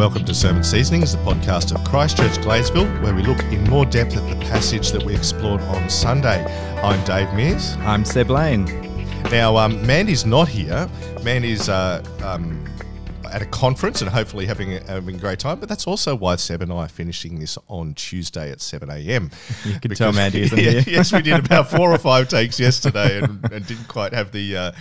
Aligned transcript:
Welcome 0.00 0.24
to 0.24 0.34
Sermon 0.34 0.64
Seasonings, 0.64 1.12
the 1.12 1.18
podcast 1.18 1.74
of 1.74 1.84
Christchurch 1.84 2.38
Gladesville, 2.38 3.02
where 3.02 3.14
we 3.14 3.22
look 3.22 3.38
in 3.52 3.62
more 3.64 3.84
depth 3.84 4.16
at 4.16 4.26
the 4.30 4.46
passage 4.46 4.92
that 4.92 5.02
we 5.02 5.14
explored 5.14 5.60
on 5.60 5.90
Sunday. 5.90 6.42
I'm 6.82 7.04
Dave 7.04 7.30
Mears. 7.34 7.76
I'm 7.80 8.06
Seb 8.06 8.30
Lane. 8.30 8.64
Now, 9.30 9.58
um, 9.58 9.86
Mandy's 9.86 10.24
not 10.24 10.48
here. 10.48 10.88
Mandy's 11.22 11.68
uh, 11.68 12.02
um, 12.24 12.59
at 13.30 13.42
a 13.42 13.46
conference 13.46 14.00
and 14.02 14.10
hopefully 14.10 14.46
having 14.46 14.74
a, 14.74 14.80
having 14.84 15.16
a 15.16 15.18
great 15.18 15.38
time. 15.38 15.60
But 15.60 15.68
that's 15.68 15.86
also 15.86 16.14
why 16.14 16.36
Seb 16.36 16.62
and 16.62 16.72
I 16.72 16.84
are 16.84 16.88
finishing 16.88 17.38
this 17.40 17.56
on 17.68 17.94
Tuesday 17.94 18.50
at 18.50 18.60
7 18.60 18.90
a.m. 18.90 19.30
You 19.64 19.78
can 19.80 19.90
tell 19.94 20.12
Mandy 20.12 20.40
isn't 20.42 20.58
yeah, 20.58 20.70
here. 20.70 20.82
yes, 20.86 21.12
we 21.12 21.22
did 21.22 21.44
about 21.46 21.70
four 21.70 21.92
or 21.92 21.98
five 21.98 22.28
takes 22.28 22.58
yesterday 22.58 23.18
and, 23.22 23.44
and 23.52 23.66
didn't 23.66 23.88
quite 23.88 24.12
have 24.12 24.32
the 24.32 24.56
uh, 24.56 24.72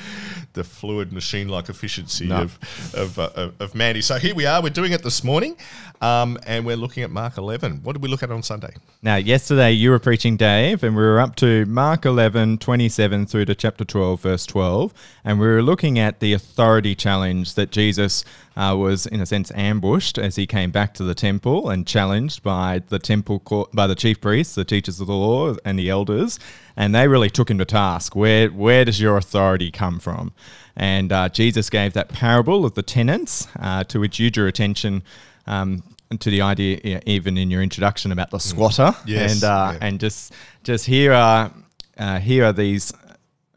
the 0.53 0.63
fluid 0.63 1.13
machine 1.13 1.47
like 1.47 1.69
efficiency 1.69 2.25
No. 2.27 2.41
of 2.43 2.93
of, 2.95 3.19
uh, 3.19 3.29
of 3.35 3.61
of 3.61 3.75
Mandy. 3.75 4.01
So 4.01 4.15
here 4.17 4.33
we 4.35 4.45
are. 4.45 4.61
We're 4.61 4.69
doing 4.69 4.91
it 4.93 5.03
this 5.03 5.23
morning, 5.23 5.55
um, 6.01 6.37
and 6.47 6.65
we're 6.65 6.75
looking 6.77 7.03
at 7.03 7.11
Mark 7.11 7.37
11. 7.37 7.81
What 7.83 7.93
did 7.93 8.01
we 8.01 8.09
look 8.09 8.23
at 8.23 8.31
on 8.31 8.41
Sunday? 8.43 8.73
Now, 9.01 9.15
yesterday 9.17 9.71
you 9.71 9.91
were 9.91 9.99
preaching, 9.99 10.37
Dave, 10.37 10.83
and 10.83 10.95
we 10.95 11.01
were 11.01 11.19
up 11.19 11.35
to 11.37 11.65
Mark 11.65 12.05
11, 12.05 12.57
27 12.57 13.25
through 13.27 13.45
to 13.45 13.55
chapter 13.55 13.85
12, 13.85 14.21
verse 14.21 14.45
12. 14.45 14.93
And 15.23 15.39
we 15.39 15.47
were 15.47 15.61
looking 15.61 15.99
at 15.99 16.19
the 16.19 16.33
authority 16.33 16.95
challenge 16.95 17.53
that 17.53 17.71
Jesus 17.71 18.25
uh, 18.59 18.75
was, 18.75 19.05
in 19.05 19.21
a 19.21 19.25
sense, 19.25 19.53
ambushed 19.55 20.17
as 20.17 20.35
he 20.35 20.45
came 20.45 20.69
back 20.69 20.93
to 20.93 21.03
the 21.03 21.15
temple 21.15 21.69
and 21.69 21.87
challenged 21.87 22.43
by 22.43 22.81
the 22.89 22.99
temple 22.99 23.39
court, 23.39 23.71
by 23.71 23.87
the 23.87 23.95
chief 23.95 24.19
priests, 24.19 24.53
the 24.55 24.65
teachers 24.65 24.99
of 24.99 25.07
the 25.07 25.13
law, 25.13 25.55
and 25.63 25.79
the 25.79 25.89
elders. 25.89 26.37
And 26.75 26.93
they 26.93 27.07
really 27.07 27.29
took 27.29 27.49
him 27.49 27.57
to 27.59 27.65
task. 27.65 28.17
Where, 28.17 28.49
where 28.49 28.83
does 28.83 28.99
your 28.99 29.15
authority 29.15 29.71
come 29.71 29.97
from? 29.99 30.33
And 30.75 31.09
uh, 31.13 31.29
Jesus 31.29 31.69
gave 31.69 31.93
that 31.93 32.09
parable 32.09 32.65
of 32.65 32.73
the 32.73 32.83
tenants, 32.83 33.47
uh, 33.57 33.85
to 33.85 33.99
which 34.01 34.19
you 34.19 34.29
drew 34.29 34.47
attention 34.47 35.03
um, 35.47 35.81
to 36.19 36.29
the 36.29 36.41
idea, 36.41 36.81
yeah, 36.83 36.99
even 37.05 37.37
in 37.37 37.49
your 37.49 37.61
introduction, 37.61 38.11
about 38.11 38.29
the 38.31 38.39
squatter. 38.39 38.93
Yes, 39.05 39.35
and 39.35 39.43
uh, 39.45 39.71
yeah. 39.71 39.87
and 39.87 39.99
just 40.01 40.33
just 40.63 40.85
here 40.85 41.13
are 41.13 41.51
uh, 41.97 42.19
here 42.19 42.43
are 42.43 42.53
these. 42.53 42.91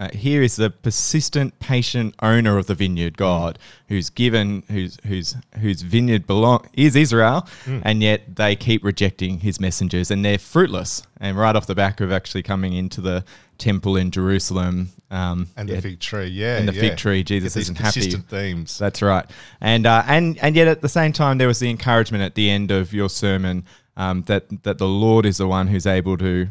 Uh, 0.03 0.08
here 0.12 0.42
is 0.42 0.56
the 0.56 0.69
persistent, 0.69 1.56
patient 1.61 2.12
owner 2.20 2.58
of 2.58 2.67
the 2.67 2.75
vineyard, 2.75 3.17
God, 3.17 3.56
who's 3.86 4.11
given, 4.11 4.64
whose 4.69 4.98
whose 5.06 5.36
whose 5.61 5.83
vineyard 5.83 6.27
belong 6.27 6.67
is 6.72 6.97
Israel, 6.97 7.47
and 7.84 8.03
yet 8.03 8.34
they 8.34 8.56
keep 8.56 8.83
rejecting 8.83 9.41
His 9.41 9.61
messengers, 9.61 10.11
and 10.11 10.25
they're 10.25 10.39
fruitless. 10.39 11.05
And 11.20 11.36
right 11.36 11.55
off 11.55 11.69
the 11.69 11.77
back 11.77 12.00
of 12.00 12.11
actually 12.11 12.42
coming 12.42 12.73
into 12.73 13.00
the 13.00 13.25
temple 13.58 13.97
in 13.97 14.11
Jerusalem, 14.11 14.89
um, 15.12 15.47
And 15.56 15.69
yeah, 15.69 15.77
the 15.77 15.83
fig 15.83 16.00
tree, 16.00 16.27
yeah, 16.27 16.58
and 16.58 16.69
the 16.69 16.75
yeah. 16.75 16.80
fig 16.80 16.97
tree, 16.97 17.23
Jesus 17.23 17.56
isn't 17.56 17.78
happy. 17.78 18.11
themes. 18.11 18.77
That's 18.78 19.03
right, 19.03 19.27
and 19.61 19.86
uh, 19.86 20.03
and 20.08 20.36
and 20.39 20.56
yet 20.56 20.67
at 20.67 20.80
the 20.80 20.89
same 20.89 21.12
time, 21.12 21.39
there 21.39 21.47
was 21.47 21.61
the 21.61 21.70
encouragement 21.70 22.25
at 22.25 22.34
the 22.34 22.50
end 22.50 22.73
of 22.73 22.92
your 22.92 23.08
sermon 23.08 23.64
um, 23.97 24.23
that 24.23 24.64
that 24.64 24.78
the 24.78 24.89
Lord 24.89 25.27
is 25.27 25.36
the 25.36 25.47
one 25.47 25.69
who's 25.69 25.86
able 25.86 26.19
to 26.19 26.48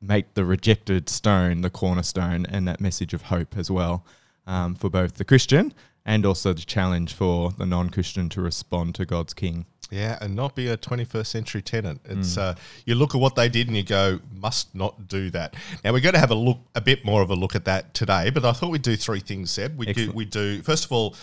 make 0.00 0.34
the 0.34 0.44
rejected 0.44 1.08
stone 1.08 1.60
the 1.62 1.70
cornerstone, 1.70 2.46
and 2.46 2.66
that 2.68 2.80
message 2.80 3.14
of 3.14 3.22
hope 3.22 3.56
as 3.56 3.70
well 3.70 4.04
um, 4.46 4.74
for 4.74 4.88
both 4.90 5.14
the 5.14 5.24
Christian 5.24 5.72
and 6.06 6.26
also 6.26 6.52
the 6.52 6.62
challenge 6.62 7.14
for 7.14 7.50
the 7.52 7.64
non-Christian 7.64 8.28
to 8.28 8.40
respond 8.40 8.94
to 8.94 9.06
God's 9.06 9.32
King. 9.32 9.64
Yeah, 9.90 10.18
and 10.20 10.34
not 10.34 10.54
be 10.54 10.68
a 10.68 10.76
21st 10.76 11.26
century 11.26 11.62
tenant. 11.62 12.02
Mm. 12.04 12.18
It's 12.18 12.36
uh, 12.36 12.54
you 12.84 12.94
look 12.94 13.14
at 13.14 13.20
what 13.20 13.36
they 13.36 13.48
did 13.48 13.68
and 13.68 13.76
you 13.76 13.82
go, 13.82 14.20
must 14.34 14.74
not 14.74 15.08
do 15.08 15.30
that. 15.30 15.54
Now 15.82 15.92
we're 15.92 16.00
going 16.00 16.14
to 16.14 16.20
have 16.20 16.30
a 16.30 16.34
look, 16.34 16.58
a 16.74 16.80
bit 16.80 17.04
more 17.04 17.22
of 17.22 17.30
a 17.30 17.34
look 17.34 17.54
at 17.54 17.64
that 17.66 17.94
today. 17.94 18.30
But 18.30 18.44
I 18.44 18.52
thought 18.52 18.70
we'd 18.70 18.82
do 18.82 18.96
three 18.96 19.20
things, 19.20 19.50
Seb. 19.50 19.78
We 19.78 19.92
do, 19.92 20.10
we 20.12 20.24
do. 20.24 20.62
First 20.62 20.84
of 20.86 20.92
all, 20.92 21.16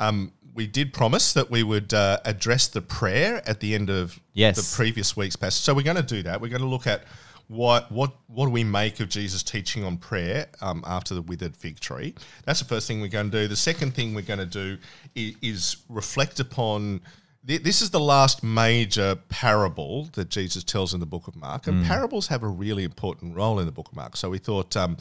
um, 0.00 0.32
we 0.54 0.66
did 0.66 0.92
promise 0.92 1.34
that 1.34 1.50
we 1.50 1.62
would 1.62 1.92
uh, 1.94 2.18
address 2.24 2.68
the 2.68 2.80
prayer 2.82 3.42
at 3.46 3.60
the 3.60 3.74
end 3.74 3.90
of 3.90 4.18
Yes. 4.32 4.56
the 4.56 4.76
previous 4.76 5.16
week's 5.16 5.36
passage. 5.36 5.62
So 5.62 5.72
we're 5.74 5.82
going 5.82 5.96
to 5.96 6.02
do 6.02 6.22
that. 6.24 6.40
We're 6.40 6.48
going 6.48 6.62
to 6.62 6.68
look 6.68 6.86
at 6.86 7.04
what 7.48 7.90
what 7.92 8.12
what 8.26 8.46
do 8.46 8.50
we 8.50 8.64
make 8.64 8.98
of 9.00 9.08
Jesus' 9.08 9.42
teaching 9.42 9.84
on 9.84 9.98
prayer 9.98 10.46
um, 10.60 10.82
after 10.86 11.14
the 11.14 11.22
withered 11.22 11.56
fig 11.56 11.78
tree. 11.80 12.14
That's 12.44 12.58
the 12.58 12.64
first 12.66 12.86
thing 12.88 13.00
we're 13.00 13.08
going 13.08 13.30
to 13.30 13.40
do. 13.42 13.48
The 13.48 13.56
second 13.56 13.94
thing 13.94 14.14
we're 14.14 14.22
going 14.22 14.40
to 14.40 14.46
do 14.46 14.78
is, 15.14 15.34
is 15.42 15.76
reflect 15.88 16.40
upon. 16.40 17.02
thi- 17.46 17.58
This 17.58 17.82
is 17.82 17.90
the 17.90 18.00
last 18.00 18.42
major 18.42 19.14
parable 19.28 20.08
that 20.14 20.28
Jesus 20.28 20.64
tells 20.64 20.92
in 20.92 20.98
the 21.00 21.06
book 21.06 21.28
of 21.28 21.36
Mark, 21.36 21.68
and 21.68 21.84
parables 21.86 22.26
have 22.26 22.42
a 22.42 22.48
really 22.48 22.82
important 22.82 23.36
role 23.36 23.60
in 23.60 23.66
the 23.66 23.72
book 23.72 23.88
of 23.90 23.94
Mark. 23.96 24.16
So 24.16 24.28
we 24.30 24.38
thought, 24.38 24.76
um, 24.76 24.96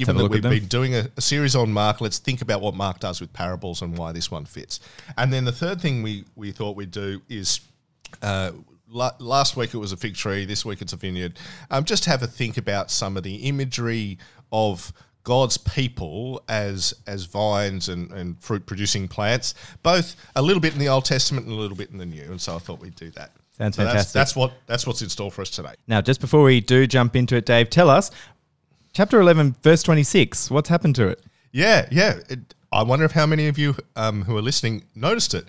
given 0.00 0.16
that 0.16 0.22
we've 0.30 0.42
been 0.60 0.68
doing 0.68 0.94
a, 0.94 1.06
a 1.18 1.20
series 1.20 1.54
on 1.54 1.70
Mark, 1.70 2.00
let's 2.00 2.18
think 2.18 2.40
about 2.40 2.62
what 2.62 2.74
Mark 2.74 2.98
does 3.00 3.20
with 3.20 3.32
parables 3.34 3.82
and 3.82 3.98
why 3.98 4.12
this 4.12 4.30
one 4.30 4.46
fits. 4.46 4.80
And 5.18 5.30
then 5.30 5.44
the 5.44 5.52
third 5.52 5.80
thing 5.82 6.02
we 6.02 6.24
we 6.34 6.50
thought 6.52 6.76
we'd 6.76 6.90
do 6.92 7.20
is 7.28 7.60
uh, 8.22 8.52
last 8.90 9.56
week 9.56 9.74
it 9.74 9.78
was 9.78 9.92
a 9.92 9.96
fig 9.96 10.14
tree. 10.14 10.44
This 10.44 10.64
week 10.64 10.82
it's 10.82 10.92
a 10.92 10.96
vineyard. 10.96 11.38
Um, 11.70 11.84
just 11.84 12.04
have 12.06 12.22
a 12.22 12.26
think 12.26 12.56
about 12.56 12.90
some 12.90 13.16
of 13.16 13.22
the 13.22 13.36
imagery 13.36 14.18
of 14.52 14.92
God's 15.22 15.58
people 15.58 16.42
as 16.48 16.94
as 17.06 17.24
vines 17.24 17.88
and, 17.88 18.10
and 18.10 18.42
fruit 18.42 18.66
producing 18.66 19.06
plants, 19.06 19.54
both 19.82 20.16
a 20.34 20.42
little 20.42 20.60
bit 20.60 20.72
in 20.72 20.78
the 20.78 20.88
Old 20.88 21.04
Testament 21.04 21.46
and 21.46 21.54
a 21.54 21.58
little 21.58 21.76
bit 21.76 21.90
in 21.90 21.98
the 21.98 22.06
New. 22.06 22.22
And 22.22 22.40
so 22.40 22.56
I 22.56 22.58
thought 22.58 22.80
we'd 22.80 22.96
do 22.96 23.10
that. 23.10 23.32
Sounds 23.58 23.76
So 23.76 23.84
that's, 23.84 23.92
fantastic. 23.92 24.12
that's 24.14 24.34
what 24.36 24.52
that's 24.66 24.86
what's 24.86 25.02
in 25.02 25.10
store 25.10 25.30
for 25.30 25.42
us 25.42 25.50
today. 25.50 25.74
Now, 25.86 26.00
just 26.00 26.20
before 26.20 26.42
we 26.42 26.60
do 26.60 26.86
jump 26.86 27.14
into 27.16 27.36
it, 27.36 27.44
Dave, 27.44 27.68
tell 27.68 27.90
us 27.90 28.10
chapter 28.94 29.20
eleven, 29.20 29.54
verse 29.62 29.82
twenty-six. 29.82 30.50
What's 30.50 30.70
happened 30.70 30.94
to 30.96 31.08
it? 31.08 31.22
Yeah, 31.52 31.86
yeah. 31.90 32.20
It, 32.30 32.54
I 32.72 32.84
wonder 32.84 33.04
if 33.04 33.12
how 33.12 33.26
many 33.26 33.48
of 33.48 33.58
you 33.58 33.74
um, 33.96 34.22
who 34.22 34.36
are 34.36 34.42
listening 34.42 34.84
noticed 34.94 35.34
it. 35.34 35.44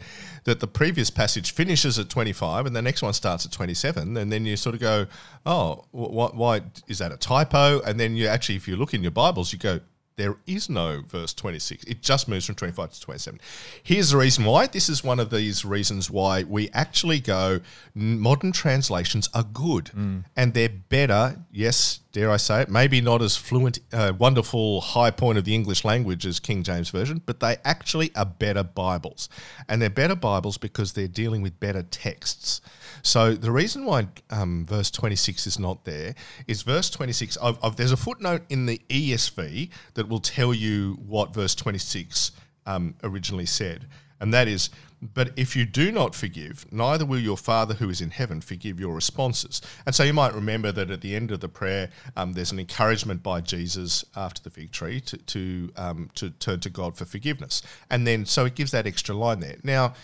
That 0.45 0.59
the 0.59 0.67
previous 0.67 1.11
passage 1.11 1.51
finishes 1.51 1.99
at 1.99 2.09
25 2.09 2.65
and 2.65 2.75
the 2.75 2.81
next 2.81 3.03
one 3.03 3.13
starts 3.13 3.45
at 3.45 3.51
27. 3.51 4.17
And 4.17 4.31
then 4.31 4.45
you 4.45 4.57
sort 4.57 4.73
of 4.73 4.81
go, 4.81 5.05
oh, 5.45 5.85
wh- 5.91 6.09
wh- 6.09 6.35
why 6.35 6.61
is 6.87 6.97
that 6.97 7.11
a 7.11 7.17
typo? 7.17 7.79
And 7.81 7.99
then 7.99 8.15
you 8.15 8.25
actually, 8.25 8.55
if 8.55 8.67
you 8.67 8.75
look 8.75 8.95
in 8.95 9.03
your 9.03 9.11
Bibles, 9.11 9.53
you 9.53 9.59
go, 9.59 9.81
there 10.17 10.37
is 10.45 10.69
no 10.69 11.01
verse 11.07 11.33
26. 11.33 11.85
It 11.85 12.01
just 12.01 12.27
moves 12.27 12.45
from 12.45 12.55
25 12.55 12.93
to 12.93 13.01
27. 13.01 13.39
Here's 13.81 14.11
the 14.11 14.17
reason 14.17 14.45
why. 14.45 14.67
This 14.67 14.89
is 14.89 15.03
one 15.03 15.19
of 15.19 15.29
these 15.29 15.65
reasons 15.65 16.09
why 16.09 16.43
we 16.43 16.69
actually 16.73 17.19
go, 17.19 17.61
modern 17.95 18.51
translations 18.51 19.29
are 19.33 19.43
good 19.43 19.91
and 20.35 20.53
they're 20.53 20.69
better. 20.69 21.37
Yes, 21.51 22.01
dare 22.11 22.29
I 22.29 22.37
say 22.37 22.61
it, 22.61 22.69
maybe 22.69 23.01
not 23.01 23.21
as 23.21 23.35
fluent, 23.35 23.79
uh, 23.93 24.13
wonderful 24.17 24.81
high 24.81 25.11
point 25.11 25.37
of 25.37 25.45
the 25.45 25.55
English 25.55 25.83
language 25.85 26.25
as 26.25 26.39
King 26.39 26.63
James 26.63 26.89
Version, 26.89 27.21
but 27.25 27.39
they 27.39 27.57
actually 27.63 28.13
are 28.15 28.25
better 28.25 28.63
Bibles. 28.63 29.29
And 29.67 29.81
they're 29.81 29.89
better 29.89 30.15
Bibles 30.15 30.57
because 30.57 30.93
they're 30.93 31.07
dealing 31.07 31.41
with 31.41 31.59
better 31.59 31.83
texts. 31.83 32.61
So 33.03 33.33
the 33.33 33.51
reason 33.51 33.85
why 33.85 34.07
um, 34.29 34.65
verse 34.65 34.91
26 34.91 35.47
is 35.47 35.59
not 35.59 35.85
there 35.85 36.15
is 36.47 36.61
verse 36.61 36.89
26. 36.89 37.37
I've, 37.41 37.57
I've, 37.63 37.75
there's 37.75 37.91
a 37.91 37.97
footnote 37.97 38.43
in 38.49 38.65
the 38.65 38.81
ESV 38.89 39.69
that 39.95 40.07
will 40.07 40.19
tell 40.19 40.53
you 40.53 40.99
what 41.05 41.33
verse 41.33 41.55
26 41.55 42.31
um, 42.65 42.95
originally 43.03 43.45
said, 43.45 43.87
and 44.19 44.31
that 44.33 44.47
is, 44.47 44.69
"But 45.01 45.31
if 45.35 45.55
you 45.55 45.65
do 45.65 45.91
not 45.91 46.13
forgive, 46.13 46.71
neither 46.71 47.05
will 47.05 47.19
your 47.19 47.37
Father 47.37 47.73
who 47.73 47.89
is 47.89 48.01
in 48.01 48.11
heaven 48.11 48.39
forgive 48.39 48.79
your 48.79 48.93
responses." 48.93 49.61
And 49.85 49.95
so 49.95 50.03
you 50.03 50.13
might 50.13 50.35
remember 50.35 50.71
that 50.71 50.91
at 50.91 51.01
the 51.01 51.15
end 51.15 51.31
of 51.31 51.39
the 51.39 51.49
prayer, 51.49 51.89
um, 52.15 52.33
there's 52.33 52.51
an 52.51 52.59
encouragement 52.59 53.23
by 53.23 53.41
Jesus 53.41 54.05
after 54.15 54.43
the 54.43 54.51
fig 54.51 54.71
tree 54.71 55.01
to 55.01 55.17
to 55.17 55.71
um, 55.75 56.09
to 56.15 56.29
turn 56.29 56.59
to 56.59 56.69
God 56.69 56.97
for 56.97 57.05
forgiveness, 57.05 57.63
and 57.89 58.05
then 58.05 58.25
so 58.27 58.45
it 58.45 58.53
gives 58.53 58.71
that 58.71 58.85
extra 58.85 59.15
line 59.15 59.39
there. 59.39 59.57
Now, 59.63 59.95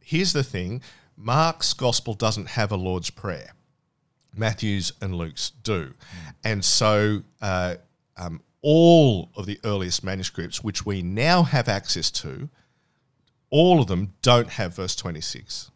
here's 0.00 0.32
the 0.32 0.44
thing 0.44 0.80
Mark's 1.18 1.72
gospel 1.72 2.14
doesn't 2.14 2.50
have 2.50 2.70
a 2.70 2.76
Lord's 2.76 3.10
Prayer. 3.10 3.52
Matthew's 4.34 4.92
and 5.00 5.14
Luke's 5.16 5.50
do. 5.50 5.94
And 6.44 6.64
so 6.64 7.22
uh, 7.42 7.76
um, 8.16 8.40
all 8.62 9.30
of 9.36 9.46
the 9.46 9.58
earliest 9.64 10.04
manuscripts, 10.04 10.62
which 10.62 10.86
we 10.86 11.02
now 11.02 11.42
have 11.42 11.68
access 11.68 12.10
to, 12.12 12.48
all 13.50 13.80
of 13.80 13.88
them 13.88 14.14
don't 14.22 14.50
have 14.50 14.76
verse 14.76 14.94
26. 14.94 15.70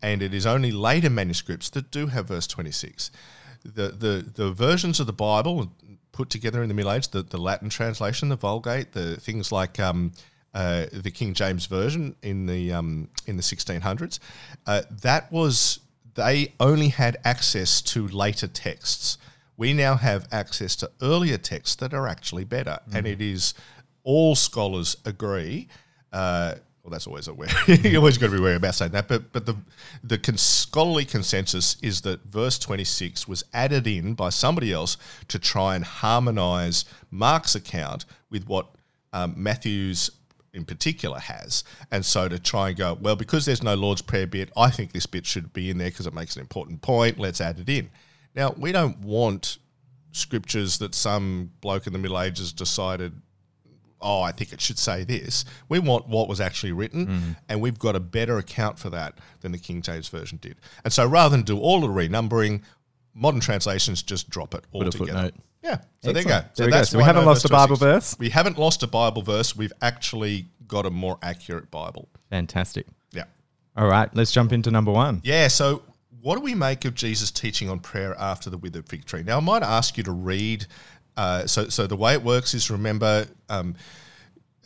And 0.00 0.22
it 0.22 0.32
is 0.32 0.46
only 0.46 0.70
later 0.70 1.10
manuscripts 1.10 1.70
that 1.70 1.90
do 1.90 2.06
have 2.06 2.28
verse 2.28 2.46
26. 2.46 3.10
The, 3.64 3.88
the, 3.88 4.30
the 4.32 4.52
versions 4.52 5.00
of 5.00 5.06
the 5.06 5.12
Bible 5.12 5.72
put 6.12 6.30
together 6.30 6.62
in 6.62 6.68
the 6.68 6.74
Middle 6.74 6.92
Age, 6.92 7.08
the, 7.08 7.22
the 7.22 7.38
Latin 7.38 7.68
translation, 7.68 8.28
the 8.28 8.36
Vulgate, 8.36 8.92
the 8.92 9.16
things 9.16 9.50
like 9.50 9.80
um, 9.80 10.12
uh, 10.54 10.86
the 10.92 11.10
King 11.10 11.34
James 11.34 11.66
Version 11.66 12.16
in 12.22 12.46
the, 12.46 12.72
um, 12.72 13.08
in 13.26 13.36
the 13.36 13.42
1600s, 13.42 14.18
uh, 14.66 14.82
that 15.02 15.30
was, 15.30 15.80
they 16.14 16.52
only 16.58 16.88
had 16.88 17.16
access 17.24 17.80
to 17.82 18.08
later 18.08 18.48
texts. 18.48 19.18
We 19.56 19.72
now 19.72 19.96
have 19.96 20.26
access 20.32 20.76
to 20.76 20.90
earlier 21.02 21.38
texts 21.38 21.76
that 21.76 21.92
are 21.92 22.06
actually 22.06 22.44
better. 22.44 22.78
And 22.92 23.06
it 23.06 23.20
is, 23.20 23.54
all 24.04 24.34
scholars 24.34 24.96
agree, 25.04 25.68
uh, 26.12 26.54
well, 26.88 26.94
that's 26.94 27.06
always 27.06 27.28
a 27.28 27.34
wary. 27.34 27.52
you 27.66 27.98
always 27.98 28.16
got 28.16 28.28
to 28.28 28.32
be 28.32 28.40
wary 28.40 28.56
about 28.56 28.74
saying 28.74 28.92
that. 28.92 29.08
But 29.08 29.30
but 29.30 29.44
the 29.44 29.56
the 30.02 30.16
con- 30.16 30.38
scholarly 30.38 31.04
consensus 31.04 31.76
is 31.82 32.00
that 32.02 32.24
verse 32.24 32.58
twenty 32.58 32.84
six 32.84 33.28
was 33.28 33.44
added 33.52 33.86
in 33.86 34.14
by 34.14 34.30
somebody 34.30 34.72
else 34.72 34.96
to 35.28 35.38
try 35.38 35.76
and 35.76 35.84
harmonise 35.84 36.86
Mark's 37.10 37.54
account 37.54 38.06
with 38.30 38.46
what 38.46 38.68
um, 39.12 39.34
Matthew's 39.36 40.10
in 40.52 40.64
particular 40.64 41.18
has. 41.18 41.64
And 41.90 42.04
so 42.04 42.28
to 42.28 42.38
try 42.38 42.68
and 42.68 42.76
go, 42.76 42.98
well, 43.00 43.16
because 43.16 43.46
there's 43.46 43.62
no 43.62 43.74
Lord's 43.74 44.02
Prayer 44.02 44.26
bit, 44.26 44.50
I 44.56 44.70
think 44.70 44.92
this 44.92 45.06
bit 45.06 45.26
should 45.26 45.52
be 45.52 45.70
in 45.70 45.78
there 45.78 45.90
because 45.90 46.06
it 46.06 46.14
makes 46.14 46.36
an 46.36 46.40
important 46.40 46.82
point. 46.82 47.18
Let's 47.18 47.40
add 47.40 47.58
it 47.58 47.68
in. 47.68 47.90
Now, 48.34 48.54
we 48.56 48.72
don't 48.72 48.98
want 49.00 49.58
scriptures 50.12 50.78
that 50.78 50.94
some 50.94 51.50
bloke 51.60 51.86
in 51.86 51.92
the 51.92 51.98
Middle 51.98 52.20
Ages 52.20 52.52
decided, 52.52 53.20
oh, 54.00 54.22
I 54.22 54.32
think 54.32 54.52
it 54.52 54.60
should 54.60 54.78
say 54.78 55.04
this. 55.04 55.44
We 55.68 55.78
want 55.78 56.08
what 56.08 56.28
was 56.28 56.40
actually 56.40 56.72
written, 56.72 57.06
mm-hmm. 57.06 57.32
and 57.48 57.60
we've 57.60 57.78
got 57.78 57.96
a 57.96 58.00
better 58.00 58.38
account 58.38 58.78
for 58.78 58.90
that 58.90 59.18
than 59.40 59.52
the 59.52 59.58
King 59.58 59.82
James 59.82 60.08
Version 60.08 60.38
did. 60.40 60.56
And 60.84 60.92
so 60.92 61.06
rather 61.06 61.36
than 61.36 61.44
do 61.44 61.58
all 61.58 61.80
the 61.80 61.88
renumbering, 61.88 62.62
modern 63.18 63.40
translations 63.40 64.02
just 64.02 64.30
drop 64.30 64.54
it 64.54 64.64
altogether. 64.72 65.32
Yeah. 65.62 65.78
So 66.02 66.12
there 66.12 66.22
you 66.22 66.28
go. 66.28 66.34
Excellent. 66.34 66.54
There 66.56 66.66
we 66.66 66.70
go. 66.72 66.78
that's 66.78 66.90
So 66.90 66.98
we 66.98 67.04
haven't 67.04 67.24
lost 67.24 67.44
a 67.44 67.48
Bible 67.48 67.76
verse? 67.76 68.16
We 68.18 68.30
haven't 68.30 68.58
lost 68.58 68.82
a 68.82 68.86
Bible 68.86 69.22
verse. 69.22 69.56
We've 69.56 69.72
actually 69.82 70.46
got 70.66 70.86
a 70.86 70.90
more 70.90 71.18
accurate 71.22 71.70
Bible. 71.70 72.08
Fantastic. 72.30 72.86
Yeah. 73.12 73.24
All 73.76 73.88
right, 73.88 74.14
let's 74.14 74.30
jump 74.30 74.52
into 74.52 74.70
number 74.70 74.92
one. 74.92 75.20
Yeah. 75.24 75.48
So, 75.48 75.82
what 76.20 76.36
do 76.36 76.42
we 76.42 76.54
make 76.54 76.84
of 76.84 76.94
Jesus' 76.94 77.30
teaching 77.30 77.68
on 77.68 77.80
prayer 77.80 78.14
after 78.18 78.50
the 78.50 78.58
withered 78.58 78.88
fig 78.88 79.04
tree? 79.04 79.22
Now, 79.22 79.38
I 79.38 79.40
might 79.40 79.62
ask 79.62 79.96
you 79.96 80.04
to 80.04 80.12
read. 80.12 80.66
Uh, 81.16 81.46
so, 81.46 81.68
so 81.68 81.86
the 81.86 81.96
way 81.96 82.12
it 82.12 82.22
works 82.22 82.54
is 82.54 82.70
remember, 82.70 83.26
um, 83.48 83.74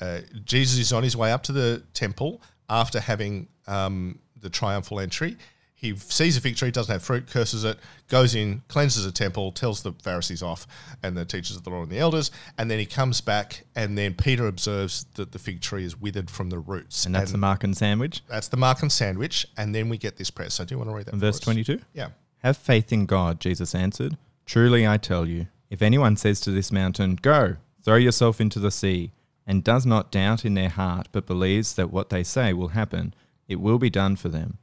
uh, 0.01 0.21
Jesus 0.45 0.79
is 0.79 0.93
on 0.93 1.03
his 1.03 1.17
way 1.17 1.33
up 1.33 1.43
to 1.45 1.53
the 1.53 1.83
temple 1.95 2.43
after 2.69 3.01
having 3.01 3.49
um, 3.67 4.19
the 4.39 4.51
triumphal 4.51 5.01
entry. 5.01 5.37
He 5.83 5.97
sees 5.97 6.37
a 6.37 6.41
fig 6.41 6.55
tree, 6.55 6.71
doesn't 6.71 6.93
have 6.93 7.03
fruit, 7.03 7.27
curses 7.29 7.65
it, 7.65 7.77
goes 8.07 8.37
in, 8.37 8.63
cleanses 8.69 9.05
a 9.05 9.11
temple, 9.11 9.51
tells 9.51 9.83
the 9.83 9.91
Pharisees 9.91 10.41
off 10.41 10.65
and 11.03 11.17
the 11.17 11.25
teachers 11.25 11.57
of 11.57 11.65
the 11.65 11.71
law 11.71 11.83
and 11.83 11.91
the 11.91 11.99
elders, 11.99 12.31
and 12.57 12.71
then 12.71 12.79
he 12.79 12.87
comes 12.87 13.21
back, 13.21 13.65
and 13.75 13.99
then 13.99 14.15
Peter 14.15 14.47
observes 14.47 15.07
that 15.15 15.33
the 15.33 15.41
fig 15.41 15.61
tree 15.61 15.85
is 15.85 16.01
withered 16.01 16.31
from 16.31 16.51
the 16.51 16.61
roots. 16.61 17.05
And 17.05 17.13
that's 17.13 17.33
the 17.33 17.39
Markan 17.39 17.75
sandwich. 17.75 18.23
That's 18.29 18.47
the 18.47 18.57
Markan 18.57 18.93
sandwich, 18.93 19.45
and 19.57 19.75
then 19.75 19.89
we 19.89 19.99
get 19.99 20.19
this 20.19 20.31
prayer. 20.31 20.51
So, 20.51 20.65
do 20.65 20.73
you 20.73 20.79
want 20.79 20.91
to 20.91 20.95
read 20.95 21.07
that? 21.07 21.17
Verse 21.17 21.41
22. 21.41 21.81
Yeah. 21.95 22.11
Have 22.45 22.57
faith 22.57 22.93
in 22.93 23.07
God, 23.07 23.41
Jesus 23.41 23.75
answered. 23.75 24.17
Truly 24.47 24.87
I 24.87 24.99
tell 24.99 25.27
you, 25.27 25.49
if 25.69 25.83
anyone 25.83 26.17
says 26.17 26.41
to 26.43 26.53
this 26.53 26.71
mountain, 26.71 27.19
Go, 27.21 27.57
throw 27.83 27.97
yourself 27.97 28.41
into 28.41 28.61
the 28.61 28.71
sea, 28.71 29.11
and 29.45 29.65
does 29.65 29.85
not 29.85 30.13
doubt 30.13 30.45
in 30.45 30.55
their 30.55 30.69
heart, 30.69 31.09
but 31.11 31.27
believes 31.27 31.75
that 31.75 31.91
what 31.91 32.11
they 32.11 32.23
say 32.23 32.53
will 32.53 32.69
happen, 32.69 33.15
it 33.49 33.59
will 33.59 33.79
be 33.81 33.91
done 33.91 34.15
for 34.15 34.29
them. 34.29 34.59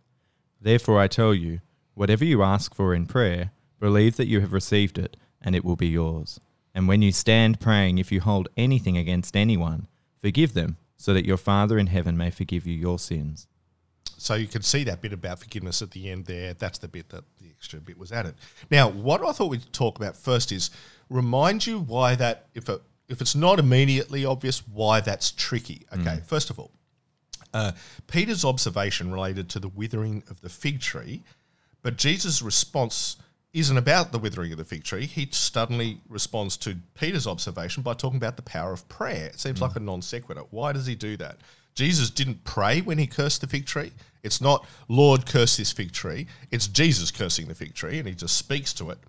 Therefore 0.61 0.99
I 0.99 1.07
tell 1.07 1.33
you, 1.33 1.61
whatever 1.93 2.25
you 2.25 2.43
ask 2.43 2.73
for 2.73 2.93
in 2.93 3.05
prayer, 3.05 3.51
believe 3.79 4.17
that 4.17 4.27
you 4.27 4.41
have 4.41 4.53
received 4.53 4.97
it, 4.97 5.17
and 5.41 5.55
it 5.55 5.63
will 5.63 5.75
be 5.75 5.87
yours. 5.87 6.39
And 6.73 6.87
when 6.87 7.01
you 7.01 7.11
stand 7.11 7.59
praying, 7.59 7.97
if 7.97 8.11
you 8.11 8.21
hold 8.21 8.49
anything 8.57 8.97
against 8.97 9.35
anyone, 9.35 9.87
forgive 10.21 10.53
them, 10.53 10.77
so 10.97 11.13
that 11.13 11.25
your 11.25 11.37
Father 11.37 11.77
in 11.77 11.87
heaven 11.87 12.17
may 12.17 12.29
forgive 12.29 12.67
you 12.67 12.73
your 12.73 12.99
sins. 12.99 13.47
So 14.17 14.35
you 14.35 14.47
can 14.47 14.61
see 14.61 14.83
that 14.83 15.01
bit 15.01 15.13
about 15.13 15.39
forgiveness 15.39 15.81
at 15.81 15.91
the 15.91 16.09
end 16.09 16.25
there. 16.25 16.53
That's 16.53 16.77
the 16.77 16.89
bit 16.89 17.09
that 17.09 17.23
the 17.41 17.49
extra 17.49 17.79
bit 17.79 17.97
was 17.97 18.11
added. 18.11 18.35
Now, 18.69 18.89
what 18.89 19.23
I 19.23 19.31
thought 19.31 19.49
we'd 19.49 19.71
talk 19.71 19.97
about 19.97 20.17
first 20.17 20.51
is 20.51 20.71
remind 21.09 21.65
you 21.65 21.79
why 21.79 22.15
that 22.15 22.47
if 22.53 22.67
it, 22.67 22.81
if 23.07 23.21
it's 23.21 23.33
not 23.33 23.59
immediately 23.59 24.25
obvious, 24.25 24.67
why 24.67 24.99
that's 24.99 25.31
tricky. 25.31 25.85
Okay, 25.93 26.17
mm. 26.17 26.25
first 26.25 26.49
of 26.49 26.59
all, 26.59 26.71
uh, 27.53 27.71
Peter's 28.07 28.45
observation 28.45 29.11
related 29.11 29.49
to 29.49 29.59
the 29.59 29.69
withering 29.69 30.23
of 30.29 30.41
the 30.41 30.49
fig 30.49 30.79
tree, 30.79 31.23
but 31.81 31.97
Jesus' 31.97 32.41
response 32.41 33.17
isn't 33.53 33.77
about 33.77 34.11
the 34.11 34.19
withering 34.19 34.51
of 34.51 34.57
the 34.57 34.65
fig 34.65 34.83
tree. 34.83 35.05
He 35.05 35.27
suddenly 35.31 36.01
responds 36.07 36.55
to 36.57 36.77
Peter's 36.93 37.25
observation 37.25 37.81
by 37.81 37.93
talking 37.95 38.17
about 38.17 38.35
the 38.35 38.43
power 38.43 38.71
of 38.71 38.87
prayer. 38.89 39.27
It 39.27 39.39
seems 39.39 39.61
like 39.61 39.75
a 39.75 39.79
non 39.79 40.01
sequitur. 40.01 40.43
Why 40.51 40.71
does 40.71 40.85
he 40.85 40.95
do 40.95 41.17
that? 41.17 41.37
Jesus 41.73 42.09
didn't 42.09 42.43
pray 42.43 42.81
when 42.81 42.97
he 42.97 43.07
cursed 43.07 43.41
the 43.41 43.47
fig 43.47 43.65
tree. 43.65 43.91
It's 44.21 44.41
not, 44.41 44.67
Lord, 44.87 45.25
curse 45.25 45.57
this 45.57 45.71
fig 45.71 45.93
tree. 45.93 46.27
It's 46.51 46.67
Jesus 46.67 47.09
cursing 47.09 47.47
the 47.47 47.55
fig 47.55 47.73
tree, 47.73 47.99
and 47.99 48.07
he 48.07 48.13
just 48.13 48.37
speaks 48.37 48.73
to 48.73 48.91
it. 48.91 48.99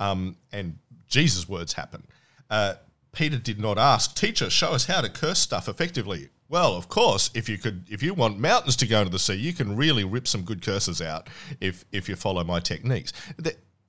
Um, 0.00 0.36
and 0.50 0.78
Jesus' 1.06 1.48
words 1.48 1.74
happen. 1.74 2.04
Uh, 2.48 2.74
Peter 3.12 3.38
did 3.38 3.60
not 3.60 3.78
ask, 3.78 4.16
Teacher, 4.16 4.50
show 4.50 4.70
us 4.70 4.86
how 4.86 5.00
to 5.00 5.08
curse 5.08 5.38
stuff 5.38 5.68
effectively. 5.68 6.30
Well, 6.54 6.76
of 6.76 6.88
course, 6.88 7.32
if 7.34 7.48
you 7.48 7.58
could, 7.58 7.84
if 7.90 8.00
you 8.00 8.14
want 8.14 8.38
mountains 8.38 8.76
to 8.76 8.86
go 8.86 9.00
into 9.00 9.10
the 9.10 9.18
sea, 9.18 9.34
you 9.34 9.52
can 9.52 9.74
really 9.74 10.04
rip 10.04 10.28
some 10.28 10.42
good 10.42 10.62
curses 10.62 11.02
out 11.02 11.28
if 11.60 11.84
if 11.90 12.08
you 12.08 12.14
follow 12.14 12.44
my 12.44 12.60
techniques. 12.60 13.12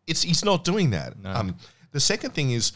It's 0.08 0.24
he's 0.24 0.44
not 0.44 0.64
doing 0.64 0.90
that. 0.90 1.14
Um, 1.24 1.58
the 1.92 2.00
second 2.00 2.32
thing 2.32 2.50
is, 2.50 2.72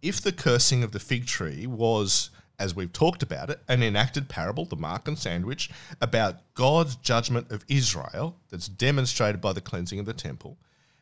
if 0.00 0.22
the 0.22 0.32
cursing 0.32 0.82
of 0.82 0.92
the 0.92 0.98
fig 0.98 1.26
tree 1.26 1.66
was, 1.66 2.30
as 2.58 2.74
we've 2.74 2.94
talked 2.94 3.22
about 3.22 3.50
it, 3.50 3.60
an 3.68 3.82
enacted 3.82 4.30
parable, 4.30 4.64
the 4.64 4.74
Markan 4.74 5.18
Sandwich, 5.18 5.68
about 6.00 6.36
God's 6.54 6.96
judgment 6.96 7.52
of 7.52 7.62
Israel, 7.68 8.38
that's 8.48 8.68
demonstrated 8.68 9.42
by 9.42 9.52
the 9.52 9.60
cleansing 9.60 9.98
of 9.98 10.06
the 10.06 10.14
temple, 10.14 10.56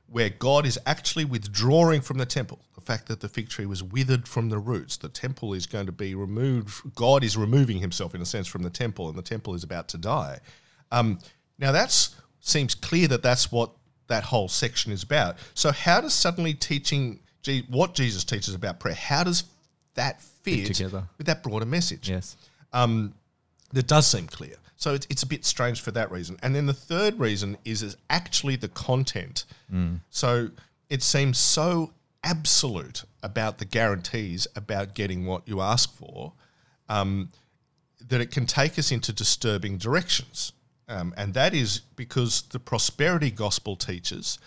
where 0.07 0.31
God 0.31 0.67
is 0.67 0.79
actually 0.87 1.25
withdrawing 1.25 2.01
from 2.01 2.19
the 2.19 2.27
temple. 2.27 2.61
The 2.75 2.81
fact 2.81 3.09
that 3.09 3.21
the 3.21 3.29
fig 3.29 3.49
tree 3.49 3.67
was 3.67 3.83
withered 3.83 4.29
from 4.29 4.51
the 4.51 4.59
roots, 4.59 4.97
the 4.97 5.09
temple 5.09 5.55
is 5.55 5.67
going 5.67 5.87
to 5.87 5.93
be 5.93 6.15
removed. 6.15 6.95
God 6.95 7.25
is 7.25 7.37
removing 7.37 7.79
himself, 7.79 8.15
in 8.15 8.21
a 8.21 8.27
sense, 8.27 8.47
from 8.47 8.63
the 8.63 8.71
temple, 8.71 9.09
and 9.09 9.17
the 9.17 9.23
temple 9.23 9.55
is 9.55 9.65
about 9.65 9.89
to 9.89 9.99
die. 9.99 10.41
Um, 10.93 11.19
now, 11.59 11.73
that 11.73 12.09
seems 12.41 12.75
clear 12.75 13.09
that 13.09 13.23
that's 13.23 13.51
what 13.51 13.71
that 14.09 14.25
whole 14.25 14.49
section 14.49 14.93
is 14.93 15.03
about. 15.03 15.39
So, 15.55 15.73
how 15.73 16.01
does 16.01 16.13
suddenly 16.13 16.55
teaching 16.55 17.21
what 17.69 17.95
Jesus 17.95 18.25
teaches 18.25 18.55
about 18.55 18.81
prayer, 18.81 18.95
how 18.95 19.25
does 19.25 19.45
that 19.95 20.23
fit 20.23 20.67
together. 20.67 21.05
with 21.19 21.27
that 21.27 21.43
broader 21.43 21.67
message? 21.67 22.09
Yes. 22.09 22.37
um, 22.73 23.15
that 23.73 23.87
does 23.87 24.07
seem 24.07 24.27
clear. 24.27 24.55
So 24.77 24.95
it's, 24.95 25.07
it's 25.09 25.23
a 25.23 25.27
bit 25.27 25.45
strange 25.45 25.81
for 25.81 25.91
that 25.93 26.11
reason. 26.11 26.37
And 26.43 26.55
then 26.55 26.67
the 26.67 26.75
third 26.75 27.19
reason 27.19 27.57
is, 27.65 27.83
is 27.83 27.97
actually 28.11 28.57
the 28.57 28.69
content. 28.69 29.45
So 30.11 30.51
it 30.91 31.03
seems 31.03 31.39
so 31.39 31.93
absolute 32.23 33.05
about 33.23 33.59
the 33.59 33.65
guarantees 33.65 34.47
about 34.57 34.95
getting 34.95 35.27
what 35.27 35.47
you 35.47 35.61
ask 35.61 35.95
for 35.95 36.33
um, 36.89 37.31
that 38.09 38.21
it 38.21 38.31
can 38.31 38.47
take 38.47 38.79
us 38.79 38.91
into 38.93 39.13
disturbing 39.13 39.79
directions. 39.79 40.53
Um, 40.89 41.15
and 41.17 41.35
that 41.35 41.55
is 41.55 41.81
because 41.97 42.43
the 42.43 42.59
prosperity 42.59 43.31
gospel 43.31 43.77
teachers, 43.77 44.39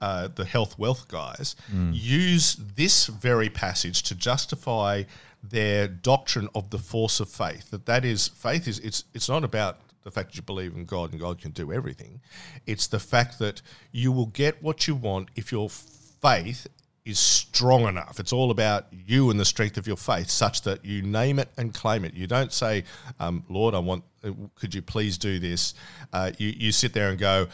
uh, 0.00 0.28
the 0.34 0.44
health 0.44 0.78
wealth 0.78 1.08
guys, 1.08 1.56
use 1.92 2.56
this 2.76 3.06
very 3.06 3.48
passage 3.50 4.02
to 4.04 4.14
justify 4.14 5.04
their 5.42 5.88
doctrine 5.88 6.48
of 6.54 6.70
the 6.70 6.78
force 6.78 7.20
of 7.20 7.28
faith. 7.28 7.70
That 7.70 7.86
that 7.86 8.04
is 8.04 8.28
faith 8.28 8.66
is 8.68 8.78
it's 8.80 9.04
it's 9.14 9.28
not 9.28 9.44
about 9.44 9.78
the 10.02 10.10
fact 10.10 10.30
that 10.30 10.36
you 10.36 10.42
believe 10.42 10.74
in 10.74 10.84
God 10.86 11.12
and 11.12 11.20
God 11.20 11.40
can 11.40 11.50
do 11.50 11.72
everything. 11.72 12.20
It's 12.66 12.86
the 12.86 12.98
fact 12.98 13.38
that 13.38 13.60
you 13.92 14.12
will 14.12 14.26
get 14.26 14.62
what 14.62 14.88
you 14.88 14.94
want 14.94 15.28
if 15.36 15.52
your 15.52 15.68
faith 15.68 16.66
is 17.04 17.18
strong 17.18 17.86
enough. 17.88 18.20
It's 18.20 18.32
all 18.32 18.50
about 18.50 18.86
you 18.92 19.30
and 19.30 19.40
the 19.40 19.44
strength 19.44 19.76
of 19.78 19.86
your 19.86 19.96
faith, 19.96 20.28
such 20.30 20.62
that 20.62 20.84
you 20.84 21.02
name 21.02 21.38
it 21.38 21.48
and 21.56 21.72
claim 21.74 22.04
it. 22.04 22.14
You 22.14 22.26
don't 22.26 22.52
say, 22.52 22.84
um, 23.18 23.44
"Lord, 23.48 23.74
I 23.74 23.78
want. 23.78 24.04
uh, 24.22 24.32
Could 24.54 24.74
you 24.74 24.82
please 24.82 25.16
do 25.18 25.38
this?" 25.38 25.74
Uh, 26.12 26.32
you 26.38 26.48
you 26.48 26.72
sit 26.72 26.92
there 26.92 27.08
and 27.10 27.18
go, 27.18 27.48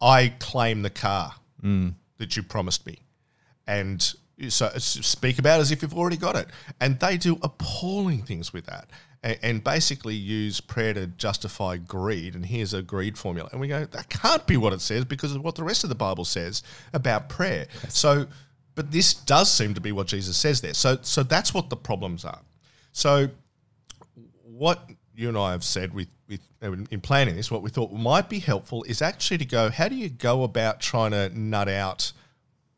"I 0.00 0.28
claim 0.38 0.82
the 0.82 0.90
car 0.90 1.34
Mm. 1.62 1.94
that 2.18 2.36
you 2.36 2.42
promised 2.42 2.86
me," 2.86 2.98
and 3.66 4.14
so 4.48 4.70
speak 4.78 5.38
about 5.38 5.60
as 5.60 5.70
if 5.70 5.82
you've 5.82 5.94
already 5.94 6.16
got 6.16 6.36
it. 6.36 6.48
And 6.80 6.98
they 7.00 7.16
do 7.16 7.38
appalling 7.42 8.22
things 8.22 8.52
with 8.52 8.66
that. 8.66 8.88
And, 9.22 9.38
and 9.42 9.64
basically 9.64 10.14
use 10.14 10.60
prayer 10.60 10.94
to 10.94 11.06
justify 11.06 11.76
greed. 11.76 12.34
And 12.34 12.46
here's 12.46 12.74
a 12.74 12.82
greed 12.82 13.16
formula. 13.16 13.48
And 13.52 13.60
we 13.60 13.68
go, 13.68 13.84
that 13.84 14.08
can't 14.08 14.46
be 14.46 14.56
what 14.56 14.72
it 14.72 14.80
says 14.80 15.04
because 15.04 15.34
of 15.34 15.44
what 15.44 15.54
the 15.54 15.64
rest 15.64 15.84
of 15.84 15.90
the 15.90 15.96
Bible 15.96 16.24
says 16.24 16.62
about 16.92 17.28
prayer. 17.28 17.66
So, 17.88 18.26
but 18.74 18.90
this 18.90 19.14
does 19.14 19.50
seem 19.52 19.74
to 19.74 19.80
be 19.80 19.92
what 19.92 20.06
Jesus 20.06 20.36
says 20.36 20.60
there. 20.60 20.74
So, 20.74 20.98
so 21.02 21.22
that's 21.22 21.54
what 21.54 21.70
the 21.70 21.76
problems 21.76 22.24
are. 22.24 22.40
So, 22.92 23.28
what 24.42 24.90
you 25.14 25.28
and 25.28 25.38
I 25.38 25.52
have 25.52 25.64
said 25.64 25.94
with, 25.94 26.08
with 26.28 26.40
in 26.62 27.00
planning 27.00 27.36
this, 27.36 27.50
what 27.50 27.62
we 27.62 27.70
thought 27.70 27.92
might 27.92 28.28
be 28.28 28.38
helpful 28.38 28.84
is 28.84 29.02
actually 29.02 29.38
to 29.38 29.44
go, 29.44 29.70
how 29.70 29.88
do 29.88 29.96
you 29.96 30.08
go 30.08 30.44
about 30.44 30.80
trying 30.80 31.10
to 31.10 31.28
nut 31.38 31.68
out 31.68 32.12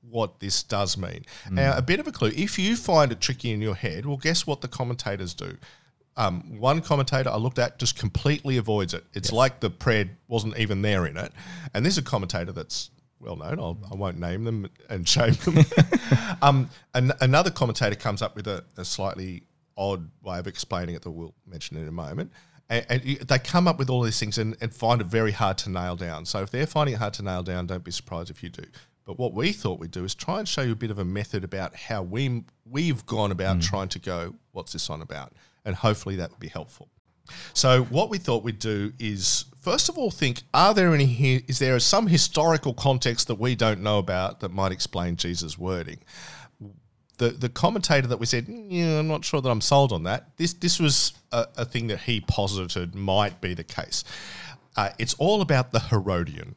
what 0.09 0.41
this 0.41 0.63
does 0.63 0.97
mean? 0.97 1.25
Now, 1.51 1.77
a 1.77 1.83
bit 1.83 2.01
of 2.01 2.07
a 2.07 2.13
clue. 2.13 2.33
If 2.35 2.59
you 2.59 2.77
find 2.77 3.13
it 3.13 3.21
tricky 3.21 3.53
in 3.53 3.61
your 3.61 3.75
head, 3.75 4.07
well, 4.07 4.17
guess 4.17 4.47
what 4.47 4.61
the 4.61 4.69
commentators 4.69 5.35
do? 5.35 5.57
Um, 6.17 6.59
one 6.59 6.81
commentator 6.81 7.29
I 7.29 7.37
looked 7.37 7.59
at 7.59 7.79
just 7.79 7.99
completely 7.99 8.57
avoids 8.57 8.95
it. 8.95 9.05
It's 9.15 9.33
like 9.33 9.61
the 9.61 9.71
prayer 9.71 10.09
wasn't 10.29 10.57
even 10.59 10.83
there 10.83 11.07
in 11.07 11.17
it. 11.17 11.33
And 11.75 11.85
there's 11.85 11.99
a 11.99 12.03
commentator 12.03 12.53
that's 12.53 12.91
well 13.19 13.37
known. 13.37 13.59
I'll, 13.59 13.79
I 13.91 13.97
won't 13.97 14.19
name 14.19 14.45
them 14.45 14.71
and 14.89 15.09
shame 15.09 15.33
them. 15.45 15.65
um, 16.43 16.71
an, 16.95 17.13
another 17.21 17.51
commentator 17.51 17.97
comes 17.97 18.23
up 18.23 18.37
with 18.37 18.47
a, 18.47 18.65
a 18.77 18.85
slightly 18.85 19.43
odd 19.77 20.09
way 20.23 20.39
of 20.39 20.47
explaining 20.47 20.95
it 20.95 21.03
that 21.03 21.11
we'll 21.11 21.35
mention 21.47 21.77
in 21.77 21.89
a 21.89 21.93
moment. 21.93 22.33
And, 22.69 22.87
and 22.89 23.05
you- 23.05 23.19
they 23.19 23.39
come 23.39 23.69
up 23.69 23.79
with 23.79 23.91
all 23.91 24.03
these 24.03 24.19
things 24.19 24.39
and, 24.39 24.57
and 24.61 24.75
find 24.75 25.01
it 25.01 25.07
very 25.07 25.33
hard 25.33 25.59
to 25.59 25.71
nail 25.71 25.97
down. 25.97 26.25
So 26.27 26.43
if 26.43 26.51
they're 26.51 26.67
finding 26.67 26.95
it 26.95 26.99
hard 26.99 27.15
to 27.15 27.23
nail 27.23 27.43
down, 27.43 27.67
don't 27.67 27.85
be 27.85 27.91
surprised 27.91 28.31
if 28.31 28.43
you 28.43 28.49
do. 28.49 28.65
But 29.05 29.19
what 29.19 29.35
we 29.35 29.53
thought 29.53 29.79
we'd 29.79 29.91
do 29.91 30.05
is 30.05 30.15
try 30.15 30.39
and 30.39 30.49
show 30.49 30.63
you 30.63 30.73
a 30.73 30.77
bit 30.77 30.91
of 30.91 30.99
a 30.99 31.05
method 31.05 31.45
about 31.45 31.77
how 31.77 32.03
we 32.03 32.45
we've 32.65 33.05
gone 33.05 33.31
about 33.31 33.57
hmm. 33.57 33.61
trying 33.61 33.89
to 33.89 33.99
go, 33.99 34.35
what's 34.53 34.73
this 34.73 34.89
on 34.89 35.03
about? 35.03 35.33
And 35.65 35.77
hopefully 35.77 36.17
that 36.17 36.31
would 36.31 36.41
be 36.41 36.49
helpful. 36.49 36.89
So 37.53 37.85
what 37.85 38.11
we 38.11 38.19
thought 38.19 38.45
we'd 38.45 38.59
do 38.59 38.93
is 38.99 39.47
first 39.61 39.89
of 39.89 39.97
all 39.97 40.11
think: 40.11 40.43
Are 40.53 40.75
there 40.75 40.95
any? 40.95 41.43
Is 41.49 41.59
there 41.59 41.79
some 41.81 42.07
historical 42.07 42.75
context 42.75 43.29
that 43.29 43.37
we 43.37 43.55
don't 43.55 43.83
know 43.83 43.99
about 43.99 44.41
that 44.41 44.51
might 44.51 44.73
explain 44.73 45.17
Jesus' 45.17 45.59
wording? 45.59 45.99
The 47.19 47.31
the 47.31 47.49
commentator 47.49 48.07
that 48.09 48.19
we 48.19 48.27
said, 48.27 48.47
"Mm, 48.47 48.67
yeah, 48.71 48.99
I'm 48.99 49.09
not 49.09 49.25
sure 49.25 49.41
that 49.41 49.49
I'm 49.49 49.61
sold 49.61 49.93
on 49.93 50.03
that. 50.05 50.37
This 50.37 50.53
this 50.53 50.81
was 50.81 51.13
a, 51.33 51.47
a 51.57 51.65
thing 51.65 51.87
that 51.89 52.01
he 52.01 52.21
posited 52.21 52.95
might 52.95 53.41
be 53.41 53.55
the 53.55 53.65
case. 53.65 54.05
Uh, 54.77 54.91
it's 54.99 55.15
all 55.15 55.41
about 55.41 55.71
the 55.71 55.79
Herodian. 55.79 56.57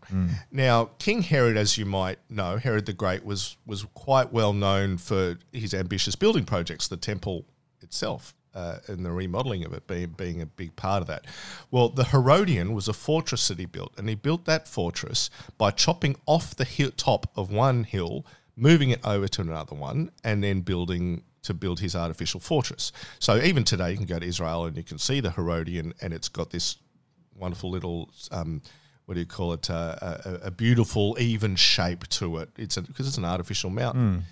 Now, 0.51 0.85
King 0.97 1.21
Herod, 1.21 1.55
as 1.55 1.77
you 1.77 1.85
might 1.85 2.17
know, 2.29 2.57
Herod 2.57 2.87
the 2.87 2.93
Great 2.93 3.23
was 3.23 3.57
was 3.65 3.85
quite 3.93 4.33
well 4.33 4.53
known 4.53 4.97
for 4.97 5.37
his 5.53 5.73
ambitious 5.73 6.15
building 6.15 6.43
projects. 6.43 6.87
The 6.87 6.97
temple 6.97 7.45
itself 7.81 8.33
uh, 8.57 8.79
and 8.87 9.05
the 9.05 9.11
remodeling 9.11 9.63
of 9.65 9.73
it 9.73 9.85
being, 9.85 10.09
being 10.17 10.41
a 10.41 10.45
big 10.47 10.75
part 10.75 11.01
of 11.01 11.07
that. 11.07 11.25
Well, 11.69 11.89
the 11.89 12.05
Herodian 12.05 12.73
was 12.73 12.87
a 12.87 12.93
fortress 12.93 13.47
that 13.49 13.59
he 13.59 13.67
built, 13.67 13.93
and 13.97 14.09
he 14.09 14.15
built 14.15 14.45
that 14.45 14.67
fortress 14.67 15.29
by 15.59 15.69
chopping 15.69 16.15
off 16.25 16.55
the 16.55 16.65
hill, 16.65 16.89
top 16.97 17.29
of 17.35 17.51
one 17.51 17.83
hill, 17.83 18.25
moving 18.57 18.89
it 18.89 18.99
over 19.05 19.27
to 19.29 19.41
another 19.41 19.75
one, 19.75 20.11
and 20.23 20.43
then 20.43 20.61
building 20.61 21.23
to 21.43 21.53
build 21.53 21.79
his 21.79 21.95
artificial 21.95 22.41
fortress. 22.41 22.91
So 23.19 23.37
even 23.37 23.63
today, 23.63 23.91
you 23.91 23.97
can 23.97 24.05
go 24.05 24.19
to 24.19 24.25
Israel 24.25 24.65
and 24.65 24.75
you 24.75 24.83
can 24.83 24.97
see 24.97 25.21
the 25.21 25.31
Herodian, 25.31 25.93
and 26.01 26.11
it's 26.13 26.27
got 26.27 26.49
this 26.49 26.77
wonderful 27.35 27.69
little. 27.69 28.09
Um, 28.31 28.61
what 29.05 29.13
do 29.13 29.21
you 29.21 29.25
call 29.25 29.53
it? 29.53 29.69
Uh, 29.69 29.95
a, 30.01 30.33
a 30.47 30.51
beautiful, 30.51 31.15
even 31.17 31.55
shape 31.55 32.07
to 32.09 32.39
it. 32.39 32.49
It's 32.57 32.75
because 32.75 33.07
it's 33.07 33.17
an 33.17 33.23
artificial 33.23 33.69
mountain, 33.69 34.25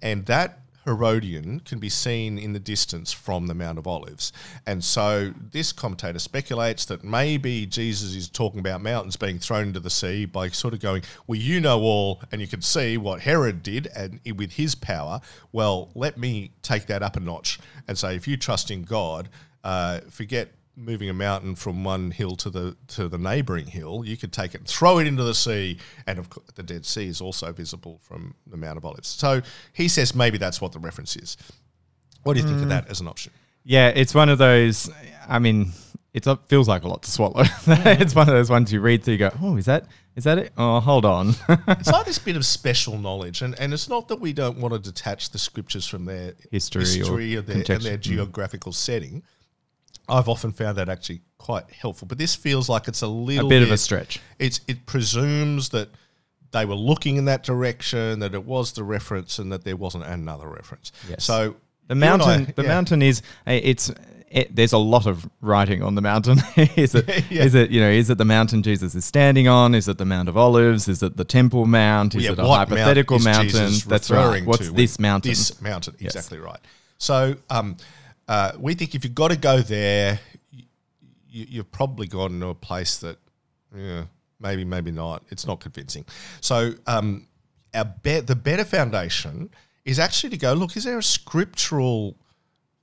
and 0.00 0.24
that 0.26 0.61
Herodian 0.84 1.60
can 1.60 1.78
be 1.78 1.88
seen 1.88 2.38
in 2.38 2.52
the 2.52 2.58
distance 2.58 3.12
from 3.12 3.46
the 3.46 3.54
Mount 3.54 3.78
of 3.78 3.86
Olives. 3.86 4.32
And 4.66 4.82
so 4.82 5.32
this 5.52 5.72
commentator 5.72 6.18
speculates 6.18 6.84
that 6.86 7.04
maybe 7.04 7.66
Jesus 7.66 8.14
is 8.14 8.28
talking 8.28 8.60
about 8.60 8.82
mountains 8.82 9.16
being 9.16 9.38
thrown 9.38 9.68
into 9.68 9.80
the 9.80 9.90
sea 9.90 10.24
by 10.24 10.48
sort 10.48 10.74
of 10.74 10.80
going, 10.80 11.02
Well, 11.26 11.38
you 11.38 11.60
know 11.60 11.80
all, 11.80 12.22
and 12.32 12.40
you 12.40 12.46
can 12.46 12.62
see 12.62 12.96
what 12.96 13.20
Herod 13.20 13.62
did 13.62 13.88
and 13.94 14.20
with 14.36 14.52
his 14.52 14.74
power. 14.74 15.20
Well, 15.52 15.90
let 15.94 16.18
me 16.18 16.52
take 16.62 16.86
that 16.86 17.02
up 17.02 17.16
a 17.16 17.20
notch 17.20 17.58
and 17.86 17.96
say, 17.96 18.16
if 18.16 18.26
you 18.26 18.36
trust 18.36 18.70
in 18.70 18.82
God, 18.82 19.28
uh, 19.64 20.00
forget 20.10 20.52
moving 20.76 21.08
a 21.08 21.12
mountain 21.12 21.54
from 21.54 21.84
one 21.84 22.10
hill 22.10 22.36
to 22.36 22.50
the 22.50 22.76
to 22.88 23.08
the 23.08 23.18
neighboring 23.18 23.66
hill, 23.66 24.02
you 24.04 24.16
could 24.16 24.32
take 24.32 24.54
it 24.54 24.58
and 24.58 24.68
throw 24.68 24.98
it 24.98 25.06
into 25.06 25.22
the 25.22 25.34
sea, 25.34 25.78
and 26.06 26.18
of 26.18 26.30
course, 26.30 26.46
the 26.54 26.62
Dead 26.62 26.86
Sea 26.86 27.08
is 27.08 27.20
also 27.20 27.52
visible 27.52 28.00
from 28.02 28.34
the 28.46 28.56
Mount 28.56 28.78
of 28.78 28.84
Olives. 28.84 29.08
So 29.08 29.42
he 29.72 29.88
says 29.88 30.14
maybe 30.14 30.38
that's 30.38 30.60
what 30.60 30.72
the 30.72 30.78
reference 30.78 31.16
is. 31.16 31.36
What 32.22 32.34
do 32.34 32.40
you 32.40 32.46
think 32.46 32.62
of 32.62 32.68
that 32.68 32.88
as 32.88 33.00
an 33.00 33.08
option? 33.08 33.32
Yeah, 33.64 33.88
it's 33.88 34.14
one 34.14 34.28
of 34.28 34.38
those. 34.38 34.90
I 35.28 35.38
mean, 35.38 35.72
it 36.14 36.26
feels 36.48 36.68
like 36.68 36.82
a 36.82 36.88
lot 36.88 37.02
to 37.02 37.10
swallow. 37.10 37.42
it's 37.66 38.14
one 38.14 38.28
of 38.28 38.34
those 38.34 38.50
ones 38.50 38.72
you 38.72 38.80
read 38.80 39.02
through. 39.02 39.12
You 39.12 39.18
go, 39.18 39.30
oh, 39.40 39.56
is 39.56 39.64
that 39.66 39.86
is 40.14 40.24
that 40.24 40.38
it? 40.38 40.52
Oh, 40.58 40.80
hold 40.80 41.04
on. 41.04 41.34
It's 41.68 41.90
like 41.90 42.06
this 42.06 42.18
bit 42.18 42.36
of 42.36 42.44
special 42.44 42.98
knowledge, 42.98 43.40
and, 43.40 43.58
and 43.58 43.72
it's 43.72 43.88
not 43.88 44.08
that 44.08 44.20
we 44.20 44.32
don't 44.32 44.58
want 44.58 44.74
to 44.74 44.78
detach 44.78 45.30
the 45.30 45.38
scriptures 45.38 45.86
from 45.86 46.04
their 46.04 46.34
History 46.50 46.82
or 46.82 46.84
history 46.84 47.34
of 47.34 47.46
their, 47.46 47.56
and 47.56 47.82
their 47.82 47.98
mm. 47.98 48.00
geographical 48.00 48.72
setting. 48.72 49.22
I've 50.12 50.28
often 50.28 50.52
found 50.52 50.76
that 50.78 50.88
actually 50.88 51.22
quite 51.38 51.64
helpful, 51.72 52.06
but 52.06 52.18
this 52.18 52.34
feels 52.34 52.68
like 52.68 52.86
it's 52.88 53.02
a 53.02 53.06
a 53.06 53.08
little 53.08 53.48
bit 53.48 53.62
of 53.62 53.70
a 53.70 53.76
stretch. 53.78 54.20
it's 54.38 54.60
it 54.68 54.86
presumes 54.86 55.70
that 55.70 55.88
they 56.52 56.64
were 56.66 56.74
looking 56.74 57.16
in 57.16 57.24
that 57.24 57.42
direction, 57.42 58.20
that 58.20 58.34
it 58.34 58.44
was 58.44 58.72
the 58.72 58.84
reference, 58.84 59.38
and 59.38 59.50
that 59.52 59.64
there 59.64 59.76
wasn't 59.76 60.04
another 60.04 60.46
reference. 60.48 60.92
Yes. 61.08 61.24
So 61.24 61.56
The 61.88 61.94
mountain. 61.94 62.28
I- 62.48 62.52
the 62.52 62.62
yeah. 62.62 62.68
mountain 62.68 63.02
is. 63.02 63.22
eh, 63.46 63.60
It's. 63.62 63.90
It, 64.34 64.56
there's 64.56 64.72
a 64.72 64.78
lot 64.78 65.04
of 65.06 65.28
writing 65.42 65.82
on 65.82 65.94
the 65.94 66.00
mountain. 66.00 66.38
is 66.76 66.94
it? 66.94 67.06
Is 67.30 67.54
Yeah. 67.54 67.60
it? 67.62 67.70
You 67.70 67.80
know? 67.82 67.90
Is 67.90 68.08
it 68.08 68.16
the 68.16 68.24
mountain 68.24 68.62
Jesus 68.62 68.94
is 68.94 69.04
standing 69.04 69.46
on? 69.46 69.74
Is 69.74 69.88
it 69.88 69.98
the 69.98 70.06
Mount 70.06 70.26
of 70.30 70.38
Olives? 70.38 70.88
Is 70.88 71.02
it 71.02 71.18
the 71.18 71.24
Temple 71.24 71.66
Mount? 71.66 72.14
Is 72.14 72.24
Yeah, 72.24 72.32
it 72.32 72.38
a 72.38 72.42
mount 72.42 72.70
hypothetical 72.70 73.18
is 73.18 73.24
mountain? 73.26 73.48
Jesus 73.68 73.84
That's 73.84 74.10
referring 74.10 74.44
right. 74.44 74.46
What's 74.46 74.68
to 74.68 74.72
this 74.72 74.98
mountain? 74.98 75.32
This 75.32 75.60
mountain, 75.60 75.96
exactly 76.00 76.38
right. 76.38 76.60
So 76.96 77.36
um, 77.50 77.76
uh, 78.28 78.52
we 78.58 78.74
think 78.74 78.94
if 78.94 79.04
you've 79.04 79.14
got 79.14 79.30
to 79.30 79.36
go 79.36 79.60
there, 79.60 80.20
you, 80.50 81.46
you've 81.48 81.72
probably 81.72 82.06
gone 82.06 82.38
to 82.40 82.48
a 82.48 82.54
place 82.54 82.98
that, 82.98 83.18
yeah, 83.74 84.04
maybe, 84.40 84.64
maybe 84.64 84.90
not. 84.90 85.24
It's 85.30 85.46
not 85.46 85.60
convincing. 85.60 86.04
So 86.40 86.74
um, 86.86 87.26
our 87.74 87.84
be- 87.84 88.20
the 88.20 88.36
better 88.36 88.64
foundation 88.64 89.50
is 89.84 89.98
actually 89.98 90.30
to 90.30 90.36
go 90.36 90.52
look. 90.52 90.76
Is 90.76 90.84
there 90.84 90.98
a 90.98 91.02
scriptural 91.02 92.16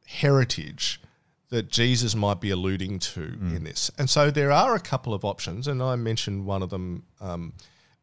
heritage? 0.05 1.01
That 1.49 1.67
Jesus 1.67 2.13
might 2.13 2.39
be 2.39 2.51
alluding 2.51 2.99
to 2.99 3.23
in 3.23 3.63
this. 3.63 3.89
And 3.97 4.07
so 4.07 4.29
there 4.29 4.51
are 4.51 4.75
a 4.75 4.79
couple 4.79 5.15
of 5.15 5.25
options, 5.25 5.67
and 5.67 5.81
I 5.81 5.95
mentioned 5.95 6.45
one 6.45 6.61
of 6.61 6.69
them 6.69 7.05
um, 7.19 7.53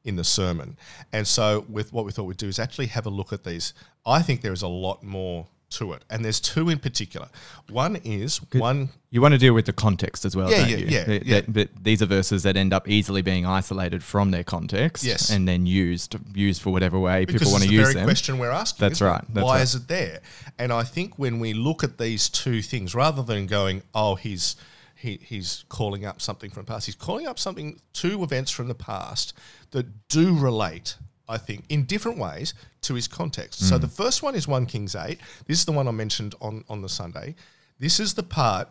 in 0.02 0.16
the 0.16 0.24
sermon. 0.24 0.76
And 1.12 1.28
so, 1.28 1.64
with 1.68 1.92
what 1.92 2.04
we 2.04 2.10
thought 2.10 2.24
we'd 2.24 2.38
do 2.38 2.48
is 2.48 2.58
actually 2.58 2.86
have 2.86 3.06
a 3.06 3.10
look 3.10 3.32
at 3.32 3.44
these. 3.44 3.72
I 4.04 4.20
think 4.22 4.40
there 4.40 4.52
is 4.52 4.62
a 4.62 4.68
lot 4.68 5.04
more 5.04 5.46
to 5.68 5.92
it, 5.92 6.04
and 6.10 6.24
there's 6.24 6.40
two 6.40 6.68
in 6.68 6.78
particular. 6.78 7.28
One 7.70 7.96
is 7.96 8.38
one. 8.52 8.90
You 9.10 9.20
want 9.20 9.32
to 9.32 9.38
deal 9.38 9.52
with 9.54 9.66
the 9.66 9.72
context 9.72 10.24
as 10.24 10.36
well, 10.36 10.50
Yeah, 10.50 10.58
don't 10.58 10.70
yeah, 10.70 10.76
you? 10.76 10.86
yeah, 10.88 11.04
That- 11.04 11.26
yeah. 11.56 11.64
these 11.82 12.02
are 12.02 12.06
verses 12.06 12.42
that 12.44 12.56
end 12.56 12.72
up 12.72 12.88
easily 12.88 13.20
being 13.22 13.44
isolated 13.46 14.04
from 14.04 14.30
their 14.30 14.44
context, 14.44 15.02
Yes. 15.04 15.30
and 15.30 15.48
then 15.48 15.66
used 15.66 16.16
used 16.34 16.62
for 16.62 16.70
whatever 16.72 16.98
way 16.98 17.24
Because 17.24 17.40
people 17.42 17.52
want 17.52 17.64
to 17.64 17.70
use 17.70 17.94
them. 17.94 18.04
question 18.04 18.38
we're 18.38 18.50
asking. 18.50 18.88
That's 18.88 19.00
right, 19.00 19.24
that's 19.32 19.44
Why 19.44 19.56
right. 19.56 19.62
is 19.62 19.74
it 19.74 19.88
there? 19.88 20.20
And 20.58 20.72
I 20.72 20.84
think 20.84 21.18
when 21.18 21.40
we 21.40 21.52
look 21.52 21.82
at 21.82 21.98
these 21.98 22.28
two 22.28 22.62
things, 22.62 22.94
rather 22.94 23.22
than 23.22 23.46
going, 23.46 23.82
"Oh, 23.94 24.14
he's 24.14 24.56
he, 24.98 25.18
he's 25.22 25.64
calling 25.68 26.04
up 26.06 26.22
something 26.22 26.50
from 26.50 26.64
the 26.64 26.72
past," 26.72 26.86
he's 26.86 26.94
calling 26.94 27.26
up 27.26 27.38
something 27.38 27.80
two 27.92 28.22
events 28.22 28.50
from 28.50 28.68
the 28.68 28.74
past 28.74 29.34
that 29.72 30.08
do 30.08 30.34
relate. 30.38 30.96
I 31.28 31.38
think 31.38 31.64
in 31.68 31.84
different 31.84 32.18
ways 32.18 32.54
to 32.82 32.94
his 32.94 33.08
context. 33.08 33.62
Mm. 33.62 33.68
So 33.68 33.78
the 33.78 33.88
first 33.88 34.22
one 34.22 34.34
is 34.34 34.46
one 34.46 34.66
Kings 34.66 34.94
eight. 34.94 35.18
This 35.46 35.58
is 35.58 35.64
the 35.64 35.72
one 35.72 35.88
I 35.88 35.92
mentioned 35.92 36.34
on 36.40 36.64
on 36.68 36.82
the 36.82 36.88
Sunday. 36.88 37.34
This 37.78 38.00
is 38.00 38.14
the 38.14 38.22
part 38.22 38.68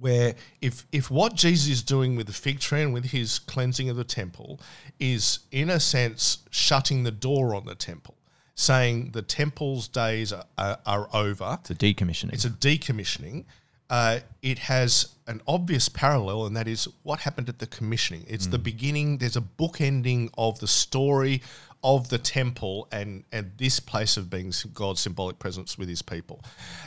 where 0.00 0.34
if 0.60 0.86
if 0.92 1.10
what 1.10 1.34
Jesus 1.34 1.68
is 1.68 1.82
doing 1.82 2.16
with 2.16 2.26
the 2.26 2.32
fig 2.32 2.60
tree 2.60 2.82
and 2.82 2.92
with 2.92 3.06
his 3.06 3.38
cleansing 3.38 3.88
of 3.88 3.96
the 3.96 4.04
temple 4.04 4.60
is 4.98 5.40
in 5.50 5.70
a 5.70 5.80
sense 5.80 6.38
shutting 6.50 7.04
the 7.04 7.10
door 7.10 7.54
on 7.54 7.64
the 7.66 7.74
temple, 7.74 8.14
saying 8.54 9.10
the 9.12 9.22
temple's 9.22 9.88
days 9.88 10.32
are, 10.32 10.44
are, 10.58 10.78
are 10.86 11.08
over, 11.12 11.58
It's 11.60 11.70
a 11.70 11.74
decommissioning. 11.74 12.32
it's 12.32 12.44
a 12.44 12.50
decommissioning. 12.50 13.44
Uh, 13.88 14.18
it 14.42 14.58
has 14.58 15.14
an 15.28 15.40
obvious 15.46 15.88
parallel, 15.88 16.46
and 16.46 16.56
that 16.56 16.66
is 16.66 16.88
what 17.04 17.20
happened 17.20 17.48
at 17.48 17.60
the 17.60 17.68
commissioning. 17.68 18.24
It's 18.28 18.48
the 18.48 18.58
beginning. 18.58 19.18
There's 19.18 19.36
a 19.36 19.40
bookending 19.40 20.30
of 20.36 20.58
the 20.58 20.66
story 20.66 21.40
of 21.82 22.08
the 22.08 22.18
temple 22.18 22.88
and 22.90 23.24
and 23.32 23.52
this 23.56 23.80
place 23.80 24.16
of 24.16 24.30
being 24.30 24.52
God's 24.74 25.00
symbolic 25.00 25.38
presence 25.38 25.78
with 25.78 25.88
His 25.88 26.02
people, 26.02 26.42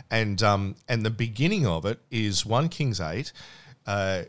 and 0.10 0.42
um, 0.44 0.76
and 0.88 1.06
the 1.06 1.10
beginning 1.10 1.66
of 1.66 1.86
it 1.86 2.00
is 2.12 2.46
one 2.46 2.70
Kings 2.70 3.00
eight. 3.00 3.32
Uh, 3.86 4.24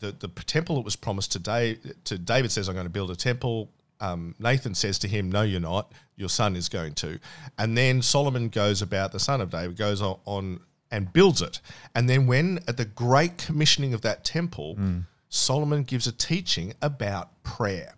the 0.00 0.12
the 0.12 0.28
temple 0.28 0.76
that 0.76 0.84
was 0.84 0.96
promised 0.96 1.32
to 1.32 1.38
David, 1.38 1.96
to 2.04 2.18
David 2.18 2.52
says, 2.52 2.68
"I'm 2.68 2.74
going 2.74 2.86
to 2.86 2.90
build 2.90 3.10
a 3.10 3.16
temple." 3.16 3.70
Um, 4.00 4.34
Nathan 4.38 4.74
says 4.74 4.98
to 5.00 5.08
him, 5.08 5.30
"No, 5.30 5.42
you're 5.42 5.60
not. 5.60 5.92
Your 6.16 6.28
son 6.28 6.56
is 6.56 6.68
going 6.68 6.94
to." 6.94 7.18
And 7.58 7.76
then 7.78 8.02
Solomon 8.02 8.48
goes 8.48 8.82
about 8.82 9.12
the 9.12 9.20
son 9.20 9.40
of 9.40 9.50
David 9.50 9.76
goes 9.76 10.02
on, 10.02 10.18
on 10.24 10.60
and 10.90 11.12
builds 11.12 11.40
it. 11.40 11.60
And 11.94 12.08
then 12.08 12.26
when 12.26 12.58
at 12.68 12.76
the 12.76 12.84
great 12.84 13.38
commissioning 13.38 13.94
of 13.94 14.02
that 14.02 14.24
temple, 14.24 14.76
Solomon 15.28 15.84
gives 15.84 16.06
a 16.06 16.12
teaching 16.12 16.74
about 16.82 17.42
prayer. 17.42 17.94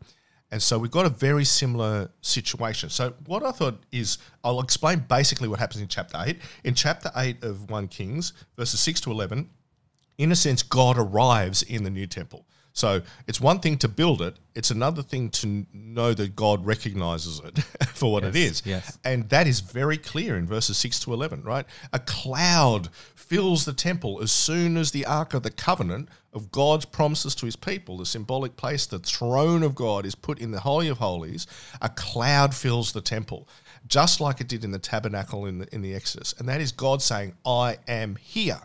And 0.54 0.62
so 0.62 0.78
we've 0.78 0.92
got 0.92 1.04
a 1.04 1.08
very 1.08 1.44
similar 1.44 2.08
situation. 2.20 2.88
So 2.88 3.12
what 3.26 3.42
I 3.42 3.50
thought 3.50 3.82
is 3.90 4.18
I'll 4.44 4.61
explain 4.61 5.00
basically 5.08 5.49
what 5.49 5.58
happens 5.58 5.82
in 5.82 5.88
chapter 5.88 6.16
8. 6.25 6.38
In 6.62 6.75
chapter 6.76 7.11
8 7.16 7.42
of 7.42 7.68
1 7.68 7.88
Kings, 7.88 8.32
verses 8.56 8.78
6 8.78 9.00
to 9.00 9.11
11, 9.11 9.50
in 10.16 10.30
a 10.30 10.37
sense, 10.37 10.62
God 10.62 10.96
arrives 10.96 11.64
in 11.64 11.82
the 11.82 11.90
new 11.90 12.06
temple. 12.06 12.46
So 12.73 13.02
it's 13.26 13.40
one 13.40 13.58
thing 13.58 13.78
to 13.78 13.88
build 13.88 14.23
it, 14.23 14.37
it's 14.54 14.70
another 14.70 15.02
thing 15.02 15.28
to 15.30 15.66
know 15.73 16.14
that 16.14 16.37
God 16.37 16.64
recognizes 16.64 17.40
it 17.40 17.58
for 17.88 18.12
what 18.12 18.23
it 18.23 18.37
Yes, 18.37 18.50
is. 18.50 18.62
yes. 18.64 18.99
And 19.04 19.28
that 19.30 19.49
is 19.49 19.58
very 19.58 19.96
clear 19.99 20.37
in 20.37 20.46
verses 20.46 20.78
6 20.78 21.00
to 21.00 21.14
11, 21.14 21.42
right? 21.42 21.66
A 21.92 21.99
cloud 21.99 22.90
fills 23.16 23.64
the 23.64 23.73
temple 23.73 24.20
as 24.23 24.30
soon 24.30 24.76
as 24.76 24.92
the 24.92 25.04
Ark 25.04 25.34
of 25.34 25.42
the 25.42 25.50
Covenant 25.50 26.08
of 26.35 26.50
God's 26.50 26.85
promises 26.85 27.35
to 27.37 27.47
his 27.47 27.57
people, 27.57 27.97
the 27.97 28.07
symbolic 28.07 28.57
place, 28.57 28.87
the 28.87 28.99
throne 28.99 29.62
of 29.62 29.75
God, 29.75 30.05
is 30.05 30.14
put 30.14 30.38
in 30.38 30.50
the 30.50 30.61
Holy 30.61 30.88
of 30.88 30.99
Holies. 30.99 31.47
A 31.81 31.88
cloud 31.88 32.55
fills 32.55 32.93
the 32.93 33.00
temple, 33.00 33.49
just 33.87 34.21
like 34.21 34.41
it 34.41 34.49
did 34.49 34.64
in 34.64 34.73
the 34.73 34.79
tabernacle 34.79 35.47
in 35.47 35.59
the, 35.59 35.75
in 35.75 35.83
the 35.83 35.95
Exodus. 35.95 36.35
And 36.38 36.49
that 36.49 36.61
is 36.61 36.73
God 36.73 37.03
saying, 37.03 37.35
I 37.47 37.79
am 37.87 38.17
here. 38.17 38.61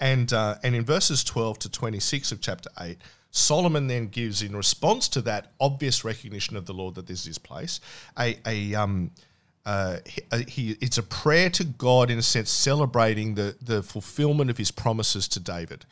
And, 0.00 0.32
uh, 0.32 0.56
and 0.62 0.74
in 0.74 0.84
verses 0.84 1.24
12 1.24 1.60
to 1.60 1.70
26 1.70 2.32
of 2.32 2.40
chapter 2.40 2.70
8, 2.78 2.98
Solomon 3.30 3.86
then 3.86 4.08
gives, 4.08 4.42
in 4.42 4.56
response 4.56 5.08
to 5.08 5.20
that 5.22 5.52
obvious 5.60 6.04
recognition 6.04 6.56
of 6.56 6.66
the 6.66 6.74
Lord 6.74 6.94
that 6.94 7.06
this 7.06 7.20
is 7.20 7.26
his 7.26 7.38
place, 7.38 7.80
a, 8.18 8.38
a, 8.46 8.74
um, 8.74 9.10
uh, 9.66 9.98
he, 10.06 10.20
uh, 10.32 10.38
he, 10.48 10.76
it's 10.80 10.96
a 10.96 11.02
prayer 11.02 11.50
to 11.50 11.64
God 11.64 12.10
in 12.10 12.18
a 12.18 12.22
sense, 12.22 12.50
celebrating 12.50 13.34
the 13.34 13.56
the 13.60 13.82
fulfillment 13.82 14.48
of 14.48 14.56
His 14.56 14.70
promises 14.70 15.28
to 15.28 15.40
David, 15.40 15.84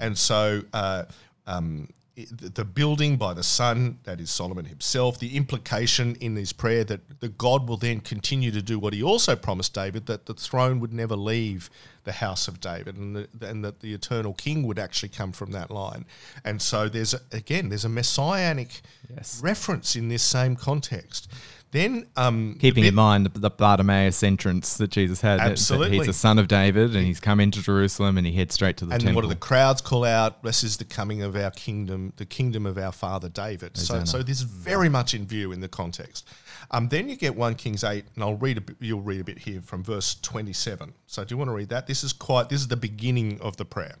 and 0.00 0.18
so. 0.18 0.62
Uh, 0.72 1.04
um, 1.46 1.88
the 2.16 2.64
building 2.64 3.16
by 3.16 3.32
the 3.32 3.44
son, 3.44 3.98
that 4.02 4.20
is 4.20 4.28
Solomon 4.28 4.64
himself, 4.64 5.20
the 5.20 5.36
implication 5.36 6.16
in 6.16 6.34
his 6.34 6.52
prayer 6.52 6.82
that 6.82 7.20
the 7.20 7.28
God 7.28 7.68
will 7.68 7.76
then 7.76 8.00
continue 8.00 8.50
to 8.50 8.60
do 8.60 8.76
what 8.76 8.92
he 8.92 9.04
also 9.04 9.36
promised 9.36 9.72
David, 9.72 10.06
that 10.06 10.26
the 10.26 10.34
throne 10.34 10.80
would 10.80 10.92
never 10.92 11.14
leave 11.14 11.70
the 12.02 12.10
house 12.10 12.48
of 12.48 12.58
David 12.60 12.96
and, 12.96 13.14
the, 13.14 13.28
and 13.46 13.64
that 13.64 13.80
the 13.80 13.94
eternal 13.94 14.34
king 14.34 14.66
would 14.66 14.80
actually 14.80 15.10
come 15.10 15.30
from 15.30 15.52
that 15.52 15.70
line. 15.70 16.06
And 16.44 16.60
so 16.60 16.88
there's, 16.88 17.14
a, 17.14 17.20
again, 17.30 17.68
there's 17.68 17.84
a 17.84 17.88
messianic 17.88 18.80
Yes. 19.14 19.40
reference 19.42 19.96
in 19.96 20.08
this 20.08 20.22
same 20.22 20.54
context. 20.56 21.30
Then, 21.70 22.06
um, 22.16 22.56
Keeping 22.58 22.82
the 22.82 22.88
in 22.88 22.94
mind 22.94 23.26
the, 23.26 23.38
the 23.38 23.50
Bartimaeus 23.50 24.22
entrance 24.22 24.78
that 24.78 24.90
Jesus 24.90 25.20
had. 25.20 25.38
that- 25.38 25.44
that 25.44 25.52
Absolutely. 25.52 25.98
he's 25.98 26.08
a 26.08 26.12
son 26.14 26.38
of 26.38 26.48
David 26.48 26.96
and 26.96 27.04
he's 27.06 27.20
come 27.20 27.40
into 27.40 27.62
Jerusalem 27.62 28.16
and 28.16 28.26
he 28.26 28.32
heads 28.32 28.54
straight 28.54 28.78
to 28.78 28.86
the 28.86 28.94
and 28.94 29.02
temple. 29.02 29.16
what 29.16 29.22
do 29.22 29.28
the 29.28 29.36
crowds 29.36 29.82
call 29.82 30.04
out? 30.04 30.42
This 30.42 30.64
is 30.64 30.78
the 30.78 30.84
coming 30.84 31.20
of 31.22 31.36
our 31.36 31.50
kingdom, 31.50 32.14
the 32.16 32.24
kingdom 32.24 32.64
of 32.64 32.78
our 32.78 32.92
father 32.92 33.28
David. 33.28 33.76
So, 33.76 34.04
so 34.04 34.22
this 34.22 34.38
is 34.38 34.44
very 34.44 34.88
much 34.88 35.12
in 35.12 35.26
view 35.26 35.52
in 35.52 35.60
the 35.60 35.68
context. 35.68 36.26
Um, 36.70 36.88
then 36.88 37.08
you 37.08 37.16
get 37.16 37.36
one 37.36 37.54
Kings 37.54 37.84
eight, 37.84 38.04
and 38.14 38.24
I'll 38.24 38.36
read 38.36 38.58
a 38.58 38.60
bit, 38.62 38.76
you'll 38.80 39.00
read 39.00 39.20
a 39.20 39.24
bit 39.24 39.38
here 39.38 39.60
from 39.60 39.82
verse 39.84 40.14
twenty 40.16 40.52
seven. 40.52 40.92
So 41.06 41.24
do 41.24 41.32
you 41.34 41.36
want 41.38 41.48
to 41.48 41.54
read 41.54 41.68
that? 41.70 41.86
This 41.86 42.02
is 42.04 42.12
quite. 42.12 42.48
This 42.48 42.60
is 42.60 42.68
the 42.68 42.76
beginning 42.76 43.40
of 43.40 43.56
the 43.56 43.64
prayer. 43.64 43.96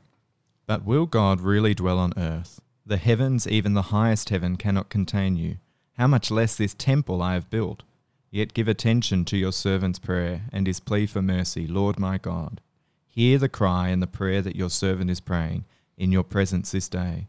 But 0.66 0.84
will 0.84 1.06
God 1.06 1.40
really 1.40 1.74
dwell 1.74 1.98
on 1.98 2.12
earth? 2.16 2.60
The 2.84 2.98
heavens, 2.98 3.46
even 3.46 3.74
the 3.74 3.82
highest 3.82 4.28
heaven, 4.30 4.56
cannot 4.56 4.88
contain 4.90 5.36
you. 5.36 5.56
How 5.98 6.06
much 6.06 6.30
less 6.30 6.54
this 6.54 6.74
temple 6.74 7.20
I 7.20 7.34
have 7.34 7.50
built? 7.50 7.82
Yet 8.30 8.54
give 8.54 8.68
attention 8.68 9.24
to 9.24 9.36
your 9.36 9.50
servant's 9.50 9.98
prayer 9.98 10.42
and 10.52 10.64
his 10.64 10.78
plea 10.78 11.06
for 11.06 11.20
mercy, 11.20 11.66
Lord 11.66 11.98
my 11.98 12.18
God. 12.18 12.60
Hear 13.08 13.36
the 13.36 13.48
cry 13.48 13.88
and 13.88 14.00
the 14.00 14.06
prayer 14.06 14.40
that 14.42 14.54
your 14.54 14.70
servant 14.70 15.10
is 15.10 15.18
praying 15.18 15.64
in 15.96 16.12
your 16.12 16.22
presence 16.22 16.70
this 16.70 16.88
day. 16.88 17.26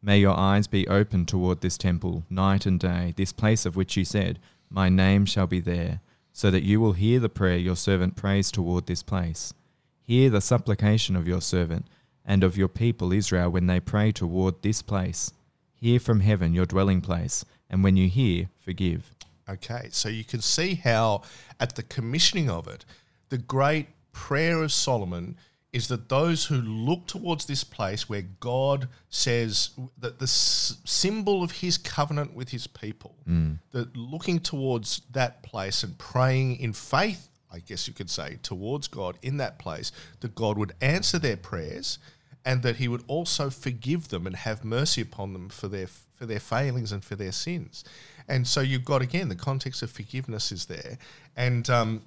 May 0.00 0.20
your 0.20 0.38
eyes 0.38 0.68
be 0.68 0.86
open 0.86 1.26
toward 1.26 1.62
this 1.62 1.76
temple 1.76 2.22
night 2.30 2.64
and 2.64 2.78
day, 2.78 3.12
this 3.16 3.32
place 3.32 3.66
of 3.66 3.74
which 3.74 3.96
you 3.96 4.04
said, 4.04 4.38
My 4.70 4.88
name 4.88 5.26
shall 5.26 5.48
be 5.48 5.58
there, 5.58 6.00
so 6.32 6.48
that 6.52 6.62
you 6.62 6.80
will 6.80 6.92
hear 6.92 7.18
the 7.18 7.28
prayer 7.28 7.56
your 7.56 7.76
servant 7.76 8.14
prays 8.14 8.52
toward 8.52 8.86
this 8.86 9.02
place. 9.02 9.52
Hear 10.00 10.30
the 10.30 10.40
supplication 10.40 11.16
of 11.16 11.26
your 11.26 11.40
servant 11.40 11.86
and 12.24 12.44
of 12.44 12.56
your 12.56 12.68
people 12.68 13.12
Israel 13.12 13.50
when 13.50 13.66
they 13.66 13.80
pray 13.80 14.12
toward 14.12 14.62
this 14.62 14.80
place. 14.80 15.32
Hear 15.74 15.98
from 15.98 16.20
heaven 16.20 16.54
your 16.54 16.66
dwelling 16.66 17.00
place, 17.00 17.44
and 17.72 17.82
when 17.82 17.96
you 17.96 18.08
hear, 18.08 18.50
forgive. 18.60 19.14
Okay, 19.48 19.88
so 19.90 20.08
you 20.08 20.24
can 20.24 20.40
see 20.40 20.76
how 20.76 21.22
at 21.58 21.74
the 21.74 21.82
commissioning 21.82 22.48
of 22.48 22.68
it, 22.68 22.84
the 23.30 23.38
great 23.38 23.88
prayer 24.12 24.62
of 24.62 24.70
Solomon 24.70 25.36
is 25.72 25.88
that 25.88 26.10
those 26.10 26.44
who 26.44 26.56
look 26.56 27.06
towards 27.06 27.46
this 27.46 27.64
place 27.64 28.08
where 28.08 28.22
God 28.40 28.88
says 29.08 29.70
that 29.98 30.18
the 30.18 30.24
s- 30.24 30.76
symbol 30.84 31.42
of 31.42 31.50
his 31.50 31.78
covenant 31.78 32.34
with 32.34 32.50
his 32.50 32.66
people, 32.66 33.16
mm. 33.26 33.58
that 33.70 33.96
looking 33.96 34.38
towards 34.38 35.00
that 35.12 35.42
place 35.42 35.82
and 35.82 35.96
praying 35.96 36.56
in 36.56 36.74
faith, 36.74 37.28
I 37.50 37.60
guess 37.60 37.88
you 37.88 37.94
could 37.94 38.10
say, 38.10 38.38
towards 38.42 38.86
God 38.86 39.16
in 39.22 39.38
that 39.38 39.58
place, 39.58 39.92
that 40.20 40.34
God 40.34 40.58
would 40.58 40.72
answer 40.82 41.18
their 41.18 41.38
prayers 41.38 41.98
and 42.44 42.62
that 42.62 42.76
he 42.76 42.88
would 42.88 43.04
also 43.06 43.50
forgive 43.50 44.08
them 44.08 44.26
and 44.26 44.36
have 44.36 44.64
mercy 44.64 45.00
upon 45.00 45.32
them 45.32 45.48
for 45.48 45.68
their 45.68 45.86
for 45.86 46.26
their 46.26 46.40
failings 46.40 46.92
and 46.92 47.04
for 47.04 47.16
their 47.16 47.32
sins. 47.32 47.84
And 48.28 48.46
so 48.46 48.60
you've 48.60 48.84
got 48.84 49.02
again 49.02 49.28
the 49.28 49.34
context 49.34 49.82
of 49.82 49.90
forgiveness 49.90 50.52
is 50.52 50.66
there, 50.66 50.98
and 51.36 51.68
um, 51.68 52.02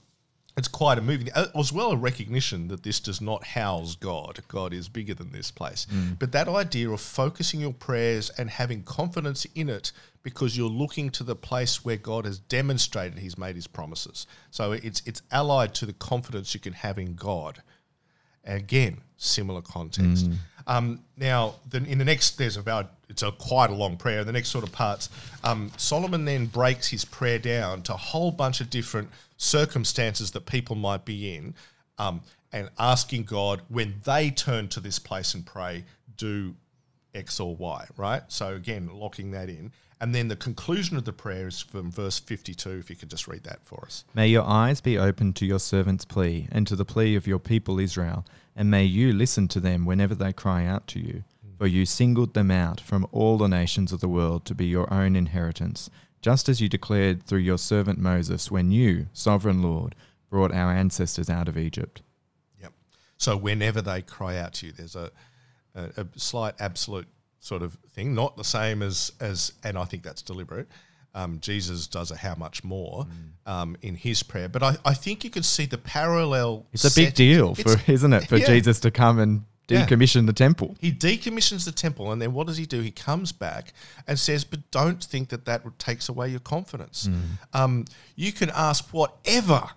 it's 0.58 0.68
quite 0.70 0.98
a 0.98 1.02
moving 1.02 1.30
uh, 1.36 1.48
as 1.58 1.74
well 1.74 1.92
a 1.92 1.98
recognition 1.98 2.70
that 2.70 2.84
this 2.84 3.00
does 3.00 3.20
not 3.20 3.44
house 3.44 3.96
God. 3.96 4.40
God 4.48 4.74
is 4.74 4.88
bigger 4.88 5.14
than 5.14 5.32
this 5.32 5.52
place. 5.52 5.86
But 6.18 6.32
that 6.32 6.48
idea 6.48 6.90
of 6.90 7.02
focusing 7.02 7.60
your 7.60 7.74
prayers 7.74 8.30
and 8.38 8.50
having 8.50 8.84
confidence 8.84 9.46
in 9.54 9.70
it 9.70 9.92
because 10.24 10.58
you're 10.58 10.70
looking 10.70 11.10
to 11.12 11.24
the 11.24 11.36
place 11.36 11.84
where 11.84 11.98
God 11.98 12.26
has 12.26 12.40
demonstrated 12.40 13.20
He's 13.20 13.38
made 13.38 13.56
His 13.56 13.68
promises. 13.68 14.28
So 14.50 14.72
it's 14.72 15.02
it's 15.06 15.22
allied 15.32 15.74
to 15.76 15.86
the 15.86 15.94
confidence 15.94 16.54
you 16.54 16.60
can 16.60 16.74
have 16.74 16.98
in 16.98 17.16
God. 17.16 17.62
Again, 18.46 19.02
similar 19.18 19.62
context. 19.62 20.28
Um, 20.68 21.02
now, 21.18 21.56
then 21.70 21.86
in 21.86 21.98
the 22.00 22.06
next, 22.06 22.38
there's 22.38 22.58
about 22.58 22.92
it's 23.08 23.22
a 23.22 23.32
quite 23.32 23.70
a 23.70 23.74
long 23.74 23.98
prayer. 23.98 24.24
The 24.24 24.32
next 24.32 24.50
sort 24.50 24.64
of 24.64 24.72
parts, 24.72 25.10
um, 25.44 25.72
Solomon 25.78 26.26
then 26.26 26.48
breaks 26.48 26.88
his 26.88 27.06
prayer 27.06 27.38
down 27.38 27.84
to 27.84 27.94
a 27.94 27.98
whole 27.98 28.32
bunch 28.32 28.62
of 28.62 28.70
different 28.70 29.10
circumstances 29.38 30.32
that 30.32 30.46
people 30.46 30.76
might 30.76 31.06
be 31.06 31.36
in, 31.36 31.54
um, 32.00 32.22
and 32.52 32.70
asking 32.80 33.24
God 33.24 33.62
when 33.68 33.96
they 34.06 34.32
turn 34.32 34.68
to 34.70 34.80
this 34.80 34.98
place 34.98 35.34
and 35.36 35.46
pray, 35.46 35.84
do 36.18 36.56
X 37.16 37.40
or 37.40 37.56
Y, 37.56 37.88
right? 37.98 38.24
So 38.28 38.54
again, 38.54 38.90
locking 38.94 39.32
that 39.32 39.50
in. 39.50 39.72
And 40.02 40.14
then 40.14 40.28
the 40.28 40.36
conclusion 40.36 40.98
of 40.98 41.06
the 41.06 41.14
prayer 41.14 41.48
is 41.48 41.62
from 41.62 41.90
verse 41.90 42.20
52, 42.20 42.70
if 42.72 42.90
you 42.90 42.96
could 42.96 43.10
just 43.10 43.28
read 43.28 43.44
that 43.46 43.64
for 43.64 43.86
us. 43.86 44.04
May 44.14 44.28
your 44.28 44.44
eyes 44.44 44.82
be 44.82 44.98
open 44.98 45.32
to 45.34 45.46
your 45.46 45.60
servant's 45.60 46.04
plea 46.04 46.48
and 46.52 46.68
to 46.68 46.76
the 46.76 46.86
plea 46.86 47.16
of 47.16 47.26
your 47.26 47.40
people 47.40 47.80
Israel, 47.80 48.26
and 48.56 48.70
may 48.70 48.84
you 48.84 49.14
listen 49.14 49.48
to 49.50 49.60
them 49.60 49.86
whenever 49.86 50.14
they 50.14 50.34
cry 50.34 50.66
out 50.66 50.88
to 50.88 51.00
you. 51.00 51.24
For 51.58 51.68
you 51.68 51.86
singled 51.86 52.34
them 52.34 52.52
out 52.52 52.82
from 52.82 53.08
all 53.14 53.38
the 53.38 53.48
nations 53.48 53.94
of 53.94 54.02
the 54.02 54.10
world 54.10 54.44
to 54.46 54.54
be 54.54 54.66
your 54.66 54.94
own 54.94 55.16
inheritance, 55.16 55.90
just 56.22 56.50
as 56.50 56.60
you 56.60 56.68
declared 56.68 57.24
through 57.24 57.40
your 57.40 57.58
servant 57.58 57.98
Moses 57.98 58.52
when 58.52 58.72
you, 58.72 59.08
sovereign 59.14 59.62
Lord, 59.62 59.96
brought 60.30 60.54
our 60.54 60.72
ancestors 60.72 61.30
out 61.30 61.48
of 61.48 61.58
Egypt. 61.58 62.02
Yep. 62.62 62.74
So 63.18 63.38
whenever 63.38 63.82
they 63.82 64.02
cry 64.02 64.38
out 64.38 64.56
to 64.56 64.66
you, 64.66 64.72
there's 64.74 64.98
a, 64.98 65.12
a, 65.76 66.02
a 66.02 66.08
slight 66.16 66.54
absolute 66.60 67.08
sort 67.40 67.62
of 67.62 67.78
thing, 67.90 68.16
not 68.16 68.38
the 68.38 68.44
same 68.44 68.82
as 68.82 69.12
as, 69.20 69.54
and 69.64 69.78
I 69.78 69.86
think 69.86 70.04
that's 70.04 70.22
deliberate. 70.22 70.68
Um, 71.14 71.40
Jesus 71.40 71.88
does 71.88 72.12
a 72.12 72.18
how 72.18 72.36
much 72.36 72.64
more 72.64 73.08
um, 73.46 73.78
in 73.82 73.96
his 73.96 74.22
prayer, 74.24 74.50
but 74.50 74.62
I, 74.64 74.76
I 74.84 74.94
think 74.94 75.24
you 75.24 75.30
can 75.30 75.44
see 75.44 75.66
the 75.66 75.78
parallel. 75.78 76.66
It's 76.74 76.84
a 76.84 76.94
big 76.94 77.14
deal, 77.14 77.56
for, 77.56 77.76
isn't 77.90 78.12
it, 78.14 78.28
for 78.28 78.38
yeah. 78.38 78.46
Jesus 78.48 78.80
to 78.82 78.92
come 78.92 79.20
and 79.20 79.44
Yeah. 79.70 79.86
decommission 79.86 80.26
the 80.26 80.34
temple? 80.34 80.76
He 80.80 80.92
decommissions 80.92 81.64
the 81.64 81.72
temple, 81.72 82.12
and 82.12 82.22
then 82.22 82.34
what 82.34 82.48
does 82.48 82.58
he 82.58 82.66
do? 82.66 82.82
He 82.82 82.92
comes 82.92 83.32
back 83.32 83.74
and 84.08 84.20
says, 84.20 84.44
"But 84.44 84.70
don't 84.72 85.02
think 85.02 85.30
that 85.30 85.46
that 85.46 85.64
takes 85.80 86.10
away 86.10 86.30
your 86.30 86.42
confidence. 86.42 87.08
Um, 87.54 87.86
you 88.16 88.32
can 88.34 88.50
ask 88.50 88.90
whatever, 88.92 89.70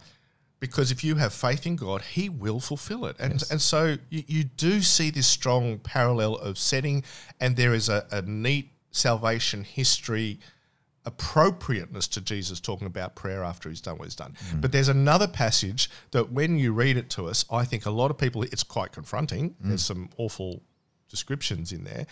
because 0.61 0.91
if 0.91 1.05
you 1.05 1.17
have 1.17 1.33
faith 1.33 1.67
in 1.67 1.77
God, 1.77 2.03
He 2.03 2.29
will 2.29 2.61
fulfill 2.61 3.07
it." 3.07 3.17
And 3.19 3.43
and 3.51 3.61
so 3.61 3.97
you, 4.11 4.25
you 4.27 4.45
do 4.45 4.83
see 4.83 5.11
this 5.11 5.27
strong 5.27 5.79
parallel 5.79 6.37
of 6.37 6.59
setting, 6.59 7.05
and 7.41 7.57
there 7.57 7.75
is 7.75 7.89
a, 7.89 8.07
a 8.11 8.23
neat 8.23 8.71
salvation 8.91 9.65
history 9.65 10.39
appropriateness 11.05 12.07
to 12.07 12.21
Jesus 12.21 12.61
talking 12.61 12.87
about 12.87 13.15
prayer 13.15 13.43
after 13.43 13.71
he's 13.71 13.81
done 13.81 13.97
what 13.97 14.05
he's 14.05 14.15
done. 14.15 14.35
But 14.61 14.73
there's 14.73 14.89
another 14.89 15.27
passage 15.27 15.89
that 16.11 16.33
when 16.33 16.59
you 16.59 16.73
read 16.75 16.99
it 16.99 17.09
to 17.11 17.29
us, 17.29 17.47
I 17.51 17.65
think 17.65 17.87
a 17.87 17.91
lot 17.91 18.11
of 18.11 18.19
people, 18.19 18.43
it's 18.43 18.63
quite 18.63 18.93
confronting. 18.93 19.55
There's 19.61 19.85
some 19.85 20.11
awful 20.19 20.63
descriptions 21.09 21.73
in 21.73 21.85
there. 21.85 22.07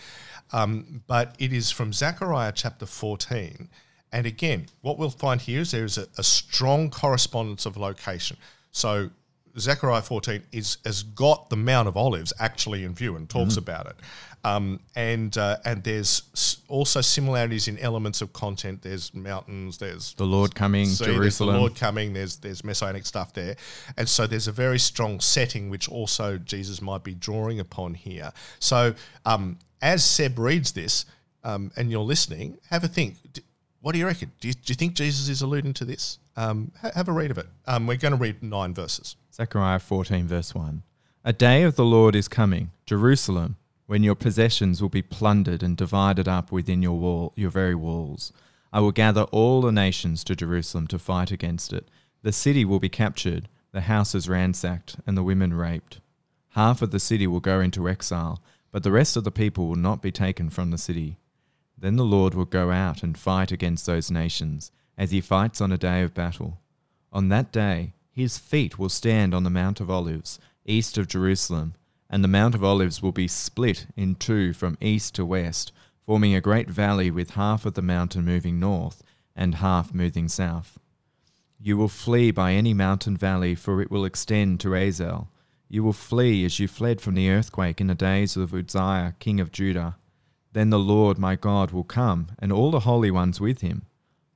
Um, 0.51 1.03
but 1.05 1.35
it 1.37 1.53
is 1.53 1.69
from 1.69 1.93
Zechariah 1.93 2.53
chapter 2.55 2.87
14. 2.87 3.69
And 4.11 4.25
again, 4.25 4.67
what 4.81 4.97
we'll 4.97 5.09
find 5.09 5.41
here 5.41 5.61
is 5.61 5.71
there 5.71 5.85
is 5.85 5.97
a, 5.97 6.07
a 6.17 6.23
strong 6.23 6.89
correspondence 6.89 7.65
of 7.65 7.77
location. 7.77 8.37
So 8.71 9.09
Zechariah 9.59 10.01
14 10.01 10.43
is 10.51 10.77
has 10.85 11.03
got 11.03 11.49
the 11.49 11.55
Mount 11.55 11.87
of 11.87 11.97
Olives 11.97 12.31
actually 12.39 12.83
in 12.83 12.93
view 12.93 13.15
and 13.15 13.29
talks 13.29 13.57
about 13.57 13.87
it. 13.87 13.95
Um, 14.43 14.79
and 14.95 15.35
uh, 15.37 15.57
and 15.65 15.83
there's 15.83 16.61
also 16.67 17.01
similarities 17.01 17.67
in 17.67 17.77
elements 17.79 18.21
of 18.21 18.31
content. 18.33 18.81
There's 18.81 19.13
mountains. 19.13 19.77
There's 19.77 20.13
The 20.13 20.25
Lord 20.25 20.55
coming, 20.55 20.85
sea, 20.85 21.05
there's 21.05 21.17
Jerusalem. 21.17 21.55
the 21.55 21.59
Lord 21.59 21.75
coming. 21.75 22.13
There's 22.13 22.37
there's 22.37 22.63
messianic 22.63 23.05
stuff 23.05 23.33
there, 23.33 23.55
and 23.97 24.07
so 24.07 24.27
there's 24.27 24.47
a 24.47 24.51
very 24.51 24.79
strong 24.79 25.19
setting 25.19 25.69
which 25.69 25.89
also 25.89 26.37
Jesus 26.37 26.81
might 26.81 27.03
be 27.03 27.13
drawing 27.15 27.59
upon 27.59 27.95
here. 27.95 28.31
So 28.59 28.93
um, 29.25 29.57
as 29.81 30.05
Seb 30.05 30.37
reads 30.39 30.71
this, 30.71 31.05
um, 31.43 31.71
and 31.75 31.89
you're 31.91 32.01
listening, 32.01 32.57
have 32.69 32.83
a 32.83 32.87
think. 32.87 33.15
What 33.87 33.93
do 33.93 33.99
you 33.99 34.05
reckon? 34.05 34.33
Do 34.41 34.49
you, 34.49 34.53
do 34.53 34.73
you 34.73 34.75
think 34.75 34.95
Jesus 34.95 35.29
is 35.29 35.41
alluding 35.41 35.73
to 35.75 35.85
this? 35.85 36.19
Um, 36.35 36.73
ha- 36.81 36.91
have 36.93 37.07
a 37.07 37.13
read 37.13 37.31
of 37.31 37.37
it. 37.37 37.47
Um, 37.65 37.87
we're 37.87 37.95
going 37.95 38.11
to 38.11 38.17
read 38.17 38.43
nine 38.43 38.73
verses. 38.73 39.15
Zechariah 39.33 39.79
14, 39.79 40.27
verse 40.27 40.53
1. 40.53 40.83
A 41.23 41.31
day 41.31 41.63
of 41.63 41.77
the 41.77 41.85
Lord 41.85 42.13
is 42.13 42.27
coming, 42.27 42.71
Jerusalem, 42.85 43.55
when 43.85 44.03
your 44.03 44.13
possessions 44.13 44.81
will 44.81 44.89
be 44.89 45.01
plundered 45.01 45.63
and 45.63 45.77
divided 45.77 46.27
up 46.27 46.51
within 46.51 46.81
your 46.81 46.99
wall, 46.99 47.31
your 47.37 47.49
very 47.49 47.75
walls. 47.75 48.33
I 48.73 48.81
will 48.81 48.91
gather 48.91 49.21
all 49.31 49.61
the 49.61 49.71
nations 49.71 50.25
to 50.25 50.35
Jerusalem 50.35 50.87
to 50.87 50.99
fight 50.99 51.31
against 51.31 51.71
it. 51.71 51.87
The 52.23 52.33
city 52.33 52.65
will 52.65 52.81
be 52.81 52.89
captured, 52.89 53.47
the 53.71 53.79
houses 53.79 54.27
ransacked, 54.27 54.97
and 55.07 55.17
the 55.17 55.23
women 55.23 55.53
raped. 55.53 56.01
Half 56.55 56.81
of 56.81 56.91
the 56.91 56.99
city 56.99 57.25
will 57.25 57.39
go 57.39 57.61
into 57.61 57.87
exile, 57.87 58.41
but 58.69 58.83
the 58.83 58.91
rest 58.91 59.15
of 59.15 59.23
the 59.23 59.31
people 59.31 59.69
will 59.69 59.77
not 59.77 60.01
be 60.01 60.11
taken 60.11 60.49
from 60.49 60.71
the 60.71 60.77
city. 60.77 61.15
Then 61.77 61.95
the 61.95 62.05
Lord 62.05 62.33
will 62.33 62.45
go 62.45 62.71
out 62.71 63.03
and 63.03 63.17
fight 63.17 63.51
against 63.51 63.85
those 63.85 64.09
nations, 64.09 64.71
as 64.97 65.11
he 65.11 65.21
fights 65.21 65.61
on 65.61 65.71
a 65.71 65.77
day 65.77 66.01
of 66.01 66.13
battle. 66.13 66.59
On 67.13 67.29
that 67.29 67.51
day, 67.51 67.93
his 68.11 68.37
feet 68.37 68.79
will 68.79 68.89
stand 68.89 69.35
on 69.35 69.43
the 69.43 69.49
Mount 69.49 69.79
of 69.79 69.91
Olives, 69.91 70.39
east 70.65 70.97
of 70.97 71.07
Jerusalem, 71.07 71.75
and 72.09 72.23
the 72.23 72.27
Mount 72.27 72.55
of 72.55 72.63
Olives 72.63 73.01
will 73.01 73.11
be 73.11 73.27
split 73.27 73.85
in 73.95 74.15
two 74.15 74.53
from 74.53 74.77
east 74.81 75.13
to 75.15 75.25
west, 75.25 75.71
forming 76.05 76.33
a 76.33 76.41
great 76.41 76.69
valley 76.69 77.11
with 77.11 77.31
half 77.31 77.65
of 77.65 77.75
the 77.75 77.81
mountain 77.81 78.25
moving 78.25 78.59
north 78.59 79.03
and 79.35 79.55
half 79.55 79.93
moving 79.93 80.27
south. 80.27 80.79
You 81.59 81.77
will 81.77 81.89
flee 81.89 82.31
by 82.31 82.53
any 82.53 82.73
mountain 82.73 83.17
valley, 83.17 83.55
for 83.55 83.81
it 83.81 83.91
will 83.91 84.05
extend 84.05 84.59
to 84.61 84.73
Azel. 84.73 85.27
You 85.69 85.83
will 85.83 85.93
flee 85.93 86.45
as 86.45 86.59
you 86.59 86.67
fled 86.67 87.01
from 87.01 87.15
the 87.15 87.29
earthquake 87.29 87.81
in 87.81 87.87
the 87.87 87.95
days 87.95 88.37
of 88.37 88.53
Uzziah, 88.53 89.15
king 89.19 89.39
of 89.39 89.51
Judah. 89.51 89.95
Then 90.57 90.71
the 90.71 90.79
Lord 90.79 91.19
my 91.19 91.35
God 91.35 91.69
will 91.69 91.83
come, 91.83 92.29
and 92.39 92.51
all 92.51 92.71
the 92.71 92.79
holy 92.79 93.11
ones 93.11 93.39
with 93.39 93.61
him. 93.61 93.83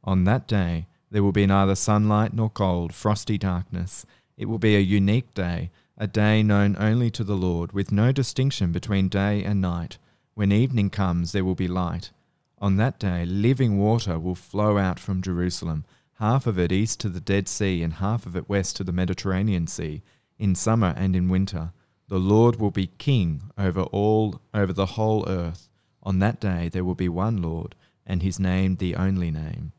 On 0.03 0.23
that 0.25 0.47
day 0.47 0.85
there 1.09 1.23
will 1.23 1.31
be 1.31 1.47
neither 1.47 1.73
sunlight 1.73 2.31
nor 2.31 2.47
cold, 2.47 2.93
frosty 2.93 3.39
darkness. 3.39 4.05
It 4.37 4.45
will 4.45 4.59
be 4.59 4.75
a 4.75 4.81
unique 4.81 5.33
day, 5.33 5.71
a 5.97 6.05
day 6.05 6.43
known 6.43 6.75
only 6.77 7.09
to 7.09 7.23
the 7.23 7.35
Lord, 7.35 7.71
with 7.71 7.91
no 7.91 8.11
distinction 8.11 8.71
between 8.71 9.09
day 9.09 9.43
and 9.43 9.61
night. 9.61 9.97
When 10.35 10.51
evening 10.51 10.91
comes, 10.91 11.31
there 11.31 11.43
will 11.43 11.55
be 11.55 11.67
light. 11.67 12.11
On 12.59 12.75
that 12.75 12.99
day, 12.99 13.25
living 13.25 13.79
water 13.79 14.19
will 14.19 14.35
flow 14.35 14.77
out 14.77 14.99
from 14.99 15.23
Jerusalem, 15.23 15.85
half 16.19 16.45
of 16.45 16.59
it 16.59 16.71
east 16.71 16.99
to 16.99 17.09
the 17.09 17.19
Dead 17.19 17.47
Sea, 17.47 17.81
and 17.81 17.93
half 17.93 18.27
of 18.27 18.35
it 18.35 18.47
west 18.47 18.75
to 18.75 18.83
the 18.83 18.91
Mediterranean 18.91 19.65
Sea, 19.65 20.03
in 20.37 20.53
summer 20.53 20.93
and 20.95 21.15
in 21.15 21.29
winter. 21.29 21.71
The 22.09 22.19
Lord 22.19 22.57
will 22.57 22.69
be 22.69 22.91
king 22.99 23.51
over 23.57 23.81
all 23.81 24.39
over 24.53 24.71
the 24.71 24.85
whole 24.85 25.27
earth. 25.27 25.67
On 26.03 26.19
that 26.19 26.39
day 26.39 26.69
there 26.69 26.83
will 26.83 26.95
be 26.95 27.09
one 27.09 27.41
Lord, 27.41 27.75
and 28.05 28.21
his 28.23 28.39
name 28.39 28.77
the 28.77 28.95
only 28.95 29.31
name. 29.31 29.71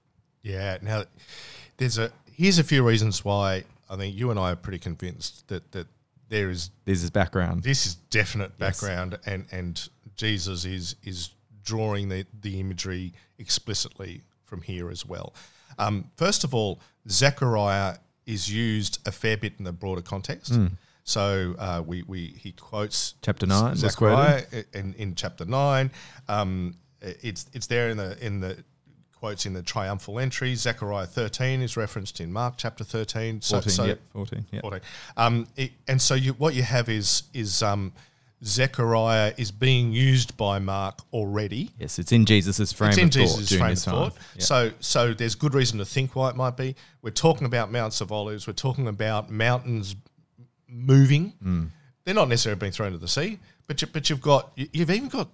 Yeah. 0.43 0.79
Now, 0.83 1.05
there's 1.77 1.99
a 1.99 2.11
here's 2.33 2.59
a 2.59 2.65
few 2.65 2.83
reasons 2.87 3.25
why 3.25 3.65
I 3.91 3.97
think 3.97 4.17
you 4.17 4.31
and 4.31 4.39
I 4.39 4.53
are 4.53 4.57
pretty 4.57 4.79
convinced 4.79 5.49
that 5.49 5.73
that 5.73 5.87
there 6.29 6.51
is 6.51 6.71
This 6.85 7.03
is 7.03 7.11
background. 7.11 7.63
this 7.63 7.87
is 7.87 7.95
definite 8.11 8.53
Yes. 8.59 8.81
background, 8.81 9.19
and 9.27 9.47
and 9.53 9.89
Jesus 10.17 10.65
is 10.65 10.97
is 11.05 11.31
drawing 11.65 12.09
the 12.09 12.25
the 12.41 12.59
imagery 12.61 13.13
explicitly 13.39 14.23
from 14.45 14.63
here 14.63 14.91
as 14.91 15.05
well. 15.07 15.35
Um, 15.79 16.11
first 16.17 16.45
of 16.45 16.55
all, 16.55 16.81
Zechariah 17.09 17.97
is 18.27 18.53
used 18.53 18.99
a 19.07 19.13
fair 19.13 19.37
bit 19.37 19.55
in 19.59 19.65
the 19.65 19.73
broader 19.73 20.03
context. 20.03 20.53
So 21.05 21.55
uh, 21.59 21.83
we, 21.85 22.03
we 22.03 22.27
he 22.39 22.53
quotes 22.53 23.15
Chapter 23.23 23.47
nine 23.47 23.77
Zechariah 23.77 24.45
in, 24.73 24.95
in 24.95 25.15
chapter 25.15 25.45
nine. 25.45 25.91
Um, 26.29 26.77
it's 27.01 27.47
it's 27.53 27.67
there 27.67 27.91
in 27.91 27.97
the 27.97 28.25
in 28.25 28.41
the 28.41 28.63
quotes 29.23 29.47
in 29.47 29.53
the 29.53 29.63
triumphal 29.63 30.19
entry. 30.19 30.55
Zechariah 30.55 31.07
thirteen 31.07 31.61
is 31.61 31.77
referenced 31.77 32.21
in 32.21 32.33
Mark 32.33 32.55
chapter 32.57 32.85
thirteen. 32.85 33.41
So, 33.41 33.57
14, 33.57 33.71
so 33.71 33.85
yep, 33.85 34.01
14, 34.13 34.47
yep. 34.53 34.63
14. 34.63 34.81
Um, 35.17 35.47
it, 35.57 35.73
and 35.89 36.01
so 36.01 36.15
you, 36.15 36.33
what 36.35 36.55
you 36.55 36.63
have 36.63 36.89
is 36.89 37.25
is 37.35 37.63
um, 37.63 37.93
Zechariah 38.45 39.35
is 39.37 39.53
being 39.53 39.93
used 39.93 40.37
by 40.37 40.59
Mark 40.59 41.01
already. 41.13 41.71
Yes, 41.79 41.99
it's 41.99 42.13
in 42.13 42.25
Jesus' 42.27 42.73
frame 42.73 42.91
It's 42.91 42.99
in 42.99 43.05
of 43.07 43.11
Jesus' 43.11 43.49
during 43.49 43.63
frame 43.63 43.73
of 43.73 43.79
thought. 43.79 44.17
Yeah. 44.37 44.43
So 44.43 44.71
so 44.81 45.15
there's 45.15 45.35
good 45.35 45.55
reason 45.55 45.79
to 45.79 45.85
think 45.85 46.17
why 46.17 46.31
it 46.31 46.37
might 46.37 46.57
be. 46.57 46.75
We're 47.03 47.11
talking 47.11 47.47
about 47.47 47.71
mounts 47.71 48.01
of 48.01 48.11
olives. 48.11 48.47
We're 48.47 48.53
talking 48.55 48.89
about 48.89 49.31
mountains 49.31 49.97
moving. 50.73 51.35
Hmm. 51.43 51.65
They're 52.05 52.15
not 52.15 52.29
necessarily 52.29 52.59
being 52.59 52.73
thrown 52.73 52.93
to 52.93 52.99
the 52.99 53.09
sea, 53.09 53.39
but 53.67 53.81
you, 53.81 53.89
but 53.93 54.11
you've 54.11 54.21
got 54.21 54.53
you've 54.57 54.91
even 54.91 55.09
got 55.09 55.29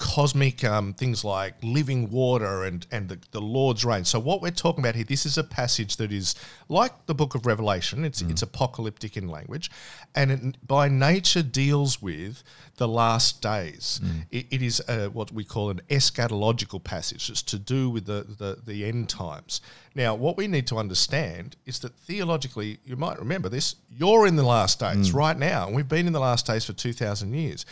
cosmic 0.00 0.64
um, 0.64 0.94
things 0.94 1.24
like 1.24 1.54
living 1.62 2.10
water 2.10 2.64
and 2.64 2.86
and 2.90 3.10
the, 3.10 3.18
the 3.32 3.40
Lord's 3.40 3.84
reign. 3.84 4.04
So 4.04 4.18
what 4.18 4.40
we're 4.40 4.50
talking 4.50 4.82
about 4.82 4.94
here, 4.94 5.04
this 5.04 5.26
is 5.26 5.36
a 5.36 5.44
passage 5.44 5.96
that 5.96 6.10
is 6.10 6.34
like 6.68 6.92
the 7.04 7.14
book 7.14 7.34
of 7.34 7.44
Revelation. 7.44 8.04
It's 8.04 8.22
it's 8.22 8.42
apocalyptic 8.42 9.16
in 9.16 9.28
language, 9.28 9.70
and 10.14 10.30
it 10.32 10.66
by 10.66 10.88
nature 10.88 11.42
deals 11.42 12.00
with 12.00 12.42
the 12.76 12.88
last 12.88 13.42
days. 13.42 14.00
It, 14.30 14.46
it 14.50 14.62
is 14.62 14.80
uh 14.88 15.08
what 15.12 15.32
we 15.32 15.44
call 15.44 15.68
an 15.68 15.82
eschatological 15.90 16.82
passage. 16.82 17.28
It's 17.28 17.42
to 17.42 17.58
do 17.58 17.90
with 17.90 18.06
the, 18.06 18.24
the 18.38 18.58
the 18.64 18.86
end 18.86 19.10
times. 19.10 19.60
Now, 19.94 20.14
what 20.14 20.36
we 20.36 20.46
need 20.46 20.66
to 20.68 20.76
understand 20.78 21.56
is 21.66 21.80
that 21.80 21.92
theologically, 22.06 22.78
you 22.84 22.96
might 22.96 23.18
remember 23.18 23.48
this. 23.50 23.76
You're 23.90 24.26
in 24.26 24.36
the 24.36 24.44
last 24.44 24.80
days 24.80 25.12
right 25.12 25.36
now, 25.36 25.66
and 25.66 25.76
we've 25.76 25.88
been 25.88 26.06
in 26.06 26.12
the 26.12 26.20
last 26.20 26.46
days 26.46 26.64
for 26.64 26.72
two 26.72 26.92
thousand 26.92 27.34
years 27.34 27.66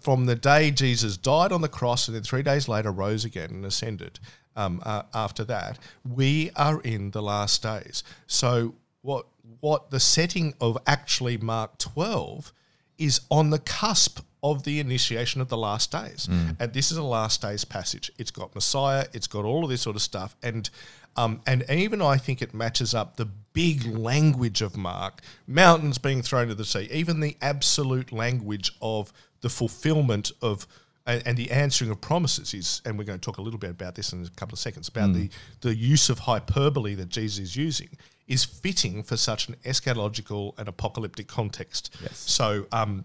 from 0.00 0.26
the 0.26 0.34
day 0.34 0.70
Jesus 0.70 1.16
died 1.16 1.52
on 1.52 1.60
the 1.60 1.68
cross 1.68 2.08
and 2.08 2.14
then 2.14 2.22
three 2.22 2.42
days 2.42 2.68
later 2.68 2.90
rose 2.90 3.24
again 3.24 3.50
and 3.50 3.64
ascended. 3.64 4.18
Um, 4.56 4.80
uh, 4.84 5.02
after 5.12 5.44
that, 5.44 5.78
we 6.08 6.50
are 6.56 6.80
in 6.80 7.10
the 7.10 7.22
last 7.22 7.62
days. 7.62 8.02
So 8.26 8.74
what 9.02 9.26
what 9.60 9.90
the 9.90 10.00
setting 10.00 10.54
of 10.60 10.78
actually 10.86 11.36
Mark 11.36 11.78
twelve 11.78 12.52
is 12.98 13.20
on 13.30 13.50
the 13.50 13.58
cusp 13.58 14.20
of 14.42 14.62
the 14.62 14.80
initiation 14.80 15.40
of 15.40 15.48
the 15.48 15.56
last 15.56 15.92
days, 15.92 16.26
and 16.58 16.72
this 16.72 16.90
is 16.90 16.96
a 16.96 17.02
last 17.02 17.42
days 17.42 17.64
passage. 17.64 18.10
It's 18.16 18.30
got 18.30 18.54
Messiah, 18.54 19.06
it's 19.12 19.26
got 19.26 19.44
all 19.44 19.64
of 19.64 19.70
this 19.70 19.82
sort 19.82 19.96
of 19.96 20.02
stuff, 20.02 20.36
and 20.42 20.70
um, 21.16 21.40
and 21.46 21.64
even 21.70 22.00
I 22.00 22.16
think 22.16 22.42
it 22.42 22.54
matches 22.54 22.94
up 22.94 23.16
the 23.16 23.26
big 23.52 23.84
language 23.84 24.62
of 24.62 24.76
Mark, 24.76 25.20
mountains 25.46 25.98
being 25.98 26.22
thrown 26.22 26.48
to 26.48 26.54
the 26.54 26.64
sea, 26.64 26.88
even 26.90 27.20
the 27.20 27.36
absolute 27.40 28.12
language 28.12 28.72
of 28.80 29.12
the 29.40 29.48
fulfillment 29.48 30.32
of 30.42 30.66
and, 31.06 31.22
and 31.24 31.36
the 31.36 31.50
answering 31.52 31.90
of 31.90 32.00
promises 32.00 32.52
is, 32.52 32.82
and 32.84 32.98
we're 32.98 33.04
going 33.04 33.18
to 33.18 33.24
talk 33.24 33.38
a 33.38 33.42
little 33.42 33.60
bit 33.60 33.70
about 33.70 33.94
this 33.94 34.12
in 34.12 34.24
a 34.24 34.28
couple 34.30 34.54
of 34.54 34.58
seconds 34.58 34.88
about 34.88 35.12
the 35.12 35.30
the 35.60 35.74
use 35.74 36.10
of 36.10 36.20
hyperbole 36.20 36.94
that 36.94 37.08
Jesus 37.08 37.38
is 37.38 37.56
using 37.56 37.88
is 38.26 38.44
fitting 38.44 39.02
for 39.02 39.16
such 39.16 39.48
an 39.48 39.54
eschatological 39.64 40.58
and 40.58 40.68
apocalyptic 40.68 41.28
context. 41.28 41.94
Yes. 42.02 42.18
So, 42.18 42.66
um, 42.72 43.04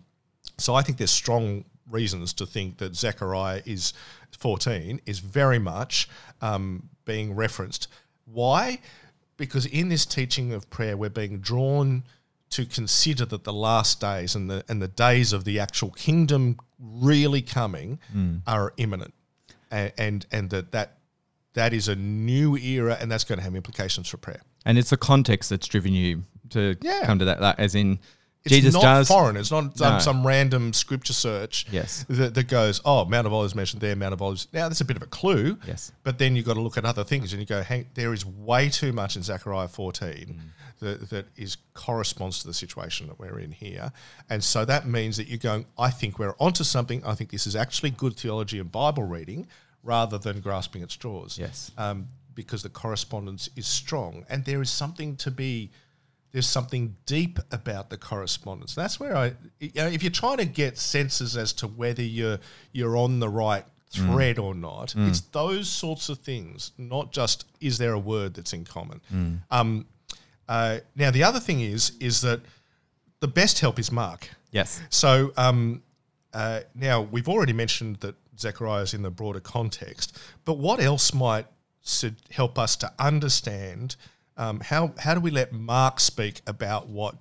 so 0.57 0.73
I 0.73 0.81
think 0.81 0.97
there's 0.97 1.11
strong 1.11 1.65
reasons 1.89 2.33
to 2.33 2.45
think 2.45 2.77
that 2.77 2.95
Zechariah 2.95 3.61
is 3.65 3.93
14 4.37 5.01
is 5.05 5.19
very 5.19 5.59
much 5.59 6.09
um, 6.41 6.89
being 7.05 7.35
referenced. 7.35 7.87
Why? 8.25 8.79
Because 9.37 9.65
in 9.65 9.89
this 9.89 10.05
teaching 10.05 10.53
of 10.53 10.69
prayer, 10.69 10.97
we're 10.97 11.09
being 11.09 11.39
drawn 11.39 12.03
to 12.51 12.65
consider 12.65 13.25
that 13.25 13.43
the 13.43 13.53
last 13.53 13.99
days 13.99 14.35
and 14.35 14.49
the 14.49 14.63
and 14.69 14.81
the 14.81 14.87
days 14.87 15.33
of 15.33 15.43
the 15.43 15.59
actual 15.59 15.91
kingdom 15.91 16.57
really 16.79 17.41
coming 17.41 17.99
are 18.47 18.73
imminent, 18.77 19.13
and, 19.69 19.91
and 19.97 20.25
and 20.31 20.49
that 20.51 20.71
that 20.71 20.97
that 21.53 21.73
is 21.73 21.87
a 21.87 21.95
new 21.95 22.55
era, 22.57 22.97
and 23.01 23.11
that's 23.11 23.23
going 23.25 23.37
to 23.39 23.43
have 23.43 23.55
implications 23.55 24.07
for 24.07 24.17
prayer. 24.17 24.41
And 24.65 24.77
it's 24.77 24.89
the 24.91 24.97
context 24.97 25.49
that's 25.49 25.67
driven 25.67 25.93
you 25.93 26.23
to 26.51 26.77
Yeah. 26.81 27.05
come 27.05 27.19
to 27.19 27.25
that, 27.25 27.39
that 27.41 27.59
as 27.59 27.75
in 27.75 27.99
It's 28.45 28.55
Jesus 28.55 28.73
not 28.73 28.81
does 28.83 29.07
foreign. 29.09 29.35
It's 29.35 29.51
not 29.51 29.77
some, 29.77 29.93
No. 29.93 29.99
some 29.99 30.25
random 30.27 30.71
scripture 30.73 31.11
search 31.13 31.65
Yes. 31.69 32.05
that, 32.09 32.33
that 32.35 32.47
goes, 32.47 32.79
oh, 32.85 33.03
Mount 33.05 33.27
of 33.27 33.33
Olives 33.33 33.53
mentioned 33.53 33.81
there, 33.81 33.95
Mount 33.97 34.13
of 34.13 34.21
Olives. 34.21 34.47
Now, 34.53 34.67
that's 34.69 34.79
a 34.81 34.85
bit 34.85 34.95
of 34.97 35.03
a 35.03 35.07
clue. 35.07 35.57
Yes. 35.67 35.91
But 36.03 36.17
then 36.19 36.35
you've 36.35 36.45
got 36.45 36.53
to 36.55 36.61
look 36.61 36.77
at 36.77 36.85
other 36.85 37.03
things 37.03 37.33
and 37.33 37.39
you 37.41 37.45
go, 37.45 37.61
hang, 37.63 37.87
there 37.95 38.13
is 38.13 38.25
way 38.25 38.69
too 38.69 38.93
much 38.93 39.15
in 39.17 39.23
Zechariah 39.23 39.67
14 39.67 40.09
Mm. 40.09 40.39
That, 40.81 41.09
that 41.09 41.25
is 41.37 41.57
corresponds 41.73 42.41
to 42.41 42.47
the 42.47 42.53
situation 42.53 43.07
that 43.07 43.17
we're 43.19 43.39
in 43.39 43.51
here. 43.51 43.91
And 44.29 44.43
so 44.43 44.65
that 44.65 44.85
means 44.85 45.15
that 45.17 45.27
you're 45.27 45.37
going, 45.37 45.65
I 45.79 45.89
think 45.89 46.19
we're 46.19 46.35
onto 46.39 46.63
something. 46.63 47.03
I 47.05 47.15
think 47.15 47.31
this 47.31 47.47
is 47.47 47.55
actually 47.55 47.91
good 47.91 48.15
theology 48.17 48.59
and 48.59 48.71
Bible 48.71 49.03
reading 49.03 49.47
rather 49.83 50.17
than 50.17 50.41
grasping 50.41 50.83
at 50.83 50.91
straws 50.91 51.37
Yes. 51.39 51.71
um, 51.77 52.07
because 52.35 52.61
the 52.63 52.69
correspondence 52.69 53.49
is 53.55 53.65
strong, 53.67 54.25
and 54.29 54.43
there 54.45 54.61
is 54.61 54.69
something 54.69 55.15
to 55.17 55.31
be. 55.31 55.69
There's 56.33 56.47
something 56.47 56.95
deep 57.05 57.39
about 57.51 57.89
the 57.89 57.97
correspondence. 57.97 58.73
That's 58.73 59.01
where 59.01 59.17
I, 59.17 59.33
you 59.59 59.71
know, 59.75 59.87
if 59.87 60.01
you're 60.01 60.13
trying 60.13 60.37
to 60.37 60.45
get 60.45 60.77
senses 60.77 61.35
as 61.35 61.51
to 61.53 61.67
whether 61.67 62.01
you're 62.03 62.39
you're 62.71 62.95
on 62.95 63.19
the 63.19 63.27
right 63.27 63.65
thread 63.89 64.39
or 64.39 64.55
not, 64.55 64.95
it's 64.95 65.19
those 65.33 65.67
sorts 65.67 66.07
of 66.07 66.19
things, 66.19 66.71
not 66.77 67.11
just 67.11 67.43
is 67.59 67.77
there 67.79 67.91
a 67.91 67.99
word 67.99 68.33
that's 68.35 68.53
in 68.53 68.63
common. 68.63 69.01
Um, 69.51 69.85
uh, 70.47 70.79
now 70.95 71.11
the 71.11 71.23
other 71.23 71.39
thing 71.39 71.61
is 71.61 71.93
is 71.99 72.21
that 72.21 72.41
the 73.19 73.27
best 73.27 73.59
help 73.59 73.79
is 73.79 73.91
Mark. 73.91 74.29
yes. 74.51 74.81
So 74.89 75.31
um, 75.37 75.83
uh, 76.33 76.61
now 76.75 77.01
we've 77.01 77.29
already 77.29 77.53
mentioned 77.53 77.97
that 77.97 78.15
Zechariah 78.39 78.83
is 78.83 78.93
in 78.93 79.03
the 79.03 79.11
broader 79.11 79.39
context, 79.39 80.17
but 80.45 80.57
what 80.57 80.79
else 80.79 81.13
might 81.13 81.45
help 82.31 82.57
us 82.59 82.75
to 82.77 82.91
understand 82.99 83.95
um, 84.37 84.59
how 84.59 84.93
how 84.97 85.13
do 85.13 85.19
we 85.19 85.31
let 85.31 85.53
Mark 85.53 85.99
speak 85.99 86.41
about 86.47 86.87
what 86.87 87.15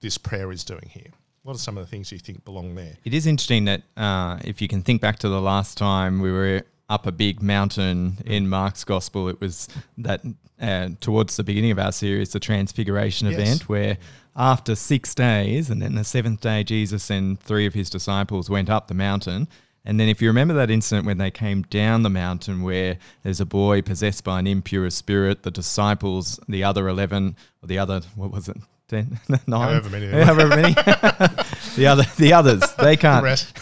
this 0.00 0.18
prayer 0.18 0.52
is 0.52 0.64
doing 0.64 0.88
here? 0.88 1.10
What 1.42 1.56
are 1.56 1.58
some 1.58 1.78
of 1.78 1.84
the 1.84 1.90
things 1.90 2.12
you 2.12 2.18
think 2.18 2.44
belong 2.44 2.74
there? 2.74 2.96
It 3.04 3.14
is 3.14 3.26
interesting 3.26 3.64
that 3.64 3.82
uh, 3.96 4.38
if 4.44 4.60
you 4.60 4.68
can 4.68 4.82
think 4.82 5.00
back 5.00 5.18
to 5.20 5.28
the 5.28 5.40
last 5.40 5.78
time 5.78 6.20
we 6.20 6.30
were 6.30 6.64
up 6.90 7.06
a 7.06 7.12
big 7.12 7.40
mountain 7.40 8.18
in 8.26 8.48
Mark's 8.48 8.84
gospel, 8.84 9.28
it 9.28 9.40
was 9.40 9.68
that 9.96 10.20
uh, 10.60 10.88
towards 11.00 11.36
the 11.36 11.44
beginning 11.44 11.70
of 11.70 11.78
our 11.78 11.92
series, 11.92 12.30
the 12.32 12.40
Transfiguration 12.40 13.28
Yes. 13.30 13.38
event, 13.38 13.68
where 13.68 13.96
after 14.36 14.74
six 14.74 15.14
days, 15.14 15.70
and 15.70 15.80
then 15.80 15.94
the 15.94 16.04
seventh 16.04 16.40
day, 16.40 16.64
Jesus 16.64 17.08
and 17.08 17.40
three 17.40 17.64
of 17.64 17.74
his 17.74 17.88
disciples 17.88 18.50
went 18.50 18.68
up 18.68 18.88
the 18.88 18.94
mountain. 18.94 19.48
And 19.84 19.98
then, 19.98 20.08
if 20.10 20.20
you 20.20 20.28
remember 20.28 20.52
that 20.54 20.70
incident 20.70 21.06
when 21.06 21.16
they 21.16 21.30
came 21.30 21.62
down 21.62 22.02
the 22.02 22.10
mountain 22.10 22.62
where 22.62 22.98
there's 23.22 23.40
a 23.40 23.46
boy 23.46 23.80
possessed 23.80 24.24
by 24.24 24.38
an 24.38 24.46
impure 24.46 24.90
spirit, 24.90 25.42
the 25.42 25.50
disciples, 25.50 26.38
the 26.46 26.62
other 26.62 26.86
11, 26.86 27.34
or 27.62 27.66
the 27.66 27.78
other, 27.78 28.02
what 28.14 28.30
was 28.30 28.48
it? 28.48 28.58
10, 28.90 29.20
9? 29.28 29.40
However 29.48 29.88
many. 29.88 30.06
However 30.24 30.48
many. 30.48 30.74
the, 31.76 31.86
other, 31.86 32.04
the 32.18 32.32
others, 32.32 32.62
they 32.74 32.96
can't, 32.96 33.22
rest. 33.22 33.56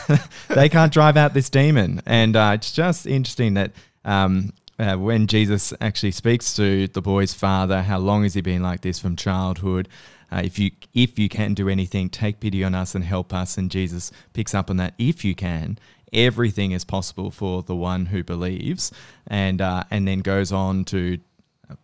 they 0.49 0.69
can't 0.69 0.93
drive 0.93 1.17
out 1.17 1.35
this 1.35 1.51
demon. 1.51 2.01
And 2.07 2.35
uh, 2.35 2.53
it's 2.55 2.73
just 2.73 3.07
interesting 3.07 3.55
that 3.55 3.73
um, 4.05 4.55
uh, 4.79 4.97
when 4.97 5.27
Jesus 5.27 5.75
actually 5.81 6.12
speaks 6.12 6.57
to 6.57 6.88
the 6.88 7.03
boy's 7.03 7.35
father, 7.35 7.83
how 7.83 7.99
long 7.99 8.23
has 8.23 8.35
he 8.35 8.41
been 8.41 8.62
like 8.62 8.81
this 8.81 8.99
from 8.99 9.17
childhood? 9.17 9.88
Uh, 10.31 10.43
if 10.45 10.59
you 10.59 10.71
if 10.95 11.19
you 11.19 11.29
can 11.29 11.55
do 11.55 11.69
anything, 11.69 12.11
take 12.11 12.41
pity 12.41 12.62
on 12.62 12.75
us 12.75 12.95
and 12.95 13.05
help 13.05 13.33
us. 13.33 13.57
And 13.57 13.71
Jesus 13.71 14.11
picks 14.35 14.55
up 14.55 14.69
on 14.71 14.77
that. 14.77 14.95
If 14.99 15.25
you 15.25 15.35
can, 15.35 15.79
everything 16.12 16.73
is 16.73 16.85
possible 16.85 17.31
for 17.31 17.62
the 17.62 17.75
one 17.75 18.07
who 18.07 18.23
believes, 18.23 18.93
and 19.27 19.61
uh, 19.61 19.85
and 19.91 20.07
then 20.07 20.21
goes 20.21 20.53
on 20.53 20.85
to 20.87 21.19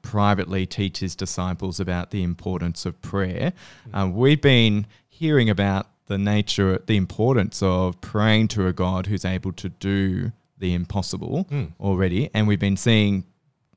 privately 0.03 0.67
teach 0.67 0.99
his 0.99 1.15
disciples 1.17 1.81
about 1.81 2.11
the 2.11 2.23
importance 2.23 2.87
of 2.87 3.01
prayer. 3.03 3.53
Uh, 3.93 4.09
we've 4.13 4.43
been 4.43 4.87
hearing 5.09 5.51
about 5.51 5.89
the 6.07 6.19
nature, 6.19 6.83
the 6.87 6.97
importance 6.97 7.63
of 7.63 8.01
praying 8.01 8.49
to 8.49 8.67
a 8.67 8.73
God 8.73 9.07
who's 9.07 9.25
able 9.25 9.53
to 9.53 9.69
do 9.69 10.33
the 10.59 10.75
impossible 10.75 11.47
already, 11.81 12.31
and 12.35 12.47
we've 12.47 12.61
been 12.61 12.77
seeing 12.77 13.25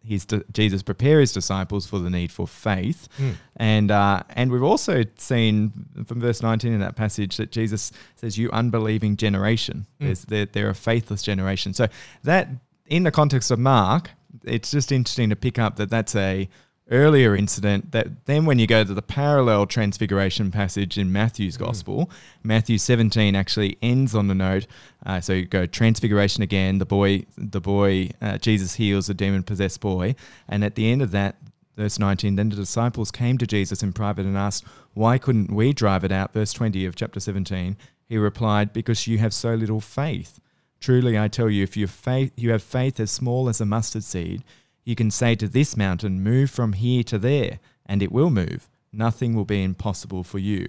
his 0.03 0.25
Jesus 0.53 0.83
prepare 0.83 1.19
his 1.19 1.33
disciples 1.33 1.85
for 1.85 1.99
the 1.99 2.09
need 2.09 2.31
for 2.31 2.47
faith, 2.47 3.09
and 3.57 3.91
uh, 3.91 4.23
and 4.29 4.51
we've 4.51 4.63
also 4.63 5.03
seen 5.17 5.71
from 6.05 6.21
verse 6.21 6.41
nineteen 6.41 6.71
in 6.71 6.79
that 6.79 6.95
passage 6.95 7.35
that 7.37 7.51
Jesus 7.51 7.91
says, 8.15 8.37
"You 8.37 8.49
unbelieving 8.51 9.17
generation." 9.17 9.85
They're, 9.99 10.45
they're 10.45 10.69
a 10.69 10.75
faithless 10.75 11.23
generation. 11.23 11.73
So 11.73 11.87
that 12.23 12.47
in 12.85 13.03
the 13.03 13.11
context 13.11 13.51
of 13.51 13.59
Mark, 13.59 14.11
it's 14.43 14.71
just 14.71 14.91
interesting 14.91 15.29
to 15.29 15.35
pick 15.35 15.59
up 15.59 15.75
that 15.77 15.89
that's 15.89 16.15
a 16.15 16.49
earlier 16.89 17.35
incident 17.35 17.91
that 17.91 18.25
then 18.25 18.45
when 18.45 18.59
you 18.59 18.67
go 18.67 18.83
to 18.83 18.93
the 18.93 19.01
parallel 19.01 19.65
transfiguration 19.65 20.51
passage 20.51 20.97
in 20.97 21.11
Matthew's 21.11 21.57
gospel, 21.57 22.09
Matthew 22.43 22.77
17 22.77 23.35
actually 23.35 23.77
ends 23.81 24.15
on 24.15 24.27
the 24.27 24.35
note. 24.35 24.67
Uh, 25.05 25.19
so 25.19 25.33
you 25.33 25.45
go 25.45 25.65
transfiguration 25.65 26.43
again. 26.43 26.77
The 26.77 26.85
boy, 26.85 27.25
the 27.37 27.61
boy, 27.61 28.11
uh, 28.21 28.37
Jesus 28.37 28.75
heals 28.75 29.09
a 29.09 29.13
demon 29.13 29.43
possessed 29.43 29.81
boy, 29.81 30.15
and 30.47 30.63
at 30.63 30.75
the 30.75 30.91
end 30.91 31.01
of 31.01 31.11
that. 31.11 31.37
Verse 31.75 31.99
19, 31.99 32.37
then 32.37 32.49
the 32.49 32.55
disciples 32.55 33.11
came 33.11 33.37
to 33.37 33.45
Jesus 33.45 33.83
in 33.83 33.93
private 33.93 34.25
and 34.25 34.35
asked, 34.35 34.65
Why 34.95 35.19
couldn't 35.19 35.53
we 35.53 35.73
drive 35.73 36.03
it 36.03 36.11
out? 36.11 36.33
Verse 36.33 36.51
20 36.51 36.87
of 36.87 36.95
chapter 36.95 37.19
17, 37.19 37.77
he 38.09 38.17
replied, 38.17 38.73
Because 38.73 39.05
you 39.05 39.19
have 39.19 39.31
so 39.31 39.53
little 39.53 39.79
faith. 39.79 40.39
Truly, 40.79 41.17
I 41.17 41.27
tell 41.27 41.49
you, 41.49 41.63
if 41.63 41.75
you 41.75 41.83
have 41.85 41.91
faith, 41.91 42.31
you 42.35 42.51
have 42.51 42.63
faith 42.63 42.99
as 42.99 43.11
small 43.11 43.49
as 43.49 43.59
a 43.59 43.65
mustard 43.65 44.03
seed, 44.03 44.43
you 44.83 44.95
can 44.95 45.11
say 45.11 45.35
to 45.35 45.47
this 45.47 45.75
mountain, 45.75 46.21
Move 46.23 46.49
from 46.49 46.73
here 46.73 47.03
to 47.03 47.17
there, 47.17 47.59
and 47.85 48.01
it 48.03 48.11
will 48.11 48.29
move. 48.29 48.69
Nothing 48.93 49.33
will 49.35 49.45
be 49.45 49.63
impossible 49.63 50.23
for 50.23 50.39
you. 50.39 50.67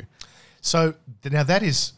So 0.60 0.94
now 1.24 1.44
that 1.44 1.62
is 1.62 1.92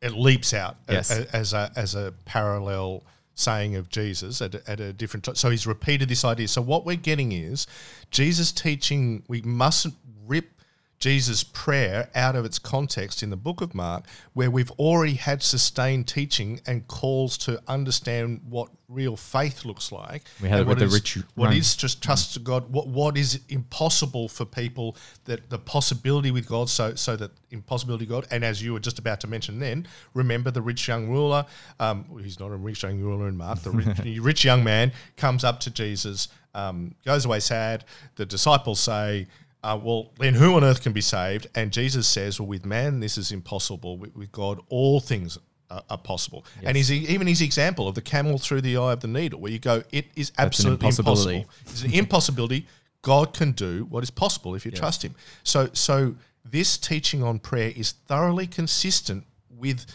it 0.00 0.12
leaps 0.12 0.54
out 0.54 0.76
Yes. 0.88 1.10
a- 1.10 1.36
as 1.36 1.52
a 1.52 1.70
as 1.76 1.94
a 1.94 2.14
parallel 2.24 3.02
saying 3.34 3.76
of 3.76 3.88
Jesus 3.90 4.40
at 4.40 4.54
at 4.68 4.80
a 4.80 4.92
different 4.92 5.24
time. 5.24 5.34
So 5.34 5.50
he's 5.50 5.66
repeated 5.66 6.08
this 6.08 6.24
idea. 6.24 6.48
So 6.48 6.62
what 6.62 6.86
we're 6.86 6.96
getting 6.96 7.32
is 7.32 7.66
Jesus 8.10 8.52
teaching. 8.52 9.22
We 9.28 9.42
mustn't 9.42 9.94
rip 10.26 10.59
Jesus' 11.00 11.42
prayer 11.42 12.10
out 12.14 12.36
of 12.36 12.44
its 12.44 12.58
context 12.58 13.22
in 13.22 13.30
the 13.30 13.36
book 13.36 13.62
of 13.62 13.74
Mark, 13.74 14.04
where 14.34 14.50
we've 14.50 14.70
already 14.72 15.14
had 15.14 15.42
sustained 15.42 16.06
teaching 16.06 16.60
and 16.66 16.86
calls 16.88 17.38
to 17.38 17.58
understand 17.66 18.42
what 18.46 18.68
real 18.86 19.16
faith 19.16 19.64
looks 19.64 19.90
like. 19.90 20.24
We 20.42 20.50
had 20.50 20.60
it 20.60 20.62
with 20.64 20.68
what 20.68 20.78
the 20.78 20.84
is- 20.84 20.92
rich 20.94 21.18
What 21.36 21.54
is 21.54 21.74
just 21.74 22.02
trust 22.02 22.34
to 22.34 22.40
God. 22.40 22.70
What 22.70 22.86
what 22.86 23.16
is 23.16 23.40
impossible 23.48 24.28
for 24.28 24.44
people 24.44 24.94
that 25.24 25.48
the 25.48 25.58
possibility 25.58 26.30
with 26.32 26.46
God. 26.46 26.68
So 26.68 26.94
so 26.96 27.16
that 27.16 27.30
impossibility 27.50 28.04
God. 28.04 28.26
And 28.30 28.44
as 28.44 28.62
you 28.62 28.74
were 28.74 28.80
just 28.80 28.98
about 28.98 29.20
to 29.20 29.26
mention, 29.26 29.58
then 29.58 29.86
remember 30.12 30.50
the 30.50 30.60
rich 30.62 30.86
young 30.86 31.08
ruler. 31.08 31.46
Um, 31.78 32.04
he's 32.22 32.38
not 32.38 32.50
a 32.50 32.56
rich 32.56 32.82
young 32.82 33.00
ruler 33.00 33.26
in 33.28 33.38
Mark. 33.38 33.60
The 33.60 33.70
rich, 33.70 34.18
rich 34.20 34.44
young 34.44 34.62
man 34.62 34.92
comes 35.16 35.44
up 35.44 35.60
to 35.60 35.70
Jesus, 35.70 36.28
um, 36.54 36.94
goes 37.06 37.24
away 37.24 37.40
sad. 37.40 37.84
The 38.16 38.26
disciples 38.26 38.80
say. 38.80 39.28
Uh, 39.62 39.78
well, 39.82 40.12
then 40.18 40.34
who 40.34 40.54
on 40.54 40.64
earth 40.64 40.82
can 40.82 40.92
be 40.92 41.00
saved? 41.00 41.46
And 41.54 41.70
Jesus 41.70 42.08
says, 42.08 42.40
well, 42.40 42.48
with 42.48 42.64
man, 42.64 43.00
this 43.00 43.18
is 43.18 43.30
impossible. 43.30 43.98
With, 43.98 44.16
with 44.16 44.32
God, 44.32 44.60
all 44.68 45.00
things 45.00 45.36
are, 45.70 45.82
are 45.90 45.98
possible. 45.98 46.44
And 46.62 46.76
his, 46.76 46.90
even 46.90 47.26
his 47.26 47.42
example 47.42 47.86
of 47.86 47.94
the 47.94 48.00
camel 48.02 48.38
through 48.38 48.62
the 48.62 48.76
eye 48.76 48.92
of 48.92 49.00
the 49.00 49.08
needle, 49.08 49.38
where 49.40 49.52
you 49.52 49.58
go, 49.58 49.82
it 49.92 50.06
is 50.16 50.32
absolutely 50.38 50.88
impossible. 50.88 51.46
It's 51.66 51.82
an 51.82 51.92
impossibility. 51.92 52.66
God 53.02 53.34
can 53.34 53.52
do 53.52 53.86
what 53.88 54.02
is 54.02 54.10
possible 54.10 54.54
if 54.54 54.64
you 54.64 54.70
trust 54.72 55.02
Him. 55.02 55.14
So, 55.42 55.68
so 55.72 56.16
this 56.44 56.76
teaching 56.76 57.22
on 57.22 57.38
prayer 57.38 57.72
is 57.74 57.92
thoroughly 57.92 58.46
consistent 58.46 59.24
with 59.48 59.86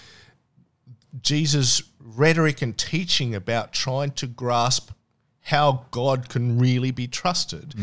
Jesus' 1.22 1.84
rhetoric 2.00 2.62
and 2.62 2.78
teaching 2.78 3.36
about 3.36 3.74
trying 3.74 4.12
to 4.12 4.28
grasp 4.28 4.92
how 5.42 5.86
God 5.92 6.30
can 6.30 6.58
really 6.60 6.92
be 6.92 7.08
trusted 7.08 7.76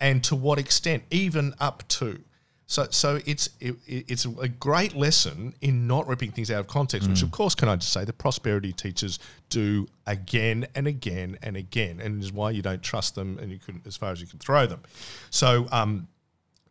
and 0.00 0.22
to 0.24 0.34
what 0.36 0.58
extent, 0.58 1.02
even 1.10 1.54
up 1.60 1.86
to. 1.88 2.20
So, 2.66 2.86
so 2.90 3.18
it's 3.26 3.50
it, 3.58 3.74
it's 3.86 4.24
a 4.24 4.48
great 4.48 4.94
lesson 4.94 5.54
in 5.60 5.88
not 5.88 6.06
ripping 6.06 6.30
things 6.30 6.50
out 6.52 6.60
of 6.60 6.68
context, 6.68 7.08
which 7.08 7.22
of 7.22 7.32
course, 7.32 7.56
can 7.56 7.68
I 7.68 7.74
just 7.74 7.92
say, 7.92 8.04
the 8.04 8.12
prosperity 8.12 8.72
teachers 8.72 9.18
do 9.48 9.88
again 10.06 10.66
and 10.76 10.86
again 10.86 11.36
and 11.42 11.56
again, 11.56 12.00
and 12.00 12.22
is 12.22 12.32
why 12.32 12.50
you 12.52 12.62
don't 12.62 12.80
trust 12.82 13.16
them, 13.16 13.38
and 13.40 13.50
you 13.50 13.58
can, 13.58 13.82
as 13.86 13.96
far 13.96 14.12
as 14.12 14.20
you 14.20 14.28
can 14.28 14.38
throw 14.38 14.66
them. 14.68 14.82
So, 15.30 15.66
um, 15.72 16.06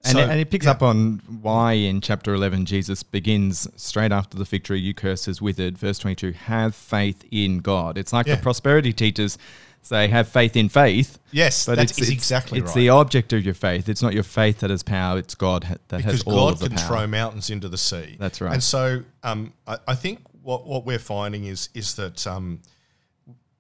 And, 0.05 0.13
so- 0.13 0.19
it, 0.19 0.29
and 0.29 0.39
it 0.39 0.49
picks 0.49 0.65
up 0.67 0.81
on 0.81 1.21
why 1.41 1.73
in 1.73 1.99
chapter 1.99 2.33
11 2.33 2.65
Jesus 2.65 3.03
begins 3.03 3.67
straight 3.75 4.13
after 4.13 4.37
the 4.37 4.45
fig 4.45 4.63
tree, 4.63 4.79
you 4.79 4.93
curse 4.93 5.27
is 5.27 5.41
withered. 5.41 5.77
Verse 5.77 5.99
22, 5.99 6.31
have 6.31 6.73
faith 6.73 7.25
in 7.29 7.57
God. 7.59 7.97
It's 7.97 8.13
like 8.13 8.25
Yeah. 8.25 8.35
the 8.35 8.41
prosperity 8.41 8.93
teachers 8.93 9.37
say, 9.81 10.07
have 10.07 10.27
faith 10.27 10.55
in 10.55 10.69
faith. 10.69 11.17
Yes, 11.31 11.65
but 11.65 11.75
that 11.75 11.83
it's, 11.83 11.93
is 11.93 12.09
it's- 12.09 12.13
exactly 12.13 12.59
It's 12.59 12.67
right. 12.69 12.75
the 12.75 12.89
object 12.89 13.33
of 13.33 13.43
your 13.45 13.53
faith. 13.53 13.89
It's 13.89 14.01
not 14.01 14.13
your 14.13 14.23
faith 14.23 14.59
that 14.59 14.69
has 14.69 14.83
power. 14.83 15.17
It's 15.19 15.35
God 15.35 15.63
ha- 15.63 15.75
that 15.89 15.97
because 15.97 16.11
has 16.13 16.23
all 16.23 16.33
God 16.47 16.53
of 16.53 16.59
the 16.59 16.69
can 16.69 16.77
power. 16.77 16.87
throw 16.87 17.07
mountains 17.07 17.49
into 17.49 17.69
the 17.69 17.77
sea. 17.77 18.15
That's 18.19 18.41
right. 18.41 18.53
And 18.53 18.63
so 18.63 19.03
um, 19.23 19.53
I, 19.67 19.77
I 19.87 19.95
think 19.95 20.19
what, 20.41 20.65
what 20.65 20.85
we're 20.85 20.99
finding 20.99 21.45
is 21.45 21.69
is 21.73 21.95
that 21.95 22.25
um, 22.27 22.61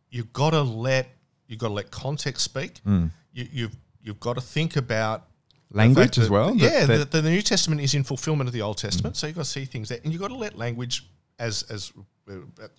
you've 0.09 0.33
got 0.33 0.51
to 0.51 0.61
let 0.61 1.09
you've 1.47 1.59
got 1.59 1.67
to 1.69 1.73
let 1.73 1.91
context 1.91 2.43
speak. 2.43 2.79
You, 2.85 3.09
you've 3.33 3.75
you've 4.01 4.19
got 4.19 4.33
to 4.35 4.41
think 4.41 4.75
about. 4.75 5.25
Language 5.71 6.15
fact 6.15 6.17
as 6.17 6.29
well, 6.31 6.49
that- 6.55 6.57
Yeah, 6.57 6.85
that- 6.87 7.11
the, 7.11 7.21
the 7.21 7.29
New 7.29 7.43
Testament 7.43 7.79
is 7.81 7.93
in 7.93 8.03
fulfillment 8.03 8.47
of 8.47 8.53
the 8.53 8.61
Old 8.63 8.77
Testament, 8.79 9.15
so 9.15 9.27
you've 9.27 9.35
got 9.35 9.43
to 9.45 9.49
see 9.51 9.65
things 9.65 9.89
there, 9.89 9.99
and 10.03 10.11
you've 10.11 10.19
got 10.21 10.29
to 10.29 10.35
let 10.35 10.57
language 10.57 11.05
as 11.37 11.61
as 11.69 11.91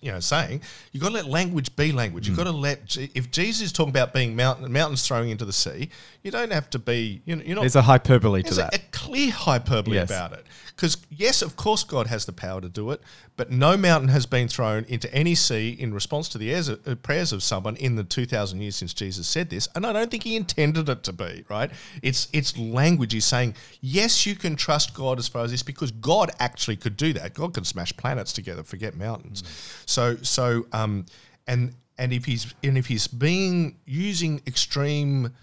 you 0.01 0.11
know 0.11 0.19
saying 0.19 0.61
you've 0.91 1.01
got 1.03 1.09
to 1.09 1.15
let 1.15 1.25
language 1.25 1.75
be 1.75 1.91
language. 1.91 2.27
You've 2.27 2.37
got 2.37 2.45
to 2.45 2.51
let 2.51 2.97
if 2.97 3.31
Jesus 3.31 3.61
is 3.67 3.71
talking 3.71 3.89
about 3.91 4.13
being 4.13 4.35
mountain, 4.35 4.71
mountains 4.71 5.05
throwing 5.07 5.29
into 5.29 5.45
the 5.45 5.53
sea, 5.53 5.89
you 6.23 6.31
don't 6.31 6.51
have 6.51 6.69
to 6.71 6.79
be 6.79 7.21
you 7.25 7.35
know 7.35 7.43
you're 7.43 7.55
not 7.55 7.61
There's 7.61 7.75
a 7.75 7.81
hyperbole 7.83 8.43
to 8.43 8.51
a, 8.53 8.55
that. 8.55 8.75
a 8.75 8.79
clear 8.91 9.31
hyperbole 9.31 9.95
Yes. 9.95 10.09
about 10.09 10.33
it. 10.33 10.45
Because, 10.75 10.97
yes, 11.11 11.43
of 11.43 11.55
course, 11.57 11.83
God 11.83 12.07
has 12.07 12.25
the 12.25 12.31
power 12.33 12.59
to 12.59 12.69
do 12.69 12.89
it, 12.89 13.01
but 13.37 13.51
no 13.51 13.77
mountain 13.77 14.07
has 14.09 14.25
been 14.25 14.47
thrown 14.47 14.83
into 14.85 15.13
any 15.13 15.35
sea 15.35 15.69
in 15.77 15.93
response 15.93 16.27
to 16.29 16.39
the 16.39 16.51
airs- 16.51 16.69
uh, 16.69 16.95
prayers 17.03 17.31
of 17.31 17.43
someone 17.43 17.75
in 17.75 17.97
the 17.97 18.03
2,000 18.03 18.61
years 18.61 18.77
since 18.77 18.91
Jesus 18.93 19.27
said 19.27 19.51
this. 19.51 19.67
And 19.75 19.85
I 19.85 19.93
don't 19.93 20.09
think 20.09 20.23
he 20.23 20.35
intended 20.35 20.89
it 20.89 21.03
to 21.03 21.13
be, 21.13 21.43
right? 21.49 21.69
It's, 22.01 22.29
it's 22.33 22.57
language. 22.57 23.13
He's 23.13 23.25
saying, 23.25 23.53
yes, 23.81 24.25
you 24.25 24.33
can 24.33 24.55
trust 24.55 24.95
God 24.95 25.19
as 25.19 25.27
far 25.27 25.43
as 25.43 25.51
this 25.51 25.61
because 25.61 25.91
God 25.91 26.31
actually 26.39 26.77
could 26.77 26.97
do 26.97 27.13
that. 27.13 27.35
God 27.35 27.53
can 27.53 27.63
smash 27.65 27.95
planets 27.95 28.33
together, 28.33 28.63
forget 28.63 28.95
mountains. 28.95 29.40
So, 29.85 30.17
so, 30.21 30.65
um, 30.71 31.05
and, 31.47 31.73
and 31.97 32.13
if 32.13 32.25
he's, 32.25 32.53
and 32.63 32.77
if 32.77 32.87
he's 32.87 33.07
being, 33.07 33.77
using 33.85 34.41
extreme 34.47 35.33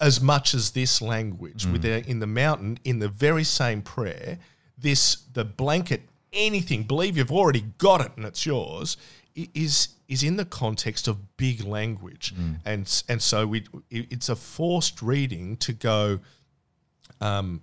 as 0.00 0.20
much 0.20 0.54
as 0.54 0.70
this 0.70 1.02
language 1.02 1.66
with 1.66 1.82
the, 1.82 2.08
in 2.08 2.20
the 2.20 2.26
mountain 2.26 2.78
in 2.84 3.00
the 3.00 3.08
very 3.08 3.42
same 3.42 3.82
prayer 3.82 4.38
this 4.80 5.24
the 5.32 5.44
blanket 5.44 6.02
anything 6.32 6.84
believe 6.84 7.16
you've 7.16 7.32
already 7.32 7.64
got 7.78 8.00
it 8.00 8.12
and 8.16 8.24
it's 8.24 8.46
yours 8.46 8.96
is 9.54 9.88
is 10.08 10.22
in 10.22 10.36
the 10.36 10.44
context 10.44 11.06
of 11.06 11.36
big 11.36 11.64
language. 11.64 12.34
And 12.64 13.02
and 13.08 13.22
so 13.22 13.46
we 13.46 13.64
it's 13.90 14.28
a 14.28 14.36
forced 14.36 15.02
reading 15.02 15.56
to 15.58 15.72
go 15.72 16.20
um 17.20 17.60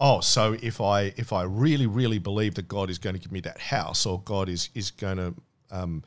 oh 0.00 0.20
so 0.20 0.56
if 0.62 0.80
i 0.80 1.12
if 1.16 1.32
i 1.32 1.42
really 1.42 1.86
really 1.86 2.18
believe 2.18 2.54
that 2.54 2.68
god 2.68 2.90
is 2.90 2.98
going 2.98 3.14
to 3.14 3.20
give 3.20 3.32
me 3.32 3.40
that 3.40 3.58
house 3.58 4.06
or 4.06 4.20
god 4.20 4.48
is 4.48 4.70
is 4.74 4.90
going 4.90 5.16
to 5.16 5.34
um 5.70 6.02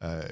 uh, 0.00 0.22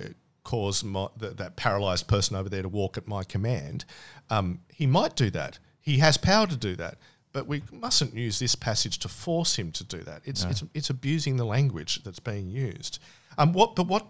cause 0.45 0.85
my, 0.85 1.07
that, 1.17 1.37
that 1.39 1.57
paralyzed 1.57 2.09
person 2.09 2.37
over 2.37 2.49
there 2.49 2.63
to 2.63 2.69
walk 2.69 2.99
at 2.99 3.07
my 3.09 3.25
command, 3.25 3.85
um, 4.29 4.61
he 4.69 4.87
might 4.87 5.17
do 5.17 5.31
that. 5.31 5.59
He 5.81 5.99
has 5.99 6.17
power 6.17 6.47
to 6.47 6.57
do 6.57 6.77
that. 6.77 6.99
But 7.33 7.47
we 7.47 7.63
mustn't 7.73 8.15
use 8.15 8.39
this 8.39 8.55
passage 8.55 8.99
to 8.99 9.09
force 9.09 9.57
him 9.57 9.73
to 9.73 9.85
do 9.85 9.99
that. 10.03 10.21
It's, 10.25 10.45
it's, 10.45 10.63
it's 10.75 10.91
abusing 10.91 11.37
the 11.37 11.47
language 11.47 12.03
that's 12.05 12.19
being 12.19 12.51
used. 12.51 12.99
Um, 13.39 13.55
what, 13.55 13.75
but 13.75 13.87
what 13.87 14.07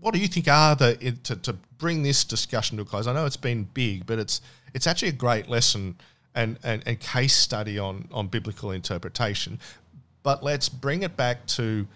what 0.00 0.14
do 0.14 0.20
you 0.20 0.28
think 0.28 0.46
are 0.46 0.76
the 0.76 0.94
to, 1.24 1.36
to 1.36 1.52
bring 1.76 2.04
this 2.04 2.24
discussion 2.24 2.76
to 2.76 2.84
a 2.84 2.86
close? 2.86 3.06
I 3.06 3.12
know 3.12 3.26
it's 3.26 3.36
been 3.36 3.64
big, 3.64 4.06
but 4.06 4.18
it's 4.20 4.40
it's 4.72 4.86
actually 4.86 5.08
a 5.08 5.12
great 5.12 5.48
lesson 5.48 5.96
and, 6.34 6.58
and, 6.62 6.82
and 6.86 7.00
case 7.00 7.36
study 7.36 7.78
on 7.78 8.08
on 8.12 8.28
biblical 8.28 8.70
interpretation. 8.70 9.58
But 10.22 10.42
let's 10.42 10.68
bring 10.68 11.02
it 11.02 11.16
back 11.16 11.46
to 11.48 11.86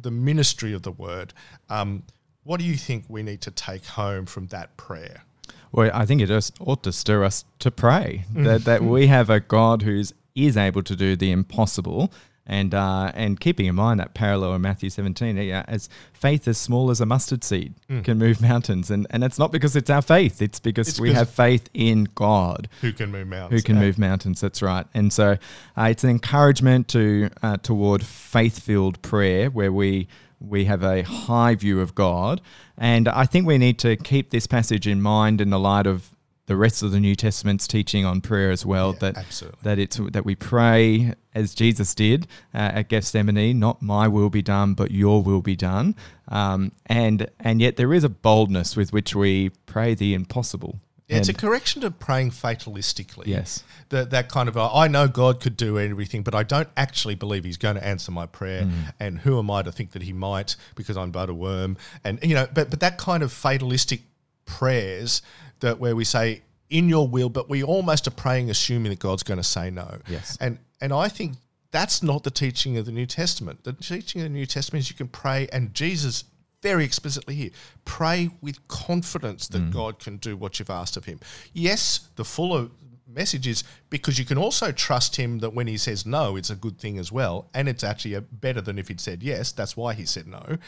the 0.00 0.10
ministry 0.10 0.72
of 0.72 0.82
the 0.82 0.92
word. 0.92 1.32
Um, 1.68 2.02
what 2.44 2.60
do 2.60 2.66
you 2.66 2.76
think 2.76 3.04
we 3.08 3.22
need 3.22 3.40
to 3.42 3.50
take 3.50 3.84
home 3.84 4.26
from 4.26 4.46
that 4.48 4.76
prayer? 4.76 5.24
Well, 5.72 5.90
I 5.92 6.06
think 6.06 6.20
it 6.20 6.26
just 6.26 6.56
ought 6.60 6.82
to 6.84 6.92
stir 6.92 7.24
us 7.24 7.44
to 7.60 7.70
pray 7.70 8.24
that, 8.34 8.64
that 8.64 8.82
we 8.82 9.06
have 9.06 9.30
a 9.30 9.40
God 9.40 9.82
who's 9.82 10.12
is 10.34 10.56
able 10.56 10.82
to 10.82 10.96
do 10.96 11.16
the 11.16 11.30
impossible. 11.30 12.12
And, 12.52 12.74
uh, 12.74 13.12
and 13.14 13.38
keeping 13.38 13.66
in 13.66 13.76
mind 13.76 14.00
that 14.00 14.12
parallel 14.12 14.54
in 14.56 14.62
Matthew 14.62 14.90
17, 14.90 15.36
yeah, 15.36 15.64
as 15.68 15.88
faith 16.12 16.48
as 16.48 16.58
small 16.58 16.90
as 16.90 17.00
a 17.00 17.06
mustard 17.06 17.44
seed 17.44 17.74
can 18.02 18.18
move 18.18 18.40
mountains. 18.40 18.90
And, 18.90 19.06
and 19.10 19.22
it's 19.22 19.38
not 19.38 19.52
because 19.52 19.76
it's 19.76 19.88
our 19.88 20.02
faith, 20.02 20.42
it's 20.42 20.58
because 20.58 20.88
It's 20.88 20.98
we 21.00 21.12
have 21.12 21.30
faith 21.30 21.68
in 21.74 22.08
God 22.16 22.68
Who 22.80 22.92
can 22.92 23.12
move 23.12 23.28
mountains? 23.28 23.60
who 23.60 23.64
can 23.64 23.76
Uh, 23.76 23.80
move 23.82 23.98
mountains. 23.98 24.40
That's 24.40 24.62
right. 24.62 24.84
And 24.94 25.12
so 25.12 25.38
uh, 25.78 25.82
it's 25.84 26.02
an 26.02 26.10
encouragement 26.10 26.88
to 26.88 27.30
uh, 27.40 27.56
toward 27.58 28.02
faith-filled 28.04 29.00
prayer, 29.02 29.48
where 29.50 29.72
we 29.72 30.08
we 30.40 30.64
have 30.64 30.82
a 30.82 31.02
high 31.02 31.54
view 31.54 31.80
of 31.80 31.94
God. 31.94 32.40
And 32.78 33.08
I 33.08 33.26
think 33.26 33.46
we 33.46 33.58
need 33.58 33.78
to 33.80 33.94
keep 33.96 34.30
this 34.30 34.46
passage 34.46 34.86
in 34.88 35.00
mind 35.02 35.40
in 35.40 35.50
the 35.50 35.58
light 35.58 35.86
of 35.86 36.10
the 36.50 36.56
rest 36.56 36.82
of 36.82 36.90
the 36.90 36.98
New 36.98 37.14
Testament's 37.14 37.68
teaching 37.68 38.04
on 38.04 38.20
prayer 38.20 38.50
as 38.50 38.66
well. 38.66 38.90
Yeah, 38.94 38.98
that 39.12 39.18
absolutely. 39.18 39.58
that 39.62 39.78
it's 39.78 39.96
that 39.98 40.24
we 40.24 40.34
pray 40.34 41.14
as 41.32 41.54
Jesus 41.54 41.94
did 41.94 42.26
uh, 42.52 42.72
at 42.74 42.88
Gethsemane, 42.88 43.56
not 43.60 43.80
my 43.80 44.08
will 44.08 44.30
be 44.30 44.42
done, 44.42 44.74
but 44.74 44.90
your 44.90 45.22
will 45.22 45.42
be 45.42 45.54
done. 45.54 45.94
Um, 46.26 46.72
and 46.86 47.30
and 47.38 47.60
yet 47.60 47.76
there 47.76 47.94
is 47.94 48.02
a 48.02 48.08
boldness 48.08 48.76
with 48.76 48.92
which 48.92 49.14
we 49.14 49.50
pray 49.66 49.94
the 49.94 50.12
impossible. 50.12 50.80
Yeah, 51.06 51.18
it's 51.18 51.28
a 51.28 51.34
correction 51.34 51.82
to 51.82 51.92
praying 51.92 52.32
fatalistically. 52.32 53.26
Yes. 53.26 53.62
That, 53.90 54.10
that 54.10 54.28
kind 54.28 54.48
of, 54.48 54.56
uh, 54.56 54.72
I 54.72 54.86
know 54.86 55.08
God 55.08 55.40
could 55.40 55.56
do 55.56 55.76
everything, 55.76 56.22
but 56.22 56.36
I 56.36 56.44
don't 56.44 56.68
actually 56.76 57.16
believe 57.16 57.42
He's 57.42 57.56
going 57.56 57.74
to 57.74 57.84
answer 57.84 58.12
my 58.12 58.26
prayer. 58.26 58.62
Mm. 58.62 58.92
And 59.00 59.18
who 59.18 59.36
am 59.40 59.50
I 59.50 59.62
to 59.62 59.72
think 59.72 59.90
that 59.90 60.02
He 60.02 60.12
might 60.12 60.54
because 60.76 60.96
I'm 60.96 61.10
but 61.10 61.28
a 61.28 61.34
worm? 61.34 61.78
And, 62.04 62.20
you 62.22 62.36
know, 62.36 62.46
but, 62.54 62.70
but 62.70 62.78
that 62.78 62.96
kind 62.96 63.24
of 63.24 63.32
fatalistic 63.32 64.02
prayers 64.44 65.22
that 65.60 65.78
where 65.78 65.96
we 65.96 66.04
say, 66.04 66.42
in 66.68 66.88
your 66.88 67.08
will, 67.08 67.28
but 67.28 67.48
we 67.48 67.62
almost 67.62 68.06
are 68.06 68.12
praying 68.12 68.48
assuming 68.48 68.90
that 68.90 69.00
God's 69.00 69.22
going 69.22 69.38
to 69.38 69.44
say 69.44 69.70
no. 69.70 69.98
Yes. 70.08 70.38
And, 70.40 70.58
and 70.80 70.92
I 70.92 71.08
think 71.08 71.34
that's 71.72 72.02
not 72.02 72.24
the 72.24 72.30
teaching 72.30 72.76
of 72.78 72.86
the 72.86 72.92
New 72.92 73.06
Testament. 73.06 73.64
The 73.64 73.72
teaching 73.72 74.20
of 74.20 74.26
the 74.26 74.30
New 74.30 74.46
Testament 74.46 74.84
is 74.84 74.90
you 74.90 74.96
can 74.96 75.08
pray, 75.08 75.48
and 75.52 75.74
Jesus 75.74 76.24
very 76.62 76.84
explicitly 76.84 77.34
here 77.34 77.50
pray 77.84 78.30
with 78.42 78.66
confidence 78.68 79.48
that 79.48 79.62
mm. 79.62 79.72
God 79.72 79.98
can 79.98 80.18
do 80.18 80.36
what 80.36 80.58
you've 80.58 80.70
asked 80.70 80.96
of 80.96 81.06
Him. 81.06 81.20
Yes, 81.52 82.08
the 82.16 82.24
fuller 82.24 82.68
message 83.06 83.46
is 83.46 83.64
because 83.88 84.18
you 84.18 84.24
can 84.24 84.38
also 84.38 84.70
trust 84.70 85.16
Him 85.16 85.38
that 85.38 85.54
when 85.54 85.66
He 85.66 85.76
says 85.76 86.04
no, 86.04 86.36
it's 86.36 86.50
a 86.50 86.56
good 86.56 86.78
thing 86.78 86.98
as 86.98 87.10
well, 87.10 87.48
and 87.54 87.68
it's 87.68 87.84
actually 87.84 88.14
a, 88.14 88.20
better 88.20 88.60
than 88.60 88.78
if 88.78 88.88
He'd 88.88 89.00
said 89.00 89.22
yes. 89.22 89.52
That's 89.52 89.76
why 89.76 89.94
He 89.94 90.04
said 90.04 90.26
no. 90.26 90.58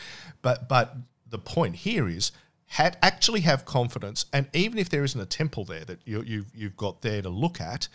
But 0.40 0.68
but 0.68 0.96
the 1.28 1.38
point 1.38 1.76
here 1.76 2.08
is. 2.08 2.32
Had, 2.76 2.96
actually 3.02 3.40
have 3.42 3.64
confidence, 3.66 4.24
and 4.32 4.46
even 4.54 4.78
if 4.78 4.88
there 4.88 5.04
isn't 5.04 5.20
a 5.20 5.26
temple 5.26 5.64
there 5.66 5.84
that 5.84 5.98
you, 6.06 6.22
you've 6.22 6.50
you've 6.54 6.76
got 6.76 7.02
there 7.02 7.20
to 7.20 7.28
look 7.28 7.60
at, 7.60 7.88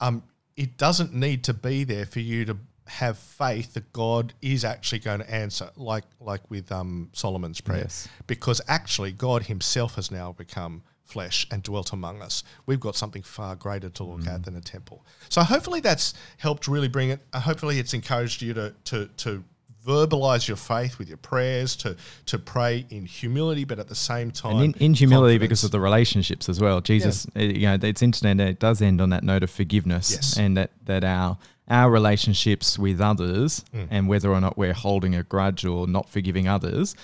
um, 0.00 0.22
it 0.56 0.76
doesn't 0.76 1.14
need 1.14 1.44
to 1.44 1.54
be 1.54 1.84
there 1.84 2.06
for 2.06 2.18
you 2.20 2.44
to 2.46 2.56
have 2.86 3.18
faith 3.18 3.74
that 3.74 3.92
God 3.92 4.32
is 4.42 4.64
actually 4.64 4.98
going 5.00 5.20
to 5.20 5.30
answer, 5.32 5.70
like 5.76 6.04
like 6.20 6.48
with 6.50 6.72
um, 6.72 7.10
Solomon's 7.12 7.60
prayer, 7.60 7.82
Yes. 7.82 8.08
because 8.26 8.60
actually 8.66 9.12
God 9.12 9.44
Himself 9.44 9.94
has 9.94 10.10
now 10.10 10.32
become 10.32 10.82
flesh 11.04 11.46
and 11.52 11.62
dwelt 11.62 11.92
among 11.92 12.20
us. 12.20 12.42
We've 12.66 12.80
got 12.80 12.96
something 12.96 13.22
far 13.22 13.54
greater 13.54 13.90
to 13.90 14.02
look 14.02 14.26
at 14.26 14.44
than 14.44 14.56
a 14.56 14.60
temple. 14.60 15.04
So 15.28 15.42
hopefully 15.44 15.78
that's 15.78 16.14
helped 16.38 16.66
really 16.66 16.88
bring 16.88 17.10
it. 17.10 17.20
uh, 17.32 17.38
Hopefully 17.40 17.78
it's 17.78 17.94
encouraged 17.94 18.42
you 18.42 18.54
to 18.54 18.74
to 18.86 19.06
to 19.18 19.44
verbalize 19.86 20.48
your 20.48 20.56
faith 20.56 20.98
with 20.98 21.08
your 21.08 21.18
prayers, 21.18 21.76
to 21.76 21.96
to 22.26 22.38
pray 22.38 22.86
in 22.90 23.06
humility, 23.06 23.64
but 23.64 23.78
at 23.78 23.88
the 23.88 23.94
same 23.94 24.30
time 24.30 24.56
and 24.56 24.76
in, 24.76 24.82
in 24.82 24.94
humility 24.94 25.34
confidence. 25.34 25.48
because 25.48 25.64
of 25.64 25.70
the 25.70 25.80
relationships 25.80 26.48
as 26.48 26.60
well. 26.60 26.80
Jesus, 26.80 27.26
uh, 27.36 27.40
you 27.40 27.66
know, 27.66 27.78
it's 27.82 28.02
interesting 28.02 28.36
that 28.38 28.48
it 28.48 28.58
does 28.58 28.82
end 28.82 29.00
on 29.00 29.10
that 29.10 29.22
note 29.24 29.42
of 29.42 29.50
forgiveness, 29.50 30.10
Yes. 30.12 30.36
and 30.38 30.56
that 30.56 30.70
that 30.84 31.04
our 31.04 31.38
our 31.68 31.90
relationships 31.90 32.78
with 32.78 33.00
others 33.00 33.64
Mm. 33.74 33.88
and 33.90 34.08
whether 34.08 34.30
or 34.30 34.40
not 34.40 34.56
we're 34.56 34.72
holding 34.72 35.14
a 35.16 35.22
grudge 35.24 35.64
or 35.64 35.86
not 35.88 36.08
forgiving 36.08 36.46
others 36.46 36.94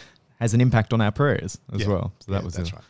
has 0.40 0.54
an 0.54 0.60
impact 0.60 0.92
on 0.92 1.00
our 1.00 1.10
prayers 1.12 1.58
as 1.72 1.80
Yeah. 1.80 1.88
well. 1.88 2.12
So 2.20 2.32
that 2.32 2.38
Yeah, 2.38 2.44
was 2.44 2.54
that's 2.54 2.70
a- 2.70 2.74
right. 2.74 2.84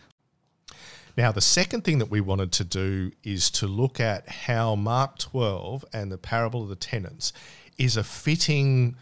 Now, 1.17 1.31
the 1.33 1.43
second 1.43 1.85
thing 1.85 1.99
that 1.99 2.11
we 2.11 2.21
wanted 2.23 2.53
to 2.53 2.65
do 2.65 3.13
is 3.23 3.51
to 3.53 3.67
look 3.67 4.01
at 4.01 4.29
how 4.29 4.75
Mark 4.77 5.19
12 5.19 5.85
and 5.93 6.11
the 6.11 6.17
parable 6.17 6.63
of 6.63 6.69
the 6.71 6.77
tenants 6.77 7.33
is 7.77 7.97
a 7.99 8.05
fitting 8.05 8.97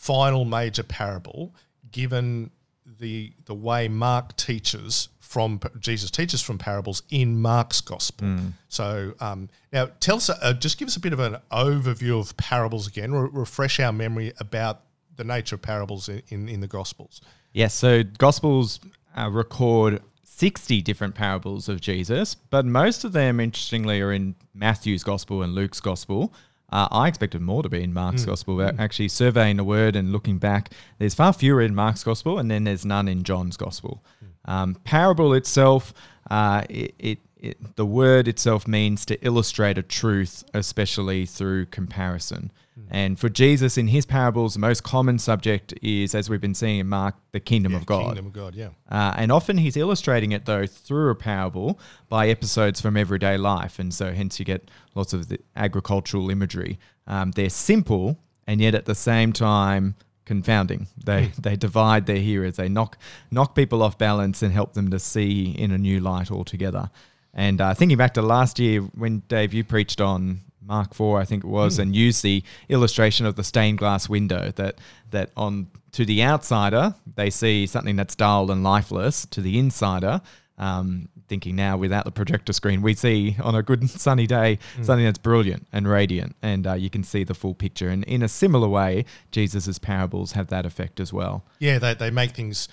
final 0.00 0.46
major 0.46 0.82
parable 0.82 1.54
given 1.92 2.50
the 2.98 3.32
the 3.44 3.54
way 3.54 3.86
Mark 3.86 4.34
teaches 4.36 5.08
from 5.20 5.60
Jesus 5.78 6.10
teaches 6.10 6.40
from 6.40 6.56
parables 6.56 7.02
in 7.10 7.40
Mark's 7.40 7.80
gospel. 7.82 8.26
So 8.68 9.12
um, 9.20 9.48
now 9.72 9.90
tell 10.00 10.16
us, 10.16 10.30
uh, 10.30 10.54
just 10.54 10.78
give 10.78 10.88
us 10.88 10.96
a 10.96 11.00
bit 11.00 11.12
of 11.12 11.20
an 11.20 11.36
overview 11.52 12.18
of 12.18 12.36
parables 12.36 12.88
again. 12.88 13.12
Re- 13.12 13.28
refresh 13.30 13.78
our 13.78 13.92
memory 13.92 14.32
about 14.40 14.80
the 15.16 15.22
nature 15.22 15.54
of 15.54 15.62
parables 15.62 16.08
in, 16.08 16.22
in, 16.30 16.48
in 16.48 16.60
the 16.60 16.66
gospels. 16.66 17.20
Yes, 17.52 17.74
so 17.74 18.02
Gospels 18.02 18.80
uh, 19.16 19.28
record 19.30 20.02
60 20.24 20.80
different 20.82 21.14
parables 21.14 21.68
of 21.68 21.80
Jesus, 21.80 22.34
but 22.34 22.64
most 22.64 23.04
of 23.04 23.12
them, 23.12 23.38
interestingly, 23.38 24.00
are 24.00 24.12
in 24.12 24.34
Matthew's 24.54 25.04
Gospel 25.04 25.42
and 25.42 25.54
Luke's 25.54 25.80
Gospel. 25.80 26.32
Uh, 26.72 26.88
I 26.90 27.08
expected 27.08 27.40
more 27.40 27.62
to 27.62 27.68
be 27.68 27.82
in 27.82 27.92
Mark's 27.92 28.24
Gospel, 28.24 28.56
but 28.56 28.78
actually 28.78 29.08
surveying 29.08 29.56
the 29.56 29.64
word 29.64 29.96
and 29.96 30.12
looking 30.12 30.38
back, 30.38 30.70
there's 30.98 31.14
far 31.14 31.32
fewer 31.32 31.60
in 31.60 31.74
Mark's 31.74 32.04
Gospel, 32.04 32.38
and 32.38 32.50
then 32.50 32.64
there's 32.64 32.84
none 32.84 33.08
in 33.08 33.24
John's 33.24 33.56
Gospel. 33.56 34.04
Um, 34.44 34.76
parable 34.84 35.34
itself, 35.34 35.92
uh, 36.30 36.62
it, 36.70 36.94
it, 36.98 37.18
it, 37.38 37.76
the 37.76 37.86
word 37.86 38.28
itself 38.28 38.68
means 38.68 39.04
to 39.06 39.20
illustrate 39.24 39.78
a 39.78 39.82
truth, 39.82 40.44
especially 40.54 41.26
through 41.26 41.66
comparison. 41.66 42.52
And 42.90 43.18
for 43.18 43.28
Jesus, 43.28 43.76
in 43.76 43.88
his 43.88 44.06
parables, 44.06 44.54
the 44.54 44.60
most 44.60 44.82
common 44.82 45.18
subject 45.18 45.74
is, 45.82 46.14
as 46.14 46.30
we've 46.30 46.40
been 46.40 46.54
seeing 46.54 46.78
in 46.78 46.88
Mark, 46.88 47.16
the 47.32 47.40
kingdom 47.40 47.74
of 47.74 47.86
God. 47.86 48.06
Kingdom 48.06 48.26
of 48.26 48.32
God, 48.32 48.54
yeah. 48.54 48.68
Uh, 48.90 49.14
and 49.16 49.30
often 49.32 49.58
he's 49.58 49.76
illustrating 49.76 50.32
it, 50.32 50.46
though, 50.46 50.66
through 50.66 51.10
a 51.10 51.14
parable 51.14 51.78
by 52.08 52.28
episodes 52.28 52.80
from 52.80 52.96
everyday 52.96 53.36
life. 53.36 53.78
And 53.78 53.92
so, 53.92 54.12
hence, 54.12 54.38
you 54.38 54.44
get 54.44 54.70
lots 54.94 55.12
of 55.12 55.28
the 55.28 55.38
agricultural 55.56 56.30
imagery. 56.30 56.78
Um, 57.06 57.32
they're 57.32 57.50
simple, 57.50 58.18
and 58.46 58.60
yet 58.60 58.74
at 58.74 58.84
the 58.86 58.94
same 58.94 59.32
time, 59.32 59.94
confounding. 60.24 60.86
They, 61.04 61.32
they 61.40 61.56
divide 61.56 62.06
their 62.06 62.16
hearers, 62.16 62.56
they 62.56 62.68
knock, 62.68 62.96
knock 63.32 63.56
people 63.56 63.82
off 63.82 63.98
balance 63.98 64.42
and 64.42 64.52
help 64.52 64.74
them 64.74 64.90
to 64.90 64.98
see 65.00 65.50
in 65.50 65.72
a 65.72 65.78
new 65.78 65.98
light 65.98 66.30
altogether. 66.30 66.88
And 67.34 67.60
uh, 67.60 67.74
thinking 67.74 67.98
back 67.98 68.14
to 68.14 68.22
last 68.22 68.58
year 68.58 68.80
when, 68.80 69.24
Dave, 69.28 69.52
you 69.52 69.64
preached 69.64 70.00
on 70.00 70.40
Mark 70.70 70.94
4, 70.94 71.20
I 71.20 71.24
think 71.24 71.42
it 71.42 71.48
was, 71.48 71.80
and 71.80 71.96
used 71.96 72.22
the 72.22 72.44
illustration 72.68 73.26
of 73.26 73.34
the 73.34 73.42
stained 73.42 73.78
glass 73.78 74.08
window 74.08 74.52
that 74.54 74.78
that 75.10 75.30
on 75.36 75.66
to 75.90 76.04
the 76.04 76.22
outsider 76.22 76.94
they 77.16 77.28
see 77.28 77.66
something 77.66 77.96
that's 77.96 78.14
dull 78.14 78.52
and 78.52 78.62
lifeless. 78.62 79.26
To 79.26 79.40
the 79.40 79.58
insider, 79.58 80.20
um, 80.58 81.08
thinking 81.26 81.56
now 81.56 81.76
without 81.76 82.04
the 82.04 82.12
projector 82.12 82.52
screen, 82.52 82.82
we 82.82 82.94
see 82.94 83.36
on 83.42 83.56
a 83.56 83.64
good 83.64 83.90
sunny 84.06 84.28
day 84.28 84.60
something 84.80 85.04
that's 85.04 85.18
brilliant 85.18 85.66
and 85.72 85.88
radiant, 85.88 86.36
and 86.40 86.66
uh, 86.68 86.74
you 86.74 86.88
can 86.88 87.02
see 87.02 87.24
the 87.24 87.34
full 87.34 87.54
picture. 87.54 87.88
And 87.88 88.04
in 88.04 88.22
a 88.22 88.28
similar 88.28 88.68
way, 88.68 89.04
Jesus's 89.32 89.80
parables 89.80 90.32
have 90.32 90.46
that 90.48 90.64
effect 90.64 91.00
as 91.00 91.12
well. 91.12 91.44
Yeah, 91.58 91.80
they, 91.80 91.94
they 91.94 92.10
make 92.10 92.30
things 92.30 92.68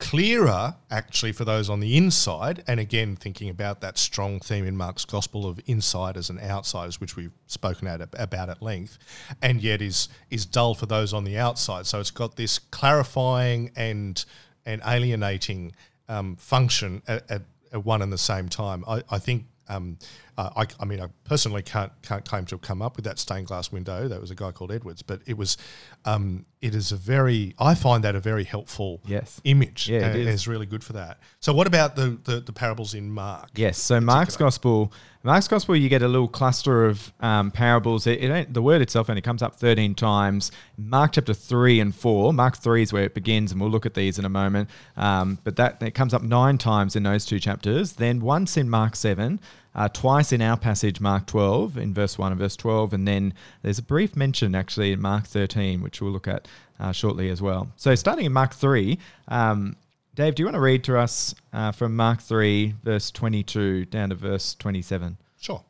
clearer 0.00 0.74
actually 0.90 1.30
for 1.30 1.44
those 1.44 1.70
on 1.70 1.78
the 1.78 1.96
inside. 1.96 2.64
And 2.66 2.80
again, 2.80 3.14
thinking 3.14 3.48
about 3.48 3.80
that 3.82 3.98
strong 3.98 4.40
theme 4.40 4.66
in 4.66 4.76
Mark's 4.76 5.04
gospel 5.04 5.46
of 5.46 5.60
insiders 5.66 6.30
and 6.30 6.40
outsiders, 6.40 7.00
which 7.00 7.14
we've 7.14 7.32
spoken 7.46 7.86
at, 7.86 8.00
about 8.14 8.48
at 8.48 8.60
length, 8.60 8.98
and 9.40 9.62
yet 9.62 9.80
is 9.80 10.08
is 10.30 10.46
dull 10.46 10.74
for 10.74 10.86
those 10.86 11.12
on 11.12 11.24
the 11.24 11.38
outside. 11.38 11.86
So 11.86 12.00
it's 12.00 12.10
got 12.10 12.34
this 12.34 12.58
clarifying 12.58 13.70
and 13.76 14.24
and 14.66 14.82
alienating 14.84 15.72
um, 16.08 16.36
function 16.36 17.02
at, 17.06 17.30
at, 17.30 17.42
at 17.72 17.84
one 17.84 18.02
and 18.02 18.12
the 18.12 18.18
same 18.18 18.48
time. 18.48 18.84
I, 18.88 19.02
I 19.10 19.18
think. 19.18 19.44
Um, 19.68 19.98
uh, 20.40 20.50
I, 20.56 20.66
I 20.82 20.84
mean, 20.86 21.00
I 21.00 21.08
personally 21.24 21.62
can't 21.62 21.92
can't 22.02 22.24
claim 22.24 22.46
to 22.46 22.54
have 22.54 22.62
come 22.62 22.80
up 22.80 22.96
with 22.96 23.04
that 23.04 23.18
stained 23.18 23.46
glass 23.46 23.70
window. 23.70 24.08
That 24.08 24.20
was 24.20 24.30
a 24.30 24.34
guy 24.34 24.50
called 24.52 24.72
Edwards, 24.72 25.02
but 25.02 25.20
it 25.26 25.36
was 25.36 25.56
um, 26.04 26.46
it 26.62 26.74
is 26.74 26.92
a 26.92 26.96
very 26.96 27.54
I 27.58 27.74
find 27.74 28.02
that 28.04 28.14
a 28.14 28.20
very 28.20 28.44
helpful 28.44 29.00
Yes. 29.06 29.40
image. 29.44 29.88
Yeah, 29.88 30.06
and 30.06 30.16
is. 30.16 30.26
it's 30.26 30.46
really 30.46 30.66
good 30.66 30.82
for 30.82 30.94
that. 30.94 31.18
So 31.40 31.52
what 31.52 31.66
about 31.66 31.94
the 31.96 32.18
the, 32.24 32.40
the 32.40 32.52
parables 32.52 32.94
in 32.94 33.10
Mark? 33.10 33.50
Yes. 33.54 33.76
So 33.78 34.00
Mark's 34.00 34.36
gospel, 34.36 34.92
Mark's 35.22 35.48
gospel, 35.48 35.76
you 35.76 35.88
get 35.90 36.02
a 36.02 36.08
little 36.08 36.28
cluster 36.28 36.86
of 36.86 37.12
um, 37.20 37.50
parables. 37.50 38.06
It, 38.06 38.22
it 38.24 38.30
ain't, 38.30 38.54
the 38.54 38.62
word 38.62 38.80
itself 38.80 39.10
only 39.10 39.22
comes 39.22 39.42
up 39.42 39.56
thirteen 39.56 39.94
times. 39.94 40.52
Mark 40.78 41.12
chapter 41.12 41.34
three 41.34 41.80
and 41.80 41.94
four. 41.94 42.32
Mark 42.32 42.56
three 42.56 42.82
is 42.82 42.92
where 42.94 43.04
it 43.04 43.14
begins, 43.14 43.52
and 43.52 43.60
we'll 43.60 43.70
look 43.70 43.84
at 43.84 43.94
these 43.94 44.18
in 44.18 44.24
a 44.24 44.30
moment. 44.30 44.70
Um, 44.96 45.38
but 45.44 45.56
that 45.56 45.82
it 45.82 45.94
comes 45.94 46.14
up 46.14 46.22
nine 46.22 46.56
times 46.56 46.96
in 46.96 47.02
those 47.02 47.26
two 47.26 47.38
chapters. 47.40 47.92
Then 47.94 48.20
once 48.20 48.56
in 48.56 48.70
Mark 48.70 48.96
seven. 48.96 49.40
Uh, 49.74 49.88
twice 49.88 50.32
in 50.32 50.42
our 50.42 50.56
passage, 50.56 51.00
Mark 51.00 51.26
12, 51.26 51.76
in 51.76 51.94
verse 51.94 52.18
1 52.18 52.32
and 52.32 52.40
verse 52.40 52.56
12, 52.56 52.92
and 52.92 53.06
then 53.06 53.32
there's 53.62 53.78
a 53.78 53.82
brief 53.82 54.16
mention 54.16 54.54
actually 54.54 54.92
in 54.92 55.00
Mark 55.00 55.26
13, 55.26 55.80
which 55.80 56.00
we'll 56.00 56.10
look 56.10 56.26
at 56.26 56.48
uh, 56.80 56.92
shortly 56.92 57.28
as 57.30 57.40
well. 57.40 57.70
So, 57.76 57.94
starting 57.94 58.26
in 58.26 58.32
Mark 58.32 58.52
3, 58.52 58.98
um, 59.28 59.76
Dave, 60.16 60.34
do 60.34 60.42
you 60.42 60.46
want 60.46 60.56
to 60.56 60.60
read 60.60 60.82
to 60.84 60.98
us 60.98 61.34
uh, 61.52 61.70
from 61.70 61.94
Mark 61.94 62.20
3, 62.20 62.74
verse 62.82 63.10
22 63.12 63.84
down 63.86 64.08
to 64.08 64.16
verse 64.16 64.54
27? 64.54 65.16
Sure. 65.40 65.62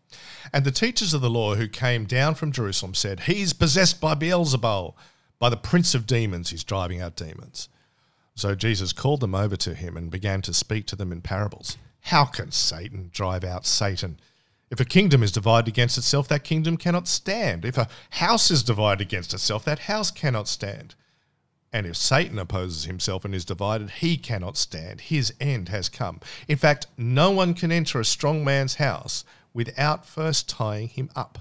And 0.53 0.65
the 0.65 0.71
teachers 0.71 1.15
of 1.15 1.21
the 1.21 1.31
law 1.31 1.55
who 1.55 1.69
came 1.69 2.05
down 2.05 2.35
from 2.35 2.53
Jerusalem 2.53 2.95
said, 2.95 3.21
He's 3.21 3.53
possessed 3.53 4.01
by 4.01 4.15
Beelzebul, 4.15 4.95
by 5.39 5.49
the 5.49 5.57
prince 5.57 5.95
of 5.95 6.07
demons, 6.07 6.51
he's 6.51 6.65
driving 6.65 7.01
out 7.01 7.17
demons. 7.17 7.69
So 8.35 8.55
Jesus 8.55 8.93
called 8.93 9.21
them 9.21 9.35
over 9.35 9.57
to 9.57 9.75
him 9.75 9.97
and 9.97 10.11
began 10.11 10.43
to 10.43 10.55
speak 10.55 10.87
to 10.87 10.97
them 10.97 11.13
in 11.13 11.21
parables. 11.21 11.77
How 12.03 12.25
can 12.25 12.51
Satan 12.51 13.11
drive 13.13 13.45
out 13.45 13.67
Satan? 13.67 14.19
If 14.71 14.79
a 14.81 14.85
kingdom 14.85 15.23
is 15.23 15.33
divided 15.33 15.69
against 15.69 15.99
itself, 15.99 16.29
that 16.29 16.45
kingdom 16.45 16.77
cannot 16.77 17.09
stand. 17.09 17.65
If 17.65 17.77
a 17.77 17.89
house 18.11 18.51
is 18.51 18.63
divided 18.63 19.03
against 19.03 19.35
itself, 19.35 19.65
that 19.65 19.81
house 19.81 20.11
cannot 20.11 20.47
stand. 20.47 20.95
And 21.73 21.87
if 21.87 21.97
Satan 21.97 22.39
opposes 22.39 22.85
himself 22.85 23.25
and 23.25 23.35
is 23.35 23.45
divided, 23.45 23.91
he 23.91 24.17
cannot 24.17 24.57
stand. 24.57 25.03
His 25.03 25.33
end 25.41 25.69
has 25.69 25.89
come. 25.89 26.21
In 26.49 26.57
fact, 26.57 26.87
no 26.97 27.31
one 27.31 27.55
can 27.55 27.71
enter 27.71 28.01
a 28.01 28.05
strong 28.05 28.45
man's 28.45 28.77
house 28.77 29.25
without 29.53 30.07
first 30.07 30.49
tying 30.49 30.89
him 30.89 31.11
up. 31.15 31.41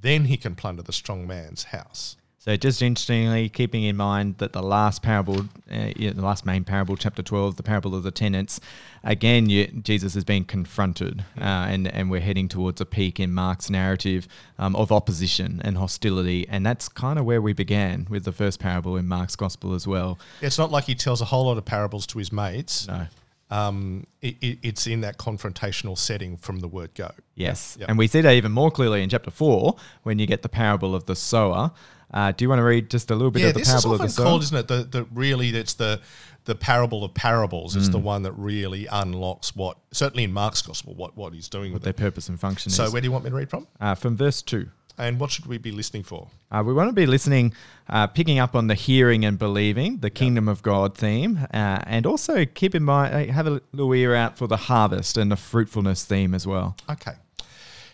Then 0.00 0.26
he 0.26 0.36
can 0.36 0.54
plunder 0.54 0.82
the 0.82 0.92
strong 0.92 1.26
man's 1.26 1.64
house. 1.64 2.16
So, 2.48 2.56
just 2.56 2.80
interestingly, 2.80 3.50
keeping 3.50 3.84
in 3.84 3.98
mind 3.98 4.38
that 4.38 4.54
the 4.54 4.62
last 4.62 5.02
parable, 5.02 5.40
uh, 5.70 5.92
the 5.98 6.14
last 6.16 6.46
main 6.46 6.64
parable, 6.64 6.96
chapter 6.96 7.22
12, 7.22 7.56
the 7.56 7.62
parable 7.62 7.94
of 7.94 8.04
the 8.04 8.10
tenants, 8.10 8.58
again, 9.04 9.50
you, 9.50 9.66
Jesus 9.66 10.16
is 10.16 10.24
being 10.24 10.46
confronted, 10.46 11.26
uh, 11.38 11.42
and, 11.44 11.86
and 11.88 12.10
we're 12.10 12.22
heading 12.22 12.48
towards 12.48 12.80
a 12.80 12.86
peak 12.86 13.20
in 13.20 13.34
Mark's 13.34 13.68
narrative 13.68 14.26
um, 14.58 14.74
of 14.76 14.90
opposition 14.90 15.60
and 15.62 15.76
hostility. 15.76 16.48
And 16.48 16.64
that's 16.64 16.88
kind 16.88 17.18
of 17.18 17.26
where 17.26 17.42
we 17.42 17.52
began 17.52 18.06
with 18.08 18.24
the 18.24 18.32
first 18.32 18.60
parable 18.60 18.96
in 18.96 19.06
Mark's 19.06 19.36
gospel 19.36 19.74
as 19.74 19.86
well. 19.86 20.18
It's 20.40 20.56
not 20.56 20.70
like 20.70 20.84
he 20.84 20.94
tells 20.94 21.20
a 21.20 21.26
whole 21.26 21.44
lot 21.44 21.58
of 21.58 21.66
parables 21.66 22.06
to 22.06 22.18
his 22.18 22.32
mates. 22.32 22.88
No. 22.88 23.08
Um, 23.50 24.04
it, 24.22 24.36
it, 24.40 24.58
it's 24.62 24.86
in 24.86 25.02
that 25.02 25.18
confrontational 25.18 25.98
setting 25.98 26.38
from 26.38 26.60
the 26.60 26.68
word 26.68 26.94
go. 26.94 27.10
Yes. 27.34 27.76
Yep. 27.78 27.90
And 27.90 27.98
we 27.98 28.06
see 28.06 28.22
that 28.22 28.32
even 28.32 28.52
more 28.52 28.70
clearly 28.70 29.02
in 29.02 29.10
chapter 29.10 29.30
4 29.30 29.76
when 30.02 30.18
you 30.18 30.26
get 30.26 30.40
the 30.40 30.48
parable 30.48 30.94
of 30.94 31.04
the 31.04 31.14
sower. 31.14 31.72
Uh, 32.12 32.32
do 32.32 32.44
you 32.44 32.48
want 32.48 32.58
to 32.60 32.64
read 32.64 32.88
just 32.90 33.10
a 33.10 33.14
little 33.14 33.30
bit 33.30 33.42
yeah, 33.42 33.48
of 33.48 33.54
the 33.54 33.60
parable 33.62 33.92
of 33.94 34.00
the 34.00 34.08
sower? 34.08 34.24
called, 34.26 34.42
isn't 34.42 34.56
it? 34.56 34.68
The, 34.68 34.84
the 34.84 35.04
really 35.12 35.50
that's 35.50 35.74
the 35.74 36.00
the 36.44 36.54
parable 36.54 37.04
of 37.04 37.12
parables 37.12 37.76
is 37.76 37.88
Mm. 37.90 37.92
the 37.92 37.98
one 37.98 38.22
that 38.22 38.32
really 38.32 38.86
unlocks 38.90 39.54
what 39.54 39.76
certainly 39.92 40.24
in 40.24 40.32
Mark's 40.32 40.62
gospel 40.62 40.94
what 40.94 41.16
what 41.16 41.34
he's 41.34 41.48
doing 41.48 41.72
with 41.74 41.82
their 41.82 41.90
it. 41.90 41.96
purpose 41.98 42.28
and 42.30 42.40
function 42.40 42.70
So 42.72 42.84
is. 42.84 42.92
where 42.92 43.02
do 43.02 43.06
you 43.06 43.12
want 43.12 43.24
me 43.24 43.30
to 43.30 43.36
read 43.36 43.50
from? 43.50 43.66
Uh, 43.80 43.94
from 43.94 44.16
verse 44.16 44.40
2. 44.42 44.68
And 44.96 45.20
what 45.20 45.30
should 45.30 45.46
we 45.46 45.58
be 45.58 45.70
listening 45.70 46.02
for? 46.02 46.26
Uh, 46.50 46.62
we 46.66 46.72
want 46.72 46.88
to 46.88 46.92
be 46.92 47.06
listening, 47.06 47.52
uh, 47.88 48.08
picking 48.08 48.40
up 48.40 48.56
on 48.56 48.66
the 48.66 48.74
hearing 48.74 49.24
and 49.24 49.38
believing, 49.38 49.98
the 49.98 50.10
kingdom 50.10 50.48
of 50.48 50.60
God 50.62 50.96
theme, 50.98 51.38
uh, 51.54 51.80
and 51.86 52.04
also 52.04 52.44
keep 52.44 52.74
in 52.74 52.82
mind, 52.82 53.14
uh, 53.14 53.32
have 53.32 53.46
a 53.46 53.60
little 53.72 53.92
ear 53.94 54.14
out 54.16 54.36
for 54.36 54.48
the 54.48 54.56
harvest 54.56 55.16
and 55.16 55.30
the 55.30 55.36
fruitfulness 55.36 56.04
theme 56.04 56.34
as 56.34 56.48
well. 56.48 56.76
Okay. 56.90 57.12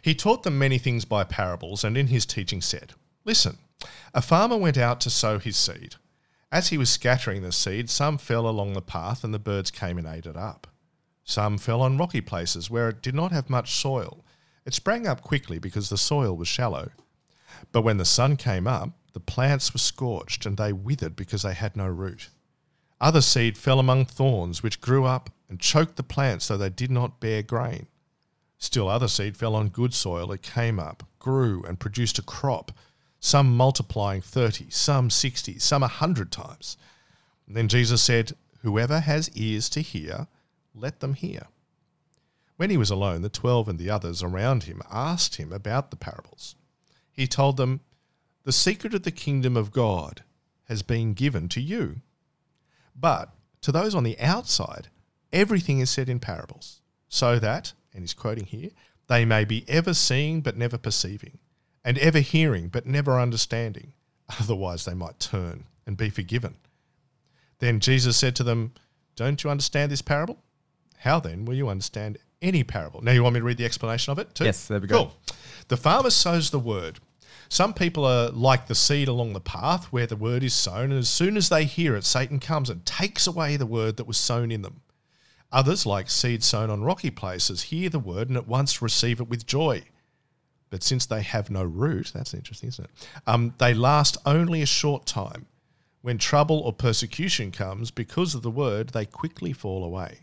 He 0.01 0.15
taught 0.15 0.45
them 0.45 0.59
many 0.59 0.79
things 0.79 1.05
by 1.05 1.25
parables, 1.25 1.85
and 1.85 1.99
in 1.99 2.07
his 2.07 2.25
teaching 2.25 2.63
said, 2.63 2.95
Listen, 3.27 3.59
a 4.13 4.23
farmer 4.23 4.57
went 4.57 4.79
out 4.79 5.01
to 5.03 5.11
sow 5.11 5.39
his 5.39 5.57
seed. 5.57 5.97
As 6.51 6.69
he 6.69 6.79
was 6.79 6.91
scattering 6.91 7.43
the 7.43 7.53
seed, 7.53 7.91
some 7.91 8.19
fell 8.19 8.49
along 8.49 8.75
the 8.75 8.83
path, 8.83 9.25
and 9.25 9.35
the 9.35 9.39
birds 9.39 9.71
came 9.71 9.99
and 9.99 10.07
ate 10.07 10.27
it 10.27 10.37
up. 10.37 10.69
Some 11.25 11.59
fell 11.59 11.81
on 11.81 11.99
rocky 11.99 12.21
places 12.21 12.71
where 12.71 12.91
it 12.91 13.03
did 13.03 13.15
not 13.15 13.33
have 13.33 13.51
much 13.51 13.75
soil. 13.75 14.25
It 14.65 14.75
sprang 14.75 15.07
up 15.07 15.23
quickly 15.23 15.59
because 15.59 15.89
the 15.89 15.99
soil 15.99 16.37
was 16.37 16.49
shallow. 16.49 16.91
But 17.73 17.83
when 17.83 17.97
the 17.97 18.05
sun 18.05 18.37
came 18.37 18.67
up, 18.67 18.91
the 19.15 19.21
plants 19.21 19.73
were 19.73 19.79
scorched, 19.79 20.47
and 20.47 20.57
they 20.57 20.73
withered 20.73 21.17
because 21.17 21.43
they 21.43 21.55
had 21.55 21.77
no 21.77 21.87
root. 21.87 22.29
Other 23.01 23.21
seed 23.21 23.59
fell 23.59 23.79
among 23.79 24.07
thorns, 24.07 24.63
which 24.63 24.81
grew 24.81 25.05
up 25.05 25.31
and 25.49 25.61
choked 25.61 25.97
the 25.97 26.03
plants 26.03 26.45
so 26.45 26.57
they 26.57 26.71
did 26.71 26.91
not 26.91 27.21
bear 27.21 27.43
grain. 27.43 27.87
Still 28.59 28.89
other 28.89 29.09
seed 29.09 29.37
fell 29.37 29.55
on 29.55 29.69
good 29.69 29.93
soil. 29.93 30.33
It 30.33 30.43
came 30.43 30.81
up, 30.81 31.07
grew, 31.19 31.63
and 31.65 31.81
produced 31.81 32.19
a 32.19 32.23
crop, 32.23 32.73
some 33.25 33.57
multiplying 33.57 34.21
30, 34.21 34.67
some 34.69 35.09
60, 35.09 35.59
some 35.59 35.83
a 35.83 35.87
100 35.87 36.31
times. 36.31 36.77
And 37.47 37.57
then 37.57 37.69
Jesus 37.69 38.03
said, 38.03 38.33
Whoever 38.61 39.01
has 39.01 39.31
ears 39.35 39.71
to 39.71 39.81
hear, 39.81 40.27
let 40.75 41.01
them 41.01 41.15
hear. 41.15 41.47
When 42.59 42.69
he 42.69 42.77
was 42.77 42.91
alone, 42.91 43.23
the 43.23 43.31
twelve 43.31 43.67
and 43.67 43.79
the 43.79 43.89
others 43.89 44.23
around 44.23 44.65
him 44.65 44.83
asked 44.91 45.37
him 45.37 45.55
about 45.55 45.91
the 45.91 45.97
parables. 45.97 46.55
He 47.13 47.27
told 47.27 47.57
them, 47.57 47.81
The 48.45 48.53
secret 48.53 48.93
of 48.93 49.05
the 49.05 49.11
kingdom 49.11 49.57
of 49.57 49.73
God 49.73 50.23
has 50.65 50.83
been 50.83 51.15
given 51.15 51.49
to 51.49 51.63
you. 51.63 52.03
But 52.95 53.31
to 53.63 53.73
those 53.73 53.95
on 53.95 54.05
the 54.05 54.21
outside, 54.21 54.89
everything 55.33 55.79
is 55.79 55.89
said 55.89 56.11
in 56.11 56.21
parables, 56.21 56.83
so 57.09 57.39
that, 57.39 57.73
and 57.95 58.03
he's 58.03 58.13
quoting 58.13 58.45
here, 58.45 58.69
they 59.09 59.25
may 59.25 59.47
be 59.47 59.65
ever 59.67 59.95
seeing 59.95 60.43
but 60.43 60.59
never 60.59 60.77
perceiving, 60.77 61.39
and 61.85 61.99
ever 61.99 62.21
hearing 62.21 62.69
but 62.69 62.87
never 62.87 63.21
understanding. 63.21 63.93
Otherwise, 64.41 64.85
they 64.85 64.95
might 64.95 65.21
turn 65.21 65.65
and 65.87 65.97
be 65.97 66.11
forgiven. 66.11 66.57
Then 67.59 67.81
Jesus 67.81 68.17
said 68.17 68.35
to 68.37 68.45
them, 68.45 68.73
Don't 69.17 69.45
you 69.45 69.51
understand 69.51 69.93
this 69.93 70.03
parable? 70.03 70.39
How 70.99 71.21
then 71.21 71.45
will 71.45 71.55
you 71.55 71.69
understand 71.69 72.19
any 72.41 72.65
parable? 72.65 73.03
Now, 73.03 73.13
you 73.13 73.23
want 73.23 73.35
me 73.35 73.41
to 73.41 73.45
read 73.47 73.59
the 73.59 73.65
explanation 73.65 74.11
of 74.13 74.19
it 74.19 74.35
too? 74.35 74.45
Yes, 74.45 74.67
there 74.67 74.81
we 74.81 74.87
go. 74.87 74.97
Cool. 74.97 75.37
The 75.69 75.77
farmer 75.77 76.11
sows 76.11 76.51
the 76.51 76.59
word. 76.59 77.01
Some 77.49 77.75
people 77.75 78.05
are 78.05 78.31
like 78.31 78.67
the 78.67 78.75
seed 78.75 79.07
along 79.07 79.33
the 79.33 79.41
path 79.41 79.87
where 79.87 80.07
the 80.07 80.17
word 80.17 80.43
is 80.43 80.55
sown, 80.55 80.91
and 80.91 80.99
as 80.99 81.11
soon 81.11 81.37
as 81.37 81.51
they 81.51 81.65
hear 81.65 81.95
it, 81.95 82.05
Satan 82.05 82.41
comes 82.41 82.71
and 82.71 82.85
takes 82.85 83.27
away 83.27 83.57
the 83.57 83.67
word 83.67 83.97
that 83.97 84.07
was 84.07 84.17
sown 84.17 84.51
in 84.51 84.63
them. 84.63 84.81
Others, 85.53 85.87
like 85.87 86.11
seed 86.11 86.43
sown 86.43 86.71
on 86.71 86.83
rocky 86.83 87.11
places, 87.11 87.65
hear 87.65 87.89
the 87.89 87.99
word 87.99 88.29
and 88.29 88.37
at 88.37 88.49
once 88.49 88.83
receive 88.83 89.21
it 89.21 89.29
with 89.29 89.47
joy. 89.47 89.85
But 90.75 90.83
since 90.83 91.07
they 91.07 91.23
have 91.23 91.51
no 91.51 91.63
root, 91.63 92.11
that's 92.13 92.35
interesting, 92.35 92.71
isn't 92.71 92.87
it? 92.87 93.09
Um, 93.29 93.55
they 93.59 93.75
last 93.75 94.17
only 94.27 94.61
a 94.61 94.67
short 94.67 95.07
time. 95.07 95.47
When 96.03 96.19
trouble 96.19 96.59
or 96.59 96.73
persecution 96.73 97.53
comes 97.53 97.93
because 97.93 98.35
of 98.35 98.43
the 98.43 98.51
word, 98.51 98.89
they 98.89 99.07
quickly 99.07 99.53
fall 99.53 99.85
away. 99.85 100.23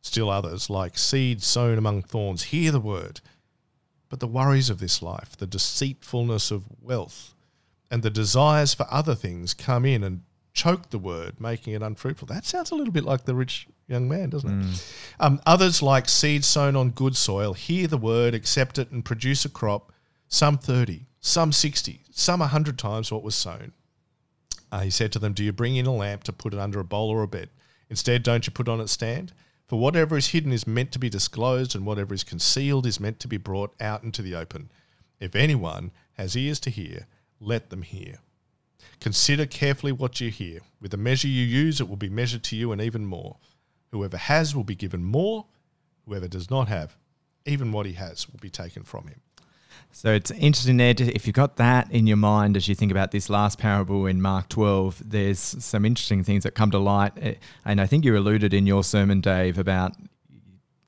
Still 0.00 0.30
others, 0.30 0.70
like 0.70 0.96
seed 0.96 1.42
sown 1.42 1.76
among 1.76 2.00
thorns, 2.00 2.44
hear 2.44 2.72
the 2.72 2.80
word. 2.80 3.20
But 4.08 4.20
the 4.20 4.26
worries 4.26 4.70
of 4.70 4.80
this 4.80 5.02
life, 5.02 5.36
the 5.36 5.46
deceitfulness 5.46 6.50
of 6.50 6.64
wealth, 6.80 7.34
and 7.90 8.02
the 8.02 8.08
desires 8.08 8.72
for 8.72 8.86
other 8.90 9.14
things 9.14 9.52
come 9.52 9.84
in 9.84 10.02
and 10.02 10.22
choke 10.54 10.88
the 10.88 10.98
word, 10.98 11.42
making 11.42 11.74
it 11.74 11.82
unfruitful. 11.82 12.24
That 12.28 12.46
sounds 12.46 12.70
a 12.70 12.74
little 12.74 12.94
bit 12.94 13.04
like 13.04 13.26
the 13.26 13.34
rich 13.34 13.68
young 13.88 14.08
man, 14.08 14.30
doesn't 14.30 14.50
it? 14.60 14.94
Um, 15.18 15.40
others, 15.46 15.82
like 15.82 16.08
seed 16.08 16.44
sown 16.44 16.76
on 16.76 16.90
good 16.90 17.16
soil, 17.16 17.54
hear 17.54 17.88
the 17.88 17.98
word, 17.98 18.34
accept 18.34 18.78
it, 18.78 18.90
and 18.90 19.04
produce 19.04 19.44
a 19.44 19.48
crop, 19.48 19.92
some 20.28 20.58
30, 20.58 21.06
some 21.20 21.50
60, 21.50 22.02
some 22.10 22.40
100 22.40 22.78
times 22.78 23.10
what 23.10 23.22
was 23.22 23.34
sown. 23.34 23.72
Uh, 24.70 24.80
he 24.80 24.90
said 24.90 25.10
to 25.12 25.18
them, 25.18 25.32
Do 25.32 25.42
you 25.42 25.52
bring 25.52 25.76
in 25.76 25.86
a 25.86 25.94
lamp 25.94 26.24
to 26.24 26.32
put 26.32 26.52
it 26.52 26.60
under 26.60 26.78
a 26.78 26.84
bowl 26.84 27.08
or 27.08 27.22
a 27.22 27.28
bed? 27.28 27.48
Instead, 27.90 28.22
don't 28.22 28.46
you 28.46 28.52
put 28.52 28.68
on 28.68 28.80
its 28.80 28.92
stand? 28.92 29.32
For 29.66 29.78
whatever 29.78 30.16
is 30.16 30.28
hidden 30.28 30.52
is 30.52 30.66
meant 30.66 30.92
to 30.92 30.98
be 30.98 31.08
disclosed, 31.08 31.74
and 31.74 31.84
whatever 31.84 32.14
is 32.14 32.24
concealed 32.24 32.86
is 32.86 33.00
meant 33.00 33.18
to 33.20 33.28
be 33.28 33.36
brought 33.36 33.74
out 33.80 34.02
into 34.02 34.22
the 34.22 34.34
open. 34.34 34.70
If 35.20 35.34
anyone 35.34 35.90
has 36.14 36.36
ears 36.36 36.60
to 36.60 36.70
hear, 36.70 37.06
let 37.40 37.70
them 37.70 37.82
hear. 37.82 38.18
Consider 39.00 39.46
carefully 39.46 39.92
what 39.92 40.20
you 40.20 40.30
hear. 40.30 40.60
With 40.80 40.90
the 40.90 40.96
measure 40.96 41.28
you 41.28 41.44
use, 41.44 41.80
it 41.80 41.88
will 41.88 41.96
be 41.96 42.08
measured 42.08 42.42
to 42.44 42.56
you 42.56 42.72
and 42.72 42.80
even 42.80 43.04
more. 43.06 43.36
Whoever 43.90 44.16
has 44.16 44.54
will 44.54 44.64
be 44.64 44.74
given 44.74 45.02
more. 45.04 45.46
Whoever 46.06 46.28
does 46.28 46.50
not 46.50 46.68
have, 46.68 46.96
even 47.44 47.72
what 47.72 47.86
he 47.86 47.92
has 47.92 48.28
will 48.30 48.40
be 48.40 48.50
taken 48.50 48.82
from 48.82 49.08
him. 49.08 49.20
So 49.92 50.12
it's 50.12 50.30
interesting 50.30 50.76
there. 50.76 50.94
If 50.96 51.26
you've 51.26 51.34
got 51.34 51.56
that 51.56 51.90
in 51.90 52.06
your 52.06 52.16
mind 52.16 52.56
as 52.56 52.68
you 52.68 52.74
think 52.74 52.90
about 52.90 53.10
this 53.10 53.30
last 53.30 53.58
parable 53.58 54.06
in 54.06 54.20
Mark 54.20 54.48
12, 54.48 55.02
there's 55.04 55.38
some 55.38 55.84
interesting 55.84 56.22
things 56.24 56.44
that 56.44 56.54
come 56.54 56.70
to 56.70 56.78
light. 56.78 57.12
Eh, 57.20 57.34
And 57.64 57.80
I 57.80 57.86
think 57.86 58.04
you 58.04 58.16
alluded 58.16 58.52
in 58.52 58.66
your 58.66 58.84
sermon, 58.84 59.20
Dave, 59.20 59.58
about 59.58 59.94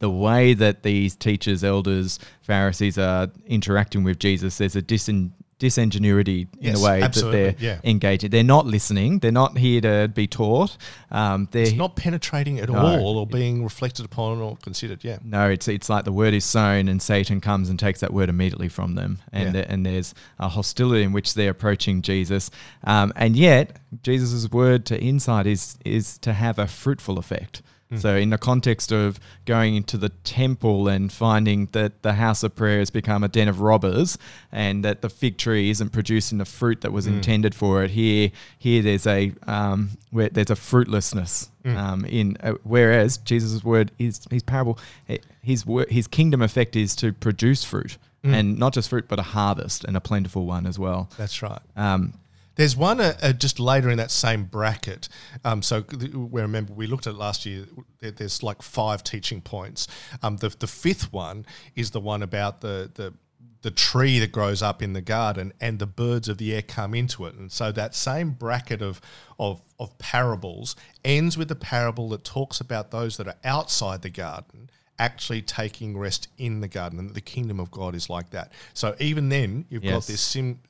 the 0.01 0.11
way 0.11 0.55
that 0.55 0.83
these 0.83 1.15
teachers, 1.15 1.63
elders, 1.63 2.19
Pharisees 2.43 2.99
are 2.99 3.29
interacting 3.47 4.03
with 4.03 4.19
Jesus. 4.19 4.59
There's 4.59 4.77
a 4.77 4.83
disin, 4.83 5.33
disingenuity 5.61 6.41
in 6.41 6.49
Yes, 6.61 6.79
the 6.81 6.85
way 6.85 7.01
that 7.01 7.15
they're 7.15 7.55
yeah. 7.61 7.79
engaging. 7.85 8.31
They're 8.31 8.43
not 8.43 8.67
listening. 8.67 9.21
They're 9.21 9.31
not 9.31 9.57
here 9.57 9.81
to 9.83 10.09
be 10.13 10.27
taught. 10.27 10.77
Um, 11.13 11.47
they're 11.53 11.63
It's 11.65 11.73
not 11.75 11.95
penetrating 11.95 12.59
at 12.59 12.69
No. 12.69 12.79
all 12.79 13.19
or 13.19 13.27
being 13.27 13.63
reflected 13.63 14.05
upon 14.05 14.39
or 14.39 14.57
considered. 14.57 15.05
Yeah. 15.05 15.19
No, 15.23 15.49
it's 15.49 15.69
it's 15.69 15.89
like 15.89 16.05
the 16.05 16.13
word 16.13 16.35
is 16.35 16.45
sown, 16.45 16.89
and 16.89 17.01
Satan 17.01 17.41
comes 17.41 17.69
and 17.69 17.79
takes 17.79 18.01
that 18.01 18.13
word 18.13 18.29
immediately 18.29 18.69
from 18.69 18.95
them, 18.97 19.19
and 19.33 19.45
Yeah. 19.47 19.53
there- 19.53 19.67
and 19.69 19.87
there's 19.87 20.15
a 20.41 20.49
hostility 20.49 21.03
in 21.05 21.13
which 21.13 21.35
they're 21.35 21.51
approaching 21.51 22.03
Jesus, 22.03 22.51
um, 22.85 23.13
and 23.15 23.37
yet 23.37 23.77
Jesus' 24.03 24.51
word 24.51 24.85
to 24.87 25.01
insight 25.01 25.47
is 25.47 25.77
is 25.85 26.19
to 26.19 26.33
have 26.33 26.59
a 26.59 26.67
fruitful 26.67 27.19
effect. 27.19 27.63
So, 27.97 28.15
in 28.15 28.31
the 28.31 28.39
context 28.39 28.93
of 28.93 29.19
going 29.47 29.75
into 29.75 29.97
the 29.97 30.11
temple 30.23 30.87
and 30.87 31.11
finding 31.13 31.67
that 31.73 32.03
the 32.03 32.13
house 32.13 32.45
of 32.45 32.55
prayer 32.55 32.79
has 32.79 32.89
become 32.91 33.25
a 33.25 33.29
den 33.29 33.49
of 33.49 33.61
robbers, 33.61 34.17
and 34.53 34.85
that 34.85 35.01
the 35.01 35.09
fig 35.11 35.39
tree 35.39 35.71
isn't 35.71 35.91
producing 35.91 36.39
the 36.39 36.45
fruit 36.45 36.83
that 36.83 36.93
was 36.93 37.09
intended 37.09 37.53
for 37.53 37.83
it, 37.83 37.91
here, 37.91 38.31
here 38.57 38.81
there's 38.81 39.09
a 39.09 39.33
um, 39.49 39.91
where 40.11 40.29
there's 40.29 40.51
a 40.51 40.57
fruitlessness 40.57 41.51
um, 41.65 42.05
in. 42.05 42.37
Uh, 42.41 42.53
whereas 42.63 43.17
Jesus' 43.19 43.65
word 43.65 43.91
is 43.99 44.21
his 44.31 44.45
parable, 44.45 44.79
eh, 45.09 45.19
his 45.43 45.65
his 45.89 46.07
kingdom 46.07 46.43
effect 46.43 46.77
is 46.77 46.95
to 46.97 47.13
produce 47.13 47.65
fruit, 47.65 47.99
and 48.23 48.57
not 48.59 48.73
just 48.73 48.89
fruit, 48.91 49.07
but 49.09 49.19
a 49.19 49.23
harvest 49.23 49.85
and 49.85 49.97
a 49.97 50.01
plentiful 50.01 50.47
one 50.47 50.65
as 50.67 50.79
well. 50.79 51.09
That's 51.19 51.43
right. 51.43 51.61
Um, 51.77 52.13
There's 52.61 52.77
one 52.77 53.01
uh, 53.01 53.17
uh, 53.23 53.33
just 53.33 53.59
later 53.59 53.89
in 53.89 53.97
that 53.97 54.11
same 54.11 54.45
bracket. 54.45 55.09
Um, 55.45 55.63
so 55.63 55.81
th- 55.81 56.13
we 56.13 56.43
remember 56.43 56.75
we 56.75 56.87
looked 56.87 57.07
at 57.07 57.15
it 57.15 57.17
last 57.17 57.47
year. 57.47 57.65
There- 58.01 58.11
There's 58.11 58.43
like 58.43 58.61
five 58.61 59.03
teaching 59.03 59.41
points. 59.41 59.89
Um, 60.23 60.37
the 60.37 60.51
the 60.51 60.67
fifth 60.67 61.11
one 61.13 61.47
is 61.75 61.91
the 61.93 62.01
one 62.01 62.23
about 62.23 62.61
the 62.61 62.91
the 62.93 63.15
the 63.63 63.71
tree 63.71 64.19
that 64.19 64.33
grows 64.33 64.63
up 64.63 64.83
in 64.83 64.93
the 64.93 65.01
garden 65.01 65.53
and 65.61 65.79
the 65.79 65.87
birds 65.87 66.29
of 66.29 66.37
the 66.39 66.55
air 66.55 66.63
come 66.63 66.95
into 66.95 67.25
it. 67.27 67.35
And 67.35 67.51
so 67.53 67.73
that 67.73 67.95
same 67.95 68.31
bracket 68.33 68.83
of 68.83 69.01
of 69.39 69.63
of 69.79 69.97
parables 69.99 70.77
ends 71.03 71.39
with 71.39 71.49
the 71.49 71.55
parable 71.57 72.11
that 72.11 72.25
talks 72.25 72.61
about 72.61 72.91
those 72.91 73.17
that 73.17 73.27
are 73.27 73.37
outside 73.43 74.03
the 74.03 74.11
garden 74.11 74.69
actually 74.99 75.41
taking 75.41 75.97
rest 75.97 76.29
in 76.37 76.61
the 76.61 76.69
garden 76.69 76.99
and 76.99 77.15
the 77.15 77.21
kingdom 77.23 77.59
of 77.59 77.71
God 77.71 77.95
is 77.95 78.11
like 78.11 78.29
that. 78.31 78.53
So 78.75 78.95
even 78.99 79.31
then 79.31 79.65
you've 79.71 79.83
got 79.83 80.07
this 80.07 80.21
sim, 80.21 80.61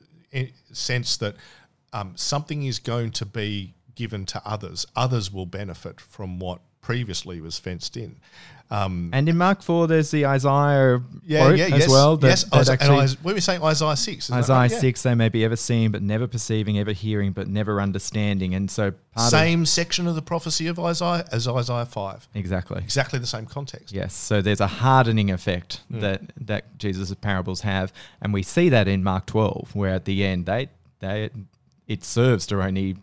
sense 0.71 1.17
that 1.17 1.35
um, 1.93 2.13
something 2.15 2.63
is 2.63 2.79
going 2.79 3.11
to 3.11 3.25
be 3.25 3.73
given 3.95 4.25
to 4.27 4.41
others. 4.45 4.85
Others 4.95 5.31
will 5.31 5.45
benefit 5.45 5.99
from 5.99 6.39
what 6.39 6.59
previously 6.81 7.39
was 7.39 7.59
fenced 7.59 7.95
in. 7.95 8.17
Um, 8.71 9.09
and 9.11 9.27
in 9.27 9.37
Mark 9.37 9.61
four, 9.61 9.85
there's 9.85 10.11
the 10.11 10.25
Isaiah 10.25 11.01
yeah, 11.25 11.41
quote 11.41 11.57
yeah, 11.57 11.65
as 11.65 11.71
yes, 11.71 11.89
well. 11.89 12.15
That, 12.15 12.27
yes. 12.27 12.43
that 12.45 12.61
Isa- 12.61 12.71
actually, 12.71 12.95
and 12.99 13.03
Isa- 13.03 13.17
we 13.21 13.33
were 13.33 13.41
saying 13.41 13.61
Isaiah 13.61 13.97
six. 13.97 14.25
isn't 14.25 14.33
that 14.33 14.43
Isaiah 14.43 14.55
right? 14.55 14.71
Yeah. 14.71 14.79
six, 14.79 15.03
they 15.03 15.13
may 15.13 15.27
be 15.27 15.43
ever 15.43 15.57
seeing 15.57 15.91
but 15.91 16.01
never 16.01 16.25
perceiving, 16.25 16.79
ever 16.79 16.93
hearing 16.93 17.33
but 17.33 17.49
never 17.49 17.81
understanding, 17.81 18.55
and 18.55 18.71
so 18.71 18.91
part 19.13 19.25
of 19.25 19.29
Same 19.29 19.65
section 19.65 20.07
of 20.07 20.15
the 20.15 20.21
prophecy 20.21 20.67
of 20.67 20.79
Isaiah 20.79 21.25
as 21.33 21.49
Isaiah 21.49 21.85
five. 21.85 22.29
exactly. 22.33 22.81
Exactly 22.81 23.19
the 23.19 23.27
same 23.27 23.45
context. 23.45 23.93
Yes, 23.93 24.13
so 24.13 24.41
there's 24.41 24.61
a 24.61 24.67
hardening 24.67 25.31
effect 25.31 25.81
that 25.89 26.21
that 26.39 26.77
Jesus' 26.77 27.13
parables 27.15 27.61
have, 27.61 27.91
and 28.21 28.33
we 28.33 28.41
see 28.41 28.69
that 28.69 28.87
in 28.87 29.03
Mark 29.03 29.25
12, 29.25 29.75
where 29.75 29.93
at 29.93 30.05
the 30.05 30.23
end 30.23 30.45
they 30.45 30.69
they 30.99 31.29
it 31.91 32.03
serves 32.03 32.45
to 32.47 32.61
only 32.61 32.95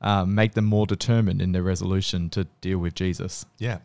um, 0.00 0.34
make 0.34 0.52
them 0.54 0.64
more 0.64 0.86
determined 0.86 1.40
in 1.42 1.52
their 1.52 1.62
resolution 1.62 2.30
to 2.30 2.44
deal 2.60 2.78
with 2.78 2.94
Jesus. 2.94 3.44
Yeah. 3.58 3.78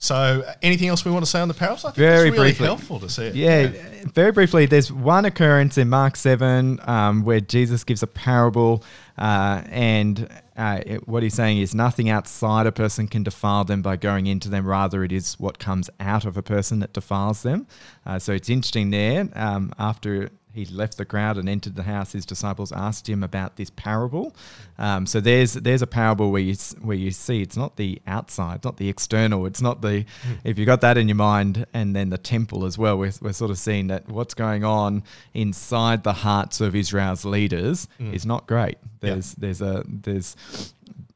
So, 0.00 0.14
uh, 0.46 0.52
anything 0.60 0.88
else 0.88 1.04
we 1.04 1.10
want 1.10 1.24
to 1.24 1.30
say 1.30 1.40
on 1.40 1.48
the 1.48 1.54
parables? 1.54 1.84
I 1.84 1.88
think 1.88 1.96
Very 1.98 2.28
it's 2.28 2.36
really 2.36 2.48
briefly. 2.50 2.66
helpful 2.66 3.00
to 3.00 3.08
see 3.08 3.26
it. 3.26 3.34
Yeah, 3.34 3.70
very 4.12 4.32
briefly, 4.32 4.66
there's 4.66 4.92
one 4.92 5.24
occurrence 5.24 5.78
in 5.78 5.88
Mark 5.88 6.16
7 6.16 6.78
um, 6.82 7.24
where 7.24 7.40
Jesus 7.40 7.84
gives 7.84 8.02
a 8.02 8.06
parable, 8.06 8.82
uh, 9.16 9.62
and 9.70 10.28
uh, 10.58 10.80
it- 10.84 11.08
what 11.08 11.22
he's 11.22 11.32
saying 11.34 11.56
is 11.58 11.74
nothing 11.74 12.10
outside 12.10 12.66
a 12.66 12.72
person 12.72 13.08
can 13.08 13.22
defile 13.22 13.64
them 13.64 13.80
by 13.80 13.96
going 13.96 14.26
into 14.26 14.50
them. 14.50 14.66
Rather, 14.66 15.04
it 15.04 15.12
is 15.12 15.40
what 15.40 15.58
comes 15.58 15.88
out 16.00 16.26
of 16.26 16.36
a 16.36 16.42
person 16.42 16.80
that 16.80 16.92
defiles 16.92 17.42
them. 17.42 17.66
Uh, 18.04 18.18
so 18.18 18.32
it's 18.34 18.50
interesting 18.50 18.90
there. 18.90 19.26
Um, 19.34 19.72
after 19.78 20.28
he 20.54 20.64
left 20.66 20.96
the 20.96 21.04
crowd 21.04 21.36
and 21.36 21.48
entered 21.48 21.74
the 21.74 21.82
house, 21.82 22.12
his 22.12 22.24
disciples 22.24 22.70
asked 22.70 23.08
him 23.08 23.22
about 23.22 23.56
this 23.56 23.70
parable. 23.70 24.34
Um, 24.78 25.04
so 25.06 25.20
there's 25.20 25.54
there's 25.54 25.82
a 25.82 25.86
parable 25.86 26.30
where 26.30 26.40
you 26.42 26.54
where 26.80 26.96
you 26.96 27.10
see 27.10 27.42
it's 27.42 27.56
not 27.56 27.76
the 27.76 28.00
outside, 28.06 28.64
not 28.64 28.76
the 28.76 28.88
external. 28.88 29.46
It's 29.46 29.60
not 29.60 29.82
the 29.82 30.04
if 30.44 30.58
you 30.58 30.64
got 30.64 30.80
that 30.82 30.96
in 30.96 31.08
your 31.08 31.16
mind, 31.16 31.66
and 31.74 31.94
then 31.96 32.10
the 32.10 32.18
temple 32.18 32.64
as 32.64 32.78
well. 32.78 32.96
We're, 32.96 33.12
we're 33.20 33.32
sort 33.32 33.50
of 33.50 33.58
seeing 33.58 33.88
that 33.88 34.08
what's 34.08 34.34
going 34.34 34.64
on 34.64 35.02
inside 35.32 36.04
the 36.04 36.12
hearts 36.12 36.60
of 36.60 36.74
Israel's 36.74 37.24
leaders 37.24 37.88
is 37.98 38.24
not 38.24 38.46
great. 38.46 38.78
There's 39.00 39.34
there's 39.34 39.60
a 39.60 39.82
there's 39.86 40.36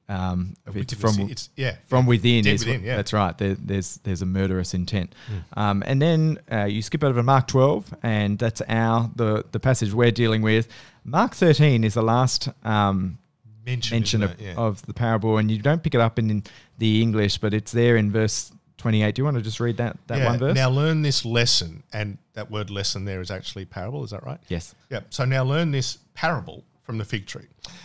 um, 0.08 0.54
it's 0.74 0.94
from 0.94 1.28
it's 1.28 1.50
yeah 1.56 1.76
from 1.86 2.06
within 2.06 2.44
within, 2.44 2.80
what- 2.80 2.82
yeah. 2.82 2.96
that's 2.96 3.12
right 3.12 3.36
there, 3.38 3.54
there's 3.54 3.98
there's 4.04 4.22
a 4.22 4.26
murderous 4.26 4.72
intent 4.74 5.14
um, 5.54 5.82
and 5.86 6.00
then 6.00 6.38
uh, 6.50 6.64
you 6.64 6.80
skip 6.82 7.04
over 7.04 7.18
to 7.20 7.22
mark 7.22 7.46
12 7.48 7.94
and 8.02 8.38
that's 8.38 8.62
our 8.68 9.10
the 9.16 9.44
the 9.52 9.60
passage 9.60 9.92
we're 9.92 10.10
dealing 10.10 10.40
with 10.42 10.68
mark 11.04 11.34
13 11.34 11.84
is 11.84 11.94
the 11.94 12.02
last 12.02 12.48
um, 12.64 13.18
mention, 13.66 13.94
mention 13.96 14.22
of. 14.22 14.40
Yeah. 14.40 14.54
of 14.56 14.80
the 14.86 14.94
parable 14.94 15.36
and 15.36 15.50
you 15.50 15.58
don't 15.58 15.82
pick 15.82 15.94
it 15.94 16.00
up 16.00 16.18
in, 16.18 16.30
in 16.30 16.42
the 16.78 17.02
english 17.02 17.36
but 17.38 17.52
it's 17.52 17.72
there 17.72 17.96
in 17.98 18.10
verse 18.10 18.50
28 18.78 19.14
do 19.14 19.20
you 19.20 19.24
want 19.24 19.36
to 19.36 19.42
just 19.42 19.60
read 19.60 19.76
that 19.76 19.96
that 20.06 20.24
one 20.24 20.38
verse 20.38 20.54
Now 20.54 20.70
learn 20.70 21.02
this 21.02 21.24
lesson, 21.24 21.82
and 21.92 22.16
that 22.34 22.48
word 22.50 22.70
lesson 22.70 23.04
there 23.04 23.20
is 23.20 23.28
actually 23.30 23.64
parable. 23.64 24.04
Is 24.04 24.10
that 24.12 24.24
right? 24.24 24.38
yes 24.48 24.74
Yeah. 24.88 25.00
So 25.10 25.24
now 25.24 25.42
learn 25.42 25.72
this 25.72 25.98
parable 26.14 26.62
from 26.88 26.96
the 26.96 27.04
fig 27.04 27.26
tree. 27.26 27.44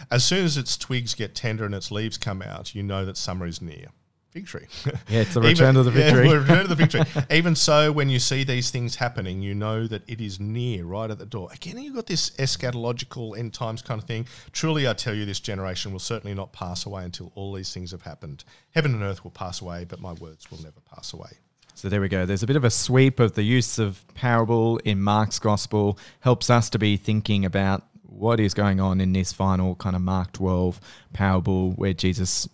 As 0.10 0.24
soon 0.24 0.46
as 0.46 0.56
its 0.56 0.78
twigs 0.78 1.14
get 1.14 1.36
tender 1.36 1.66
and 1.66 1.76
its 1.76 1.92
leaves 1.92 2.18
come 2.18 2.42
out, 2.42 2.74
you 2.74 2.82
know 2.82 3.04
that 3.04 3.18
summer 3.18 3.46
is 3.46 3.62
near. 3.62 3.88
Fig 4.32 4.46
tree. 4.48 4.66
Yeah, 5.10 5.20
it's 5.20 5.34
the 5.34 5.42
return 5.42 5.76
of 5.76 5.84
the 5.84 5.92
fig 5.92 6.14
yeah, 6.14 6.32
return 6.32 6.60
of 6.60 6.70
the 6.70 6.78
fig 6.78 6.90
tree. 6.90 7.04
Even 7.30 7.54
so, 7.54 7.92
when 7.92 8.08
you 8.08 8.18
see 8.18 8.46
these 8.46 8.72
things 8.72 8.96
happening, 8.96 9.42
you 9.42 9.56
know 9.56 9.88
that 9.88 10.04
it 10.08 10.22
is 10.22 10.40
near, 10.40 10.86
right 10.86 11.12
at 11.12 11.20
the 11.20 11.26
door. 11.26 11.50
Again, 11.52 11.80
you've 11.80 11.96
got 11.96 12.06
this 12.06 12.30
eschatological 12.38 13.38
end 13.38 13.54
times 13.54 13.82
kind 13.82 14.02
of 14.02 14.08
thing. 14.08 14.26
Truly, 14.54 14.88
I 14.88 14.94
tell 14.94 15.14
you, 15.14 15.26
this 15.26 15.42
generation 15.42 15.92
will 15.92 16.00
certainly 16.00 16.34
not 16.34 16.54
pass 16.54 16.86
away 16.86 17.04
until 17.04 17.34
all 17.36 17.52
these 17.52 17.74
things 17.74 17.92
have 17.92 18.04
happened. 18.04 18.46
Heaven 18.74 18.94
and 18.94 19.04
earth 19.04 19.26
will 19.26 19.32
pass 19.32 19.60
away, 19.60 19.84
but 19.84 20.00
my 20.00 20.14
words 20.14 20.50
will 20.50 20.62
never 20.62 20.80
pass 20.96 21.12
away. 21.12 21.32
So 21.76 21.90
there 21.90 22.00
we 22.00 22.08
go. 22.08 22.26
There's 22.26 22.44
a 22.44 22.48
bit 22.48 22.56
of 22.56 22.64
a 22.64 22.70
sweep 22.70 23.20
of 23.20 23.36
the 23.36 23.44
use 23.44 23.80
of 23.80 24.02
parable 24.14 24.78
in 24.86 25.02
Mark's 25.02 25.40
gospel, 25.40 26.00
helps 26.22 26.50
us 26.50 26.70
to 26.70 26.80
be 26.80 26.96
thinking 26.96 27.44
about 27.44 27.84
what 28.18 28.40
is 28.40 28.54
going 28.54 28.80
on 28.80 29.02
in 29.02 29.14
this 29.14 29.34
final 29.34 29.76
kind 29.76 29.96
of 29.96 30.02
Mark 30.02 30.32
12 30.34 30.80
parable 31.14 31.72
where 31.72 31.94
Jesus 31.94 32.48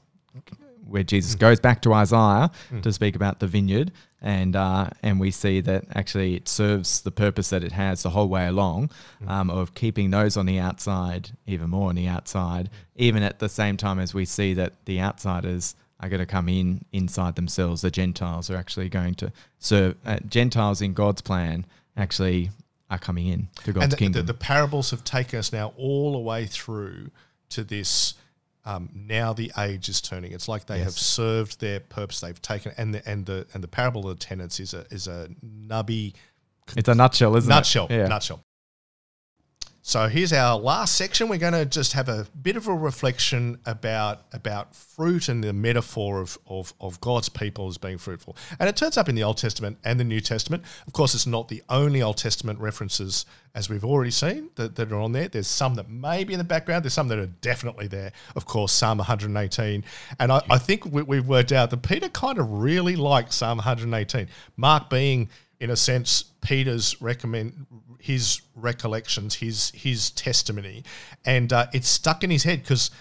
where 0.85 1.03
Jesus 1.03 1.35
goes 1.35 1.59
back 1.59 1.83
to 1.83 1.93
Isaiah 1.93 2.49
to 2.81 2.91
speak 2.91 3.15
about 3.15 3.39
the 3.39 3.47
vineyard 3.47 3.91
and 4.21 4.55
uh, 4.55 4.89
and 5.03 5.19
we 5.19 5.31
see 5.31 5.61
that 5.61 5.85
actually 5.93 6.35
it 6.35 6.47
serves 6.47 7.01
the 7.01 7.11
purpose 7.11 7.51
that 7.51 7.63
it 7.63 7.71
has 7.71 8.03
the 8.03 8.09
whole 8.09 8.27
way 8.27 8.47
along 8.47 8.89
um, 9.27 9.49
of 9.49 9.75
keeping 9.75 10.09
those 10.09 10.35
on 10.35 10.45
the 10.45 10.59
outside 10.59 11.31
even 11.45 11.69
more 11.69 11.89
on 11.89 11.95
the 11.95 12.07
outside 12.07 12.69
even 12.95 13.21
at 13.21 13.39
the 13.39 13.49
same 13.49 13.77
time 13.77 13.99
as 13.99 14.13
we 14.13 14.25
see 14.25 14.53
that 14.53 14.73
the 14.85 14.99
outsiders 14.99 15.75
are 15.99 16.09
going 16.09 16.19
to 16.19 16.25
come 16.25 16.47
in 16.47 16.85
inside 16.93 17.35
themselves. 17.35 17.81
The 17.81 17.91
Gentiles 17.91 18.49
are 18.49 18.55
actually 18.55 18.89
going 18.89 19.15
to 19.15 19.31
serve. 19.59 19.95
Uh, 20.05 20.17
Gentiles 20.27 20.81
in 20.81 20.93
God's 20.93 21.21
plan 21.21 21.65
actually 21.97 22.51
are 22.89 22.99
coming 22.99 23.27
in 23.27 23.49
to 23.63 23.73
God's 23.73 23.83
and 23.83 23.91
the, 23.91 23.95
the, 23.95 23.99
kingdom. 23.99 24.25
the 24.25 24.33
parables 24.33 24.91
have 24.91 25.03
taken 25.03 25.39
us 25.39 25.53
now 25.53 25.73
all 25.77 26.13
the 26.13 26.19
way 26.19 26.45
through 26.45 27.11
to 27.49 27.63
this. 27.63 28.15
Um, 28.65 28.89
now 28.93 29.33
the 29.33 29.51
age 29.57 29.89
is 29.89 30.01
turning. 30.01 30.31
It's 30.31 30.47
like 30.47 30.65
they 30.65 30.79
have 30.79 30.93
served 30.93 31.59
their 31.59 31.79
purpose. 31.79 32.19
They've 32.19 32.41
taken 32.41 32.73
and 32.77 32.93
the 32.93 33.07
and 33.09 33.25
the 33.25 33.47
and 33.53 33.63
the 33.63 33.67
parable 33.67 34.09
of 34.09 34.19
the 34.19 34.25
tenants 34.25 34.59
is 34.59 34.73
a 34.73 34.85
is 34.91 35.07
a 35.07 35.29
nubby 35.43 36.13
it's 36.75 36.89
a 36.89 36.95
nutshell, 36.95 37.35
isn't 37.35 37.49
nutshell. 37.49 37.87
it? 37.89 37.95
Yeah. 37.95 38.07
Nutshell. 38.07 38.43
So 39.89 40.07
here's 40.07 40.31
our 40.33 40.55
last 40.55 40.93
section. 40.93 41.29
We're 41.29 41.39
going 41.39 41.53
to 41.53 41.65
just 41.65 41.93
have 41.93 42.09
a 42.09 42.27
bit 42.39 42.55
of 42.55 42.67
a 42.67 42.73
reflection 42.75 43.57
about 43.65 44.21
about 44.33 44.75
fruit 44.75 45.29
and 45.29 45.43
the 45.43 45.51
metaphor 45.51 46.21
of, 46.21 46.37
of, 46.45 46.75
of 46.79 47.01
God's 47.01 47.27
people 47.27 47.67
as 47.67 47.79
being 47.79 47.97
fruitful. 47.97 48.37
And 48.59 48.69
it 48.69 48.75
turns 48.75 48.99
up 48.99 49.09
in 49.09 49.15
the 49.15 49.23
Old 49.23 49.37
Testament 49.37 49.79
and 49.83 49.99
the 49.99 50.03
New 50.03 50.19
Testament. 50.19 50.63
Of 50.85 50.93
course, 50.93 51.15
it's 51.15 51.25
not 51.25 51.47
the 51.47 51.63
only 51.69 52.03
Old 52.03 52.17
Testament 52.17 52.59
references, 52.59 53.25
as 53.55 53.67
we've 53.67 53.83
already 53.83 54.11
seen, 54.11 54.51
that, 54.57 54.75
that 54.75 54.91
are 54.91 54.99
on 54.99 55.11
there. 55.11 55.27
There's 55.27 55.47
some 55.47 55.73
that 55.73 55.89
may 55.89 56.23
be 56.23 56.33
in 56.33 56.37
the 56.37 56.43
background. 56.43 56.85
There's 56.85 56.93
some 56.93 57.07
that 57.07 57.17
are 57.17 57.25
definitely 57.25 57.87
there. 57.87 58.11
Of 58.35 58.45
course, 58.45 58.71
Psalm 58.71 58.99
118. 58.99 59.83
And 60.19 60.31
I, 60.31 60.43
I 60.51 60.59
think 60.59 60.85
we, 60.85 61.01
we've 61.01 61.27
worked 61.27 61.51
out 61.51 61.71
that 61.71 61.81
Peter 61.81 62.09
kind 62.09 62.37
of 62.37 62.47
really 62.51 62.95
liked 62.95 63.33
Psalm 63.33 63.57
118. 63.57 64.27
Mark 64.55 64.91
being 64.91 65.29
in 65.59 65.71
a 65.71 65.75
sense, 65.75 66.25
Peter's 66.41 67.01
recommend 67.01 67.65
his 67.99 68.41
recollections, 68.55 69.35
his 69.35 69.71
his 69.71 70.11
testimony, 70.11 70.83
and 71.25 71.51
uh, 71.51 71.67
it's 71.73 71.89
stuck 71.89 72.23
in 72.23 72.29
his 72.29 72.43
head 72.43 72.61
because 72.61 72.91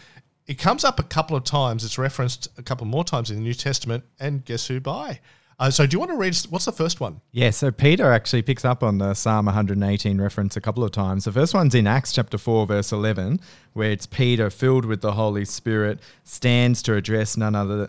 it 0.46 0.58
comes 0.58 0.84
up 0.84 0.98
a 0.98 1.04
couple 1.04 1.36
of 1.36 1.44
times. 1.44 1.84
It's 1.84 1.98
referenced 1.98 2.48
a 2.58 2.62
couple 2.62 2.86
more 2.86 3.04
times 3.04 3.30
in 3.30 3.36
the 3.36 3.42
New 3.42 3.54
Testament, 3.54 4.04
and 4.18 4.44
guess 4.44 4.66
who 4.66 4.80
by? 4.80 5.20
Uh, 5.60 5.68
so, 5.68 5.86
do 5.86 5.96
you 5.96 5.98
want 5.98 6.12
to 6.12 6.16
read? 6.16 6.36
What's 6.50 6.66
the 6.66 6.72
first 6.72 7.00
one? 7.00 7.20
Yeah, 7.32 7.50
so 7.50 7.72
Peter 7.72 8.12
actually 8.12 8.42
picks 8.42 8.64
up 8.64 8.84
on 8.84 8.98
the 8.98 9.12
Psalm 9.14 9.46
118 9.46 10.20
reference 10.20 10.56
a 10.56 10.60
couple 10.60 10.84
of 10.84 10.92
times. 10.92 11.24
The 11.24 11.32
first 11.32 11.52
one's 11.52 11.74
in 11.74 11.88
Acts 11.88 12.12
chapter 12.12 12.38
4, 12.38 12.66
verse 12.66 12.92
11, 12.92 13.40
where 13.72 13.90
it's 13.90 14.06
Peter, 14.06 14.50
filled 14.50 14.84
with 14.84 15.00
the 15.00 15.12
Holy 15.12 15.44
Spirit, 15.44 15.98
stands 16.22 16.80
to 16.82 16.94
address 16.94 17.36
none 17.36 17.56
other 17.56 17.88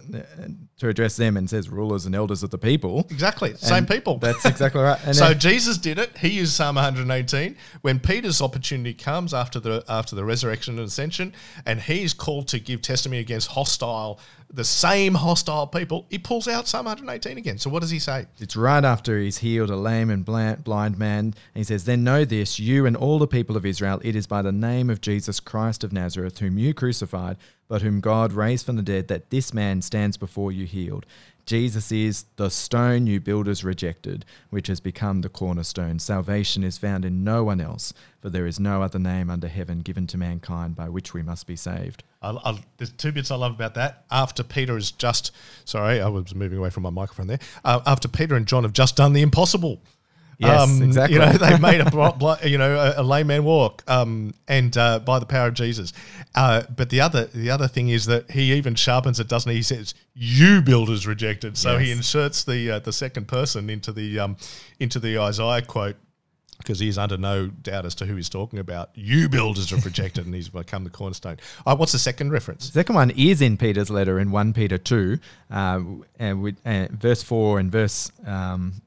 to 0.80 0.88
address 0.88 1.16
them 1.18 1.38
and 1.38 1.48
says, 1.48 1.70
"Rulers 1.70 2.08
and 2.08 2.16
elders 2.16 2.42
of 2.42 2.50
the 2.50 2.58
people." 2.58 3.06
Exactly, 3.12 3.54
same 3.58 3.86
people. 3.86 4.18
That's 4.18 4.46
exactly 4.46 4.82
right. 4.82 5.00
And 5.06 5.16
so 5.16 5.30
then, 5.30 5.40
Jesus 5.40 5.78
did 5.78 6.00
it. 6.00 6.18
He 6.18 6.30
used 6.30 6.54
Psalm 6.54 6.76
118 6.76 7.56
when 7.82 8.00
Peter's 8.00 8.42
opportunity 8.42 8.96
comes 8.96 9.32
after 9.32 9.60
the 9.60 9.84
after 9.88 10.16
the 10.16 10.26
resurrection 10.26 10.80
and 10.80 10.88
ascension, 10.88 11.34
and 11.68 11.80
he's 11.82 12.16
called 12.16 12.48
to 12.48 12.60
give 12.60 12.82
testimony 12.82 13.20
against 13.20 13.50
hostile 13.50 14.20
the 14.52 14.64
same 14.64 15.14
hostile 15.14 15.68
people, 15.68 16.06
he 16.10 16.18
pulls 16.18 16.48
out 16.48 16.68
Psalm 16.68 16.86
118 16.86 17.38
again. 17.38 17.58
So 17.58 17.70
what 17.70 17.82
does 17.82 17.92
he 17.92 18.00
say? 18.00 18.26
It's 18.40 18.56
right 18.56 18.84
after 18.84 19.20
he's 19.20 19.38
healed 19.38 19.70
a 19.70 19.76
lame 19.76 20.10
and 20.10 20.26
blind 20.26 20.98
man. 20.98 21.20
And 21.20 21.36
he 21.54 21.64
says, 21.64 21.86
Then 21.86 22.04
know 22.04 22.26
this, 22.26 22.60
you 22.60 22.86
and 22.86 22.98
all 22.98 23.20
the 23.20 23.28
people 23.28 23.56
of 23.56 23.66
Israel, 23.66 24.02
it 24.04 24.16
is 24.16 24.26
by 24.28 24.42
the 24.42 24.52
name 24.52 24.90
of 24.90 25.02
Jesus 25.02 25.40
Christ 25.40 25.84
of 25.84 25.94
Nazareth, 25.94 26.40
whom 26.40 26.58
you 26.58 26.74
crucified, 26.74 27.38
but 27.68 27.84
whom 27.84 28.02
God 28.02 28.34
raised 28.34 28.66
from 28.66 28.76
the 28.76 28.82
dead, 28.82 29.08
that 29.08 29.30
this 29.30 29.54
man 29.54 29.82
stands 29.82 30.18
before 30.18 30.52
you 30.52 30.66
healed. 30.66 31.06
Jesus 31.46 31.92
is 31.92 32.26
the 32.36 32.50
stone 32.50 33.08
you 33.08 33.20
builders 33.20 33.64
rejected, 33.64 34.26
which 34.50 34.68
has 34.68 34.80
become 34.80 35.22
the 35.22 35.30
cornerstone. 35.30 36.00
Salvation 36.00 36.64
is 36.64 36.78
found 36.78 37.06
in 37.06 37.24
no 37.24 37.44
one 37.44 37.62
else, 37.62 37.94
for 38.22 38.30
there 38.30 38.46
is 38.46 38.60
no 38.60 38.82
other 38.82 39.00
name 39.00 39.30
under 39.30 39.48
heaven 39.48 39.80
given 39.80 40.08
to 40.08 40.18
mankind 40.18 40.76
by 40.76 40.90
which 40.90 41.14
we 41.14 41.22
must 41.22 41.48
be 41.48 41.56
saved. 41.56 42.04
I, 42.22 42.32
I, 42.32 42.64
there's 42.78 42.92
two 42.92 43.12
bits 43.12 43.32
I 43.32 43.36
love 43.36 43.54
about 43.54 43.76
that. 43.76 44.06
After 44.12 44.44
Peter 44.44 44.76
has 44.76 44.92
just, 44.92 45.32
sorry, 45.66 46.02
I 46.02 46.10
was 46.10 46.36
moving 46.36 46.58
away 46.58 46.70
from 46.70 46.84
my 46.84 46.90
microphone 46.90 47.28
there. 47.28 47.40
Uh, 47.64 47.82
after 47.86 48.08
Peter 48.08 48.36
and 48.36 48.46
John 48.46 48.64
have 48.64 48.74
just 48.74 48.96
done 48.96 49.14
the 49.14 49.22
impossible 49.22 49.82
Yes, 50.40 50.62
um, 50.62 50.82
exactly. 50.82 51.16
You 51.16 51.20
know, 51.20 51.34
they 51.34 51.58
made 51.60 51.82
a 51.82 52.40
you 52.48 52.58
know 52.58 52.78
a, 52.78 53.02
a 53.02 53.04
layman 53.04 53.44
walk, 53.44 53.84
um, 53.88 54.34
and 54.48 54.76
uh, 54.78 55.00
by 55.00 55.20
the 55.20 55.26
power 55.26 55.50
of 55.50 55.54
Jesus. 55.54 55.92
Uh, 56.34 56.64
but 56.74 56.90
the 56.90 57.02
other 57.02 57.26
the 57.26 57.50
other 57.50 57.68
thing 57.68 57.90
is 57.90 58.06
that 58.06 58.32
he 58.32 58.54
even 58.54 58.74
sharpens 58.74 59.20
it, 59.20 59.28
doesn't 59.28 59.50
he? 59.52 59.58
He 59.58 59.64
says, 59.64 59.94
"You 60.14 60.62
builders 60.62 61.06
rejected." 61.06 61.58
So 61.58 61.74
yes. 61.74 61.82
he 61.82 61.92
inserts 61.92 62.46
the 62.46 62.72
uh, 62.72 62.80
the 62.80 62.94
second 62.94 63.28
person 63.28 63.70
into 63.70 63.92
the 63.92 64.18
um, 64.20 64.38
into 64.80 64.98
the 64.98 65.20
Isaiah 65.20 65.62
quote 65.62 65.98
because 66.60 66.80
he's 66.80 66.98
under 66.98 67.18
no 67.18 67.48
doubt 67.48 67.86
as 67.86 67.96
to 67.96 68.06
who 68.06 68.16
he's 68.16 68.30
talking 68.30 68.60
about. 68.60 68.92
You 68.94 69.28
builders 69.28 69.72
have 69.72 69.84
rejected, 69.86 70.26
and 70.26 70.36
he's 70.36 70.50
become 70.50 70.84
the 70.84 70.90
cornerstone. 70.92 71.38
Uh, 71.66 71.76
what's 71.76 71.94
the 71.94 72.00
second 72.00 72.32
reference? 72.32 72.68
The 72.68 72.74
second 72.74 72.96
one 72.96 73.10
is 73.12 73.42
in 73.42 73.58
Peter's 73.58 73.90
letter 73.90 74.20
in 74.20 74.30
1 74.30 74.54
Peter 74.54 74.78
2, 74.78 75.18
uh, 75.50 75.82
and 76.20 76.44
with, 76.44 76.58
uh, 76.66 76.88
verse 76.92 77.24
4 77.24 77.60
and 77.60 77.72
verse 77.72 78.12
um, 78.26 78.82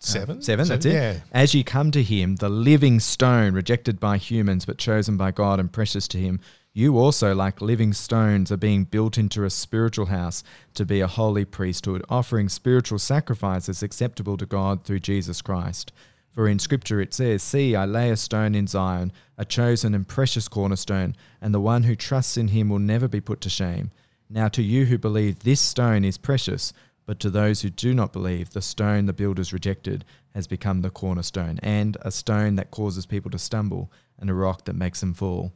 Seven? 0.00 0.38
Uh, 0.38 0.42
seven, 0.42 0.68
that's 0.68 0.86
it. 0.86 0.92
Yeah. 0.92 1.16
As 1.32 1.54
you 1.54 1.64
come 1.64 1.90
to 1.90 2.02
him, 2.02 2.36
the 2.36 2.48
living 2.48 3.00
stone, 3.00 3.52
rejected 3.52 3.98
by 3.98 4.16
humans 4.16 4.64
but 4.64 4.78
chosen 4.78 5.16
by 5.16 5.32
God 5.32 5.58
and 5.58 5.72
precious 5.72 6.06
to 6.08 6.18
him, 6.18 6.40
you 6.72 6.96
also, 6.96 7.34
like 7.34 7.60
living 7.60 7.92
stones, 7.92 8.52
are 8.52 8.56
being 8.56 8.84
built 8.84 9.18
into 9.18 9.42
a 9.42 9.50
spiritual 9.50 10.06
house 10.06 10.44
to 10.74 10.86
be 10.86 11.00
a 11.00 11.08
holy 11.08 11.44
priesthood, 11.44 12.04
offering 12.08 12.48
spiritual 12.48 13.00
sacrifices 13.00 13.82
acceptable 13.82 14.36
to 14.36 14.46
God 14.46 14.84
through 14.84 15.00
Jesus 15.00 15.42
Christ. 15.42 15.90
For 16.32 16.48
in 16.48 16.58
Scripture 16.58 17.00
it 17.00 17.14
says, 17.14 17.42
See, 17.42 17.74
I 17.74 17.84
lay 17.84 18.10
a 18.10 18.16
stone 18.16 18.54
in 18.54 18.66
Zion, 18.66 19.12
a 19.36 19.44
chosen 19.44 19.94
and 19.94 20.06
precious 20.06 20.48
cornerstone, 20.48 21.16
and 21.40 21.52
the 21.52 21.60
one 21.60 21.84
who 21.84 21.96
trusts 21.96 22.36
in 22.36 22.48
him 22.48 22.68
will 22.68 22.78
never 22.78 23.08
be 23.08 23.20
put 23.20 23.40
to 23.42 23.50
shame. 23.50 23.90
Now 24.30 24.48
to 24.48 24.62
you 24.62 24.84
who 24.84 24.98
believe 24.98 25.40
this 25.40 25.60
stone 25.60 26.04
is 26.04 26.18
precious, 26.18 26.72
but 27.06 27.18
to 27.20 27.30
those 27.30 27.62
who 27.62 27.70
do 27.70 27.94
not 27.94 28.12
believe, 28.12 28.50
the 28.50 28.60
stone 28.60 29.06
the 29.06 29.12
builders 29.12 29.52
rejected 29.52 30.04
has 30.34 30.46
become 30.46 30.82
the 30.82 30.90
cornerstone, 30.90 31.58
and 31.62 31.96
a 32.02 32.10
stone 32.10 32.56
that 32.56 32.70
causes 32.70 33.06
people 33.06 33.30
to 33.30 33.38
stumble, 33.38 33.90
and 34.18 34.28
a 34.28 34.34
rock 34.34 34.64
that 34.66 34.74
makes 34.74 35.00
them 35.00 35.14
fall. 35.14 35.52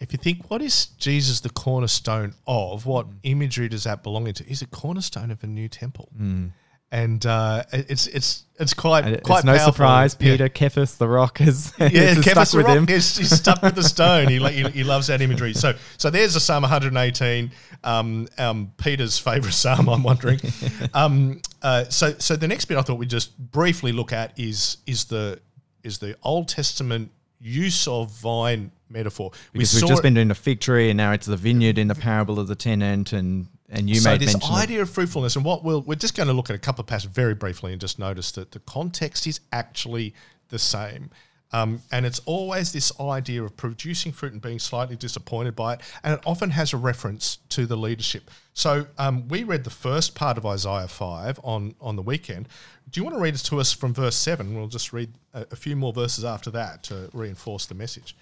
If 0.00 0.12
you 0.12 0.18
think, 0.18 0.48
what 0.48 0.62
is 0.62 0.86
Jesus 0.86 1.40
the 1.40 1.50
cornerstone 1.50 2.34
of? 2.46 2.86
What 2.86 3.10
mm. 3.10 3.16
imagery 3.24 3.68
does 3.68 3.84
that 3.84 4.04
belong 4.04 4.28
into? 4.28 4.44
He's 4.44 4.62
a 4.62 4.66
cornerstone 4.66 5.32
of 5.32 5.42
a 5.42 5.48
new 5.48 5.68
temple. 5.68 6.08
Mm 6.16 6.52
and 6.90 7.24
uh, 7.26 7.64
it's 7.72 8.06
it's 8.06 8.44
it's 8.58 8.72
quite 8.72 9.04
and 9.04 9.22
quite 9.22 9.38
it's 9.38 9.44
no 9.44 9.52
powerful. 9.52 9.72
surprise. 9.72 10.14
Peter 10.14 10.50
yeah. 10.54 10.84
The 10.98 11.08
Rock 11.08 11.40
is 11.40 11.72
yeah 11.78 11.86
is 11.86 12.24
stuck 12.24 12.52
with 12.54 12.66
him. 12.66 12.88
Is, 12.88 13.16
he's 13.16 13.30
stuck 13.30 13.62
with 13.62 13.74
the 13.74 13.82
stone. 13.94 14.28
He, 14.28 14.38
he, 14.38 14.68
he 14.70 14.84
loves 14.84 15.08
that 15.08 15.20
imagery. 15.20 15.52
So 15.54 15.74
so 15.98 16.10
there's 16.10 16.34
a 16.34 16.40
Psalm 16.40 16.62
118. 16.62 17.50
Um, 17.84 18.26
um, 18.38 18.72
Peter's 18.78 19.18
favorite 19.18 19.52
psalm. 19.52 19.88
I'm 19.88 20.02
wondering. 20.02 20.40
um, 20.94 21.40
uh, 21.62 21.84
so 21.84 22.14
so 22.18 22.36
the 22.36 22.48
next 22.48 22.64
bit 22.64 22.78
I 22.78 22.82
thought 22.82 22.98
we'd 22.98 23.10
just 23.10 23.36
briefly 23.38 23.92
look 23.92 24.12
at 24.12 24.38
is 24.38 24.78
is 24.86 25.04
the 25.04 25.40
is 25.82 25.98
the 25.98 26.16
Old 26.22 26.48
Testament 26.48 27.10
use 27.40 27.86
of 27.86 28.10
vine 28.12 28.72
metaphor. 28.88 29.30
Because 29.52 29.74
we 29.74 29.80
have 29.80 29.88
just 29.88 30.02
been 30.02 30.14
doing 30.14 30.28
the 30.28 30.34
fig 30.34 30.60
tree, 30.60 30.90
and 30.90 30.96
now 30.96 31.12
it's 31.12 31.26
the 31.26 31.36
vineyard 31.36 31.78
in 31.78 31.88
the 31.88 31.94
parable 31.94 32.40
of 32.40 32.48
the 32.48 32.56
tenant, 32.56 33.12
and 33.12 33.46
and 33.68 33.88
you 33.88 33.96
so 33.96 34.10
made 34.10 34.20
this 34.20 34.36
idea 34.50 34.82
of, 34.82 34.88
of 34.88 34.94
fruitfulness, 34.94 35.36
and 35.36 35.44
what 35.44 35.64
we'll, 35.64 35.82
we're 35.82 35.94
just 35.94 36.16
going 36.16 36.28
to 36.28 36.32
look 36.32 36.50
at 36.50 36.56
a 36.56 36.58
couple 36.58 36.82
of 36.82 36.86
passages 36.86 37.14
very 37.14 37.34
briefly 37.34 37.72
and 37.72 37.80
just 37.80 37.98
notice 37.98 38.32
that 38.32 38.52
the 38.52 38.60
context 38.60 39.26
is 39.26 39.40
actually 39.52 40.14
the 40.48 40.58
same. 40.58 41.10
Um, 41.52 41.80
and 41.90 42.04
it's 42.04 42.20
always 42.20 42.72
this 42.72 42.92
idea 43.00 43.42
of 43.42 43.56
producing 43.56 44.12
fruit 44.12 44.32
and 44.32 44.42
being 44.42 44.58
slightly 44.58 44.96
disappointed 44.96 45.56
by 45.56 45.74
it. 45.74 45.80
And 46.04 46.14
it 46.14 46.20
often 46.26 46.50
has 46.50 46.72
a 46.72 46.76
reference 46.76 47.38
to 47.50 47.64
the 47.64 47.76
leadership. 47.76 48.30
So 48.52 48.86
um, 48.98 49.28
we 49.28 49.44
read 49.44 49.64
the 49.64 49.70
first 49.70 50.14
part 50.14 50.36
of 50.36 50.44
Isaiah 50.44 50.88
5 50.88 51.40
on, 51.42 51.74
on 51.80 51.96
the 51.96 52.02
weekend. 52.02 52.48
Do 52.90 53.00
you 53.00 53.04
want 53.04 53.16
to 53.16 53.22
read 53.22 53.34
it 53.34 53.38
to 53.38 53.60
us 53.60 53.72
from 53.72 53.94
verse 53.94 54.16
7? 54.16 54.54
We'll 54.54 54.68
just 54.68 54.92
read 54.92 55.12
a, 55.32 55.46
a 55.50 55.56
few 55.56 55.76
more 55.76 55.92
verses 55.92 56.24
after 56.24 56.50
that 56.50 56.82
to 56.84 57.08
reinforce 57.12 57.66
the 57.66 57.74
message. 57.74 58.14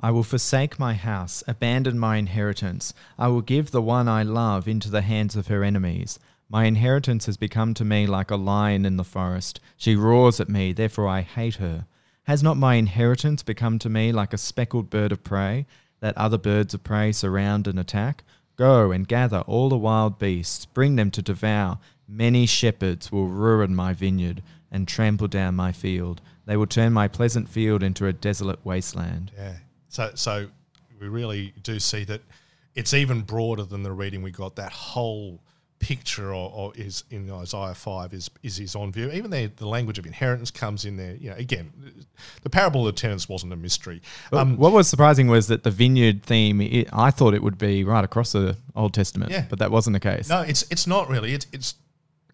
I 0.00 0.12
will 0.12 0.22
forsake 0.22 0.78
my 0.78 0.94
house, 0.94 1.42
abandon 1.48 1.98
my 1.98 2.16
inheritance. 2.16 2.94
I 3.18 3.28
will 3.28 3.40
give 3.40 3.72
the 3.72 3.82
one 3.82 4.06
I 4.06 4.22
love 4.22 4.68
into 4.68 4.90
the 4.90 5.02
hands 5.02 5.34
of 5.34 5.48
her 5.48 5.64
enemies. 5.64 6.20
My 6.48 6.64
inheritance 6.64 7.26
has 7.26 7.36
become 7.36 7.74
to 7.74 7.84
me 7.84 8.06
like 8.06 8.30
a 8.30 8.36
lion 8.36 8.86
in 8.86 8.96
the 8.96 9.04
forest. 9.04 9.60
She 9.76 9.96
roars 9.96 10.38
at 10.38 10.48
me, 10.48 10.72
therefore 10.72 11.08
I 11.08 11.22
hate 11.22 11.56
her. 11.56 11.86
Has 12.24 12.42
not 12.42 12.56
my 12.56 12.74
inheritance 12.74 13.42
become 13.42 13.78
to 13.80 13.88
me 13.88 14.12
like 14.12 14.32
a 14.32 14.38
speckled 14.38 14.88
bird 14.88 15.10
of 15.10 15.24
prey, 15.24 15.66
that 16.00 16.16
other 16.16 16.38
birds 16.38 16.74
of 16.74 16.84
prey 16.84 17.10
surround 17.10 17.66
and 17.66 17.78
attack? 17.78 18.22
Go 18.54 18.92
and 18.92 19.08
gather 19.08 19.40
all 19.40 19.68
the 19.68 19.76
wild 19.76 20.18
beasts, 20.18 20.64
bring 20.64 20.96
them 20.96 21.10
to 21.10 21.22
devour. 21.22 21.78
Many 22.06 22.46
shepherds 22.46 23.10
will 23.10 23.26
ruin 23.26 23.74
my 23.74 23.94
vineyard 23.94 24.42
and 24.70 24.86
trample 24.86 25.28
down 25.28 25.56
my 25.56 25.72
field. 25.72 26.20
They 26.46 26.56
will 26.56 26.66
turn 26.66 26.92
my 26.92 27.08
pleasant 27.08 27.48
field 27.48 27.82
into 27.82 28.06
a 28.06 28.12
desolate 28.12 28.64
wasteland. 28.64 29.32
Yeah. 29.36 29.56
So, 29.88 30.10
so 30.14 30.48
we 31.00 31.08
really 31.08 31.54
do 31.62 31.78
see 31.78 32.04
that 32.04 32.20
it's 32.74 32.94
even 32.94 33.22
broader 33.22 33.64
than 33.64 33.82
the 33.82 33.92
reading 33.92 34.22
we 34.22 34.30
got. 34.30 34.56
That 34.56 34.72
whole 34.72 35.40
picture 35.78 36.34
or, 36.34 36.50
or, 36.52 36.72
is 36.74 37.04
in 37.10 37.30
Isaiah 37.30 37.74
five 37.74 38.12
is 38.12 38.30
is 38.42 38.58
is 38.58 38.74
on 38.74 38.92
view. 38.92 39.10
Even 39.10 39.30
the 39.30 39.46
the 39.56 39.66
language 39.66 39.98
of 39.98 40.06
inheritance 40.06 40.50
comes 40.50 40.84
in 40.84 40.96
there. 40.96 41.14
You 41.14 41.30
know, 41.30 41.36
again, 41.36 41.72
the 42.42 42.50
parable 42.50 42.86
of 42.86 42.94
the 42.94 43.00
tenants 43.00 43.28
wasn't 43.28 43.52
a 43.52 43.56
mystery. 43.56 44.02
Um, 44.32 44.56
what 44.56 44.72
was 44.72 44.88
surprising 44.88 45.28
was 45.28 45.48
that 45.48 45.62
the 45.62 45.70
vineyard 45.70 46.22
theme. 46.22 46.60
It, 46.60 46.88
I 46.92 47.10
thought 47.10 47.34
it 47.34 47.42
would 47.42 47.58
be 47.58 47.84
right 47.84 48.04
across 48.04 48.32
the 48.32 48.56
Old 48.74 48.94
Testament, 48.94 49.30
yeah. 49.30 49.46
but 49.48 49.58
that 49.58 49.70
wasn't 49.70 49.94
the 49.94 50.00
case. 50.00 50.28
No, 50.28 50.40
it's 50.42 50.64
it's 50.70 50.86
not 50.86 51.08
really. 51.08 51.34
It's 51.34 51.46
it's 51.52 51.74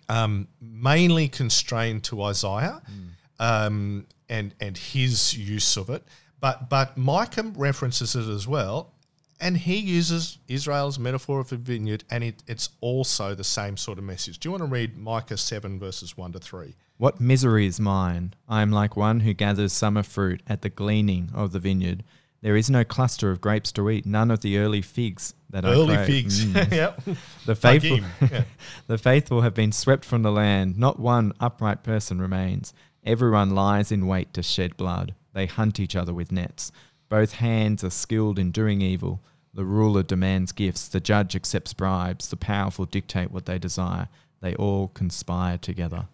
um, 0.09 0.49
mainly 0.61 1.29
constrained 1.29 2.05
to 2.05 2.23
Isaiah, 2.23 2.83
mm. 2.91 3.09
um, 3.45 4.07
and 4.29 4.55
and 4.61 4.77
his 4.77 5.37
use 5.37 5.77
of 5.77 5.91
it. 5.91 6.03
But 6.45 6.69
but 6.69 6.99
Micah 6.99 7.51
references 7.57 8.15
it 8.15 8.29
as 8.29 8.47
well, 8.47 8.93
and 9.41 9.57
he 9.57 9.77
uses 9.77 10.37
Israel's 10.47 10.99
metaphor 10.99 11.41
of 11.41 11.51
a 11.53 11.57
vineyard, 11.57 12.05
and 12.11 12.23
it, 12.23 12.43
it's 12.47 12.69
also 12.83 13.35
the 13.35 13.43
same 13.43 13.79
sort 13.79 13.97
of 13.97 14.05
message. 14.05 14.41
Do 14.41 14.49
you 14.49 14.51
want 14.51 14.61
to 14.61 14.69
read 14.69 14.99
Micah 14.99 15.39
7, 15.39 15.79
verses 15.79 16.19
1 16.19 16.33
to 16.33 16.39
3? 16.39 16.75
What 16.99 17.19
misery 17.19 17.65
is 17.65 17.81
mine! 17.81 18.35
I 18.47 18.61
am 18.61 18.71
like 18.73 18.95
one 18.95 19.21
who 19.21 19.33
gathers 19.33 19.73
summer 19.73 20.03
fruit 20.03 20.43
at 20.47 20.61
the 20.61 20.69
gleaning 20.69 21.31
of 21.35 21.53
the 21.53 21.59
vineyard. 21.61 22.05
There 22.43 22.57
is 22.57 22.69
no 22.69 22.85
cluster 22.85 23.31
of 23.31 23.41
grapes 23.41 23.73
to 23.73 23.89
eat, 23.89 24.05
none 24.05 24.31
of 24.31 24.41
the 24.41 24.59
early 24.59 24.83
figs 24.83 25.33
that 25.49 25.65
are. 25.65 25.73
early 25.73 25.95
I 25.95 26.05
crave. 26.05 26.07
figs. 26.09 26.45
Mm. 26.45 26.73
yep. 26.77 27.01
The 27.47 27.55
faithful, 27.55 28.01
yeah. 28.21 28.45
the 28.87 28.99
faithful 28.99 29.41
have 29.41 29.55
been 29.55 29.73
swept 29.73 30.05
from 30.05 30.21
the 30.21 30.31
land. 30.31 30.77
Not 30.77 31.01
one 31.01 31.33
upright 31.41 31.83
person 31.83 32.21
remains. 32.21 32.75
Everyone 33.03 33.55
lies 33.55 33.91
in 33.91 34.07
wait 34.07 34.35
to 34.35 34.43
shed 34.43 34.77
blood. 34.77 35.15
They 35.35 35.47
hunt 35.47 35.79
each 35.79 35.95
other 35.95 36.15
with 36.15 36.33
nets. 36.33 36.73
Both 37.11 37.35
hands 37.35 37.85
are 37.85 37.91
skilled 37.91 38.39
in 38.39 38.51
doing 38.51 38.81
evil. 38.81 39.21
The 39.53 39.65
ruler 39.65 40.03
demands 40.03 40.53
gifts. 40.53 40.89
The 40.89 41.01
judge 41.01 41.37
accepts 41.37 41.75
bribes. 41.75 42.29
The 42.29 42.37
powerful 42.37 42.87
dictate 42.87 43.31
what 43.31 43.47
they 43.47 43.59
desire. 43.59 44.09
They 44.41 44.55
all 44.55 44.89
conspire 44.89 45.59
together. 45.59 46.07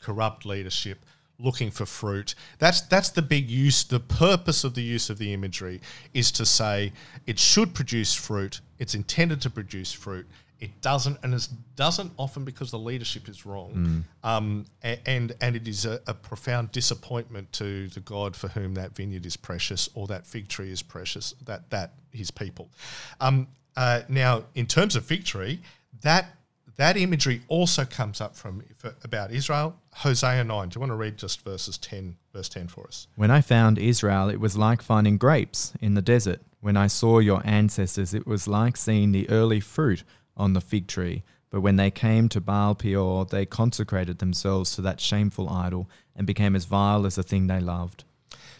Corrupt 0.00 0.44
leadership, 0.44 1.04
looking 1.38 1.70
for 1.70 1.86
fruit. 1.86 2.34
That's 2.58 2.80
that's 2.80 3.10
the 3.10 3.22
big 3.22 3.48
use. 3.48 3.84
The 3.84 4.00
purpose 4.00 4.64
of 4.64 4.74
the 4.74 4.82
use 4.82 5.10
of 5.10 5.18
the 5.18 5.32
imagery 5.32 5.80
is 6.14 6.32
to 6.32 6.46
say 6.46 6.92
it 7.26 7.38
should 7.38 7.74
produce 7.74 8.14
fruit. 8.14 8.60
It's 8.78 8.94
intended 8.94 9.40
to 9.42 9.50
produce 9.50 9.92
fruit. 9.92 10.26
It 10.60 10.82
doesn't, 10.82 11.16
and 11.22 11.32
it 11.32 11.48
doesn't 11.74 12.12
often 12.18 12.44
because 12.44 12.70
the 12.70 12.78
leadership 12.78 13.28
is 13.30 13.46
wrong, 13.46 14.04
um, 14.22 14.66
a- 14.84 15.00
and 15.08 15.32
and 15.40 15.56
it 15.56 15.66
is 15.66 15.86
a, 15.86 16.00
a 16.06 16.12
profound 16.12 16.70
disappointment 16.70 17.50
to 17.54 17.88
the 17.88 18.00
God 18.00 18.36
for 18.36 18.48
whom 18.48 18.74
that 18.74 18.94
vineyard 18.94 19.24
is 19.24 19.36
precious 19.38 19.88
or 19.94 20.06
that 20.08 20.26
fig 20.26 20.48
tree 20.48 20.70
is 20.70 20.82
precious, 20.82 21.34
that 21.46 21.70
that 21.70 21.94
his 22.12 22.30
people. 22.30 22.68
Um, 23.20 23.48
uh, 23.74 24.02
now, 24.08 24.44
in 24.54 24.66
terms 24.66 24.96
of 24.96 25.04
fig 25.06 25.24
tree, 25.24 25.60
that 26.02 26.26
that 26.76 26.96
imagery 26.96 27.40
also 27.48 27.84
comes 27.86 28.20
up 28.20 28.36
from 28.36 28.62
about 29.02 29.30
Israel, 29.32 29.74
Hosea 29.94 30.44
nine. 30.44 30.68
Do 30.68 30.76
you 30.76 30.80
want 30.80 30.90
to 30.90 30.96
read 30.96 31.16
just 31.16 31.42
verses 31.42 31.78
ten, 31.78 32.16
verse 32.34 32.48
ten 32.50 32.68
for 32.68 32.86
us? 32.86 33.06
When 33.16 33.30
I 33.30 33.40
found 33.40 33.78
Israel, 33.78 34.28
it 34.28 34.40
was 34.40 34.56
like 34.58 34.82
finding 34.82 35.16
grapes 35.16 35.72
in 35.80 35.94
the 35.94 36.02
desert. 36.02 36.40
When 36.60 36.76
I 36.76 36.88
saw 36.88 37.20
your 37.20 37.40
ancestors, 37.46 38.12
it 38.12 38.26
was 38.26 38.46
like 38.46 38.76
seeing 38.76 39.12
the 39.12 39.26
early 39.30 39.60
fruit 39.60 40.04
on 40.36 40.52
the 40.52 40.60
fig 40.60 40.86
tree. 40.86 41.22
But 41.50 41.60
when 41.62 41.76
they 41.76 41.90
came 41.90 42.28
to 42.30 42.40
Baal 42.40 42.74
Peor, 42.74 43.24
they 43.24 43.44
consecrated 43.44 44.18
themselves 44.18 44.74
to 44.76 44.82
that 44.82 45.00
shameful 45.00 45.48
idol 45.48 45.88
and 46.14 46.26
became 46.26 46.54
as 46.54 46.64
vile 46.64 47.06
as 47.06 47.16
the 47.16 47.22
thing 47.22 47.48
they 47.48 47.60
loved. 47.60 48.04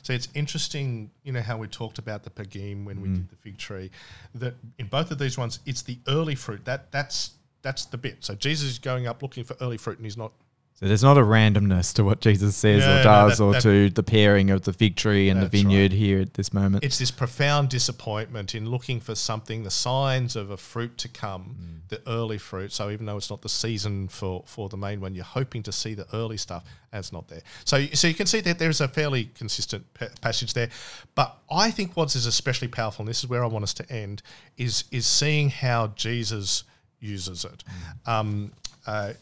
So 0.03 0.13
it's 0.13 0.29
interesting, 0.35 1.11
you 1.23 1.33
know, 1.33 1.43
how 1.43 1.57
we 1.59 1.69
talked 1.69 1.99
about 1.99 2.25
the 2.25 2.31
pagim 2.31 2.85
when 2.85 3.01
we 3.01 3.09
mm. 3.09 3.15
did 3.17 3.29
the 3.29 3.37
fig 3.37 3.59
tree. 3.59 3.91
That 4.35 4.55
in 4.79 4.87
both 4.87 5.11
of 5.11 5.19
these 5.19 5.39
ones, 5.39 5.61
it's 5.67 5.83
the 5.83 5.99
early 6.09 6.35
fruit. 6.35 6.65
That 6.65 6.91
that's 6.91 7.33
that's 7.63 7.85
the 7.85 7.99
bit. 7.99 8.25
So 8.25 8.35
Jesus 8.35 8.71
is 8.71 8.79
going 8.79 9.07
up 9.07 9.23
looking 9.23 9.45
for 9.45 9.57
early 9.61 9.77
fruit, 9.77 9.99
and 9.99 10.07
he's 10.07 10.17
not. 10.17 10.33
So 10.81 10.87
there's 10.89 11.03
not 11.03 11.19
a 11.19 11.21
randomness 11.21 11.93
to 11.97 12.05
what 12.05 12.23
Jesus 12.23 12.57
says 12.57 12.83
or 12.85 12.87
no, 12.87 13.03
does 13.03 13.37
that- 13.37 13.45
or 13.45 13.53
that- 13.53 13.61
to 13.63 13.91
the 13.91 14.03
pairing 14.03 14.49
of 14.49 14.63
the 14.63 14.73
fig 14.73 14.97
tree 14.97 15.29
and 15.29 15.39
the 15.43 15.45
That's 15.45 15.55
right. 15.63 15.63
vineyard 15.69 15.93
here 15.93 16.21
at 16.23 16.35
this 16.35 16.55
moment. 16.55 16.83
It's 16.85 16.97
this 16.99 17.11
profound 17.11 17.69
disappointment 17.69 18.55
in 18.55 18.71
looking 18.71 18.99
for 18.99 19.15
something, 19.15 19.63
the 19.63 19.71
signs 19.71 20.37
of 20.37 20.51
a 20.51 20.57
fruit 20.57 20.97
to 20.97 21.09
come, 21.09 21.83
the 21.89 22.01
early 22.07 22.39
fruit. 22.39 22.73
So 22.73 22.89
even 22.89 23.05
though 23.05 23.19
it's 23.19 23.29
not 23.29 23.43
the 23.43 23.51
season 23.51 24.09
for 24.09 24.43
for 24.47 24.71
the 24.71 24.79
main 24.79 25.03
one, 25.03 25.15
you're 25.15 25.23
hoping 25.25 25.63
to 25.65 25.73
see 25.73 25.93
the 25.93 26.07
early 26.15 26.39
stuff, 26.39 26.65
and 26.93 27.01
it's 27.01 27.13
not 27.13 27.29
there. 27.29 27.43
So 27.67 27.85
so 27.93 28.09
you 28.09 28.15
can 28.15 28.27
see 28.27 28.41
that 28.41 28.59
there's 28.59 28.81
a 28.81 28.89
fairly 28.89 29.25
consistent 29.35 29.85
pa- 29.93 30.07
passage 30.23 30.55
there. 30.55 30.71
But 31.15 31.37
I 31.51 31.71
think 31.71 31.95
what 31.95 32.17
is 32.17 32.25
especially 32.25 32.69
powerful, 32.69 33.03
and 33.03 33.09
this 33.11 33.19
is 33.19 33.27
where 33.29 33.45
I 33.45 33.49
want 33.49 33.65
us 33.65 33.75
to 33.75 33.93
end, 33.93 34.23
is 34.57 34.85
is 34.91 35.07
seeing 35.07 35.51
how 35.51 35.89
Jesus 35.89 36.65
uses 37.01 37.45
it. 37.45 37.65
Um, 38.07 38.53
uh, 38.87 39.13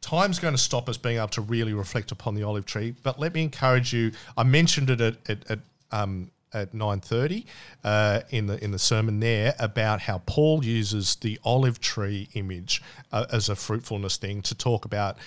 time's 0.00 0.38
going 0.38 0.54
to 0.54 0.58
stop 0.58 0.88
us 0.88 0.96
being 0.96 1.18
able 1.18 1.28
to 1.28 1.40
really 1.40 1.74
reflect 1.74 2.12
upon 2.12 2.34
the 2.34 2.42
olive 2.42 2.66
tree. 2.66 2.94
But 3.02 3.18
let 3.18 3.34
me 3.34 3.42
encourage 3.42 3.92
you. 3.92 4.12
I 4.36 4.42
mentioned 4.42 4.90
it 4.90 5.00
at 5.00 5.16
at, 5.28 5.50
at, 5.50 5.58
um, 5.92 6.30
at 6.52 6.74
nine 6.74 7.00
thirty 7.00 7.46
uh, 7.84 8.20
in 8.30 8.46
the 8.46 8.62
in 8.62 8.70
the 8.70 8.78
sermon 8.78 9.20
there 9.20 9.54
about 9.58 10.00
how 10.00 10.22
Paul 10.26 10.64
uses 10.64 11.16
the 11.16 11.38
olive 11.44 11.80
tree 11.80 12.28
image 12.34 12.82
uh, 13.12 13.26
as 13.32 13.48
a 13.48 13.56
fruitfulness 13.56 14.16
thing 14.16 14.42
to 14.42 14.54
talk 14.54 14.84
about. 14.84 15.18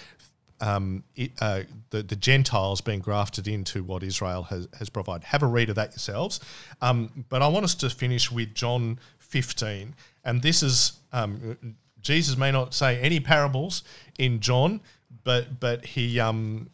Um, 0.62 1.04
it, 1.18 1.32
uh, 1.42 1.64
the, 1.90 2.04
the 2.04 2.16
Gentiles 2.16 2.80
being 2.80 3.02
grafted 3.02 3.50
into 3.50 3.84
what 3.84 4.02
Israel 4.02 4.44
has, 4.44 4.70
has 4.80 4.88
provided. 4.90 5.26
Have 5.26 5.44
a 5.44 5.48
read 5.48 5.70
of 5.70 5.76
that 5.76 5.90
yourselves. 5.90 6.40
Um, 6.82 7.26
but 7.28 7.42
I 7.42 7.50
want 7.50 7.66
us 7.66 7.76
to 7.76 7.90
finish 7.90 8.32
with 8.32 8.54
John 8.54 8.98
15. 9.18 9.94
And 10.24 10.42
this 10.42 10.64
is 10.64 10.94
um, 11.12 11.76
Jesus 12.04 12.38
may 12.38 12.52
not 12.52 12.74
say 12.74 13.00
any 13.00 13.20
parables 13.20 13.84
in 14.20 14.40
John, 14.40 14.82
but 15.24 15.60
but 15.60 15.86
he 15.86 16.20
um, 16.20 16.70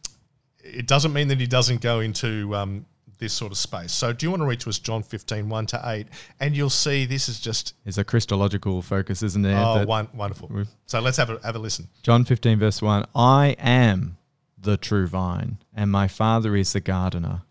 it 0.63 0.87
doesn't 0.87 1.13
mean 1.13 1.29
that 1.29 1.39
he 1.39 1.47
doesn't 1.47 1.81
go 1.81 1.99
into 2.01 2.53
um, 2.55 2.85
this 3.19 3.33
sort 3.33 3.51
of 3.51 3.57
space. 3.57 3.91
So 3.91 4.11
do 4.11 4.25
you 4.25 4.31
want 4.31 4.41
to 4.41 4.47
read 4.47 4.59
to 4.61 4.69
us 4.69 4.79
John 4.79 5.03
15, 5.03 5.49
1 5.49 5.65
to 5.67 5.81
8? 5.83 6.07
And 6.39 6.55
you'll 6.55 6.69
see 6.69 7.05
this 7.05 7.29
is 7.29 7.39
just 7.39 7.75
There's 7.83 7.97
a 7.97 8.03
Christological 8.03 8.81
focus, 8.81 9.21
isn't 9.23 9.45
it? 9.45 9.53
oh, 9.53 9.85
wonderful. 10.13 10.49
So 10.85 10.99
let's 10.99 11.17
have 11.17 11.29
a, 11.29 11.39
have 11.43 11.55
a 11.55 11.59
listen. 11.59 11.87
John 12.01 12.25
15, 12.25 12.59
verse 12.59 12.81
1 12.81 13.05
I 13.15 13.55
am 13.59 14.17
the 14.57 14.77
true 14.77 15.07
vine, 15.07 15.57
and 15.73 15.91
my 15.91 16.07
Father 16.07 16.55
is 16.55 16.73
the 16.73 16.81
gardener. 16.81 17.43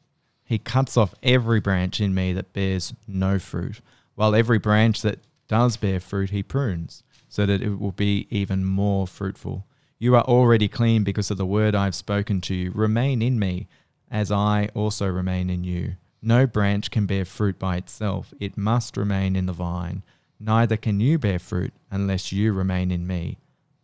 He 0.43 0.59
cuts 0.59 0.97
off 0.97 1.15
every 1.23 1.61
branch 1.61 2.01
in 2.01 2.15
me 2.15 2.33
that 2.33 2.55
bears 2.55 2.95
no 3.07 3.39
fruit, 3.39 3.81
while 4.15 4.35
every 4.35 4.59
branch 4.59 5.03
that 5.03 5.19
does 5.47 5.77
bear 5.77 6.01
fruit, 6.01 6.31
he 6.31 6.43
prunes, 6.43 7.03
so 7.29 7.47
that 7.47 7.63
it 7.63 7.79
will 7.79 7.93
be 7.93 8.27
even 8.31 8.65
more 8.65 9.07
fruitful. 9.07 9.67
You 9.99 10.15
are 10.15 10.25
already 10.25 10.69
clean 10.69 11.05
because 11.05 11.31
of 11.31 11.39
the 11.39 11.47
word 11.47 11.75
I 11.75 11.85
have 11.85 11.95
spoken 11.95 12.41
to 12.43 12.55
you. 12.55 12.71
Remain 12.73 13.21
in 13.21 13.39
me, 13.39 13.69
as 14.11 14.31
I 14.31 14.69
also 14.75 15.07
remain 15.09 15.51
in 15.51 15.65
you. 15.65 15.97
No 16.23 16.47
branch 16.47 16.91
can 16.91 17.07
bear 17.07 17.25
fruit 17.25 17.59
by 17.59 17.77
itself, 17.77 18.33
it 18.41 18.57
must 18.57 18.97
remain 18.97 19.37
in 19.37 19.47
the 19.47 19.53
vine. 19.53 20.03
Neither 20.41 20.77
can 20.77 21.01
you 21.01 21.19
bear 21.19 21.39
fruit 21.39 21.73
unless 21.91 22.33
you 22.33 22.53
remain 22.53 22.91
in 22.91 23.07
me. 23.07 23.39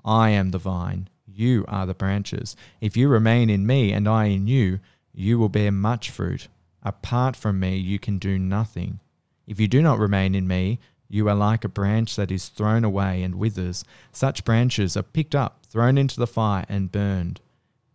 I 0.04 0.30
am 0.30 0.50
the 0.50 0.58
vine, 0.58 1.08
you 1.26 1.64
are 1.68 1.86
the 1.86 1.94
branches. 1.94 2.56
If 2.80 2.96
you 2.96 3.08
remain 3.08 3.50
in 3.50 3.66
me 3.66 3.92
and 3.92 4.08
I 4.08 4.26
in 4.26 4.46
you, 4.46 4.80
you 5.12 5.38
will 5.38 5.48
bear 5.48 5.72
much 5.72 6.10
fruit. 6.10 6.48
Apart 6.82 7.34
from 7.34 7.58
me, 7.58 7.76
you 7.76 7.98
can 7.98 8.18
do 8.18 8.38
nothing. 8.38 9.00
If 9.46 9.58
you 9.58 9.68
do 9.68 9.82
not 9.82 9.98
remain 9.98 10.34
in 10.34 10.46
me, 10.46 10.78
you 11.14 11.28
are 11.28 11.34
like 11.36 11.64
a 11.64 11.68
branch 11.68 12.16
that 12.16 12.32
is 12.32 12.48
thrown 12.48 12.82
away 12.82 13.22
and 13.22 13.36
withers. 13.36 13.84
Such 14.10 14.44
branches 14.44 14.96
are 14.96 15.02
picked 15.04 15.36
up, 15.36 15.64
thrown 15.64 15.96
into 15.96 16.18
the 16.18 16.26
fire, 16.26 16.66
and 16.68 16.90
burned. 16.90 17.40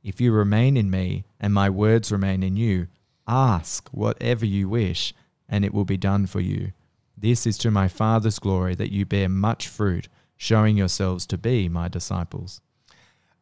If 0.01 0.21
you 0.21 0.31
remain 0.31 0.77
in 0.77 0.89
me, 0.89 1.25
and 1.37 1.53
my 1.53 1.69
words 1.69 2.13
remain 2.13 2.43
in 2.43 2.55
you, 2.55 2.87
ask 3.27 3.89
whatever 3.89 4.45
you 4.45 4.69
wish, 4.69 5.13
and 5.49 5.65
it 5.65 5.73
will 5.73 5.83
be 5.83 5.97
done 5.97 6.27
for 6.27 6.39
you. 6.39 6.71
This 7.17 7.45
is 7.45 7.57
to 7.57 7.69
my 7.69 7.89
Father's 7.89 8.39
glory 8.39 8.73
that 8.75 8.93
you 8.93 9.05
bear 9.05 9.27
much 9.27 9.67
fruit, 9.67 10.07
showing 10.37 10.77
yourselves 10.77 11.25
to 11.25 11.37
be 11.37 11.67
my 11.67 11.89
disciples. 11.89 12.61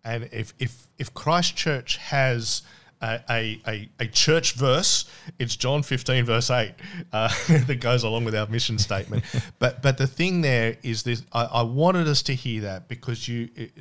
And 0.03 0.27
if 0.31 0.55
if 0.57 0.87
if 0.97 1.13
Christ 1.13 1.55
Church 1.55 1.97
has 1.97 2.63
a, 3.01 3.61
a, 3.67 3.89
a, 3.99 4.07
church 4.07 4.53
verse, 4.53 5.09
it's 5.37 5.55
John 5.55 5.83
15, 5.83 6.25
verse 6.25 6.49
8, 6.49 6.73
uh, 7.13 7.27
that 7.67 7.79
goes 7.79 8.03
along 8.03 8.25
with 8.25 8.35
our 8.35 8.47
mission 8.47 8.77
statement. 8.77 9.23
but 9.59 9.81
but 9.81 9.97
the 9.97 10.07
thing 10.07 10.41
there 10.41 10.77
is 10.83 11.03
this 11.03 11.23
I, 11.31 11.43
I 11.45 11.61
wanted 11.63 12.07
us 12.07 12.21
to 12.23 12.33
hear 12.33 12.61
that 12.61 12.87
because 12.87 13.27
you 13.27 13.49
it, 13.55 13.71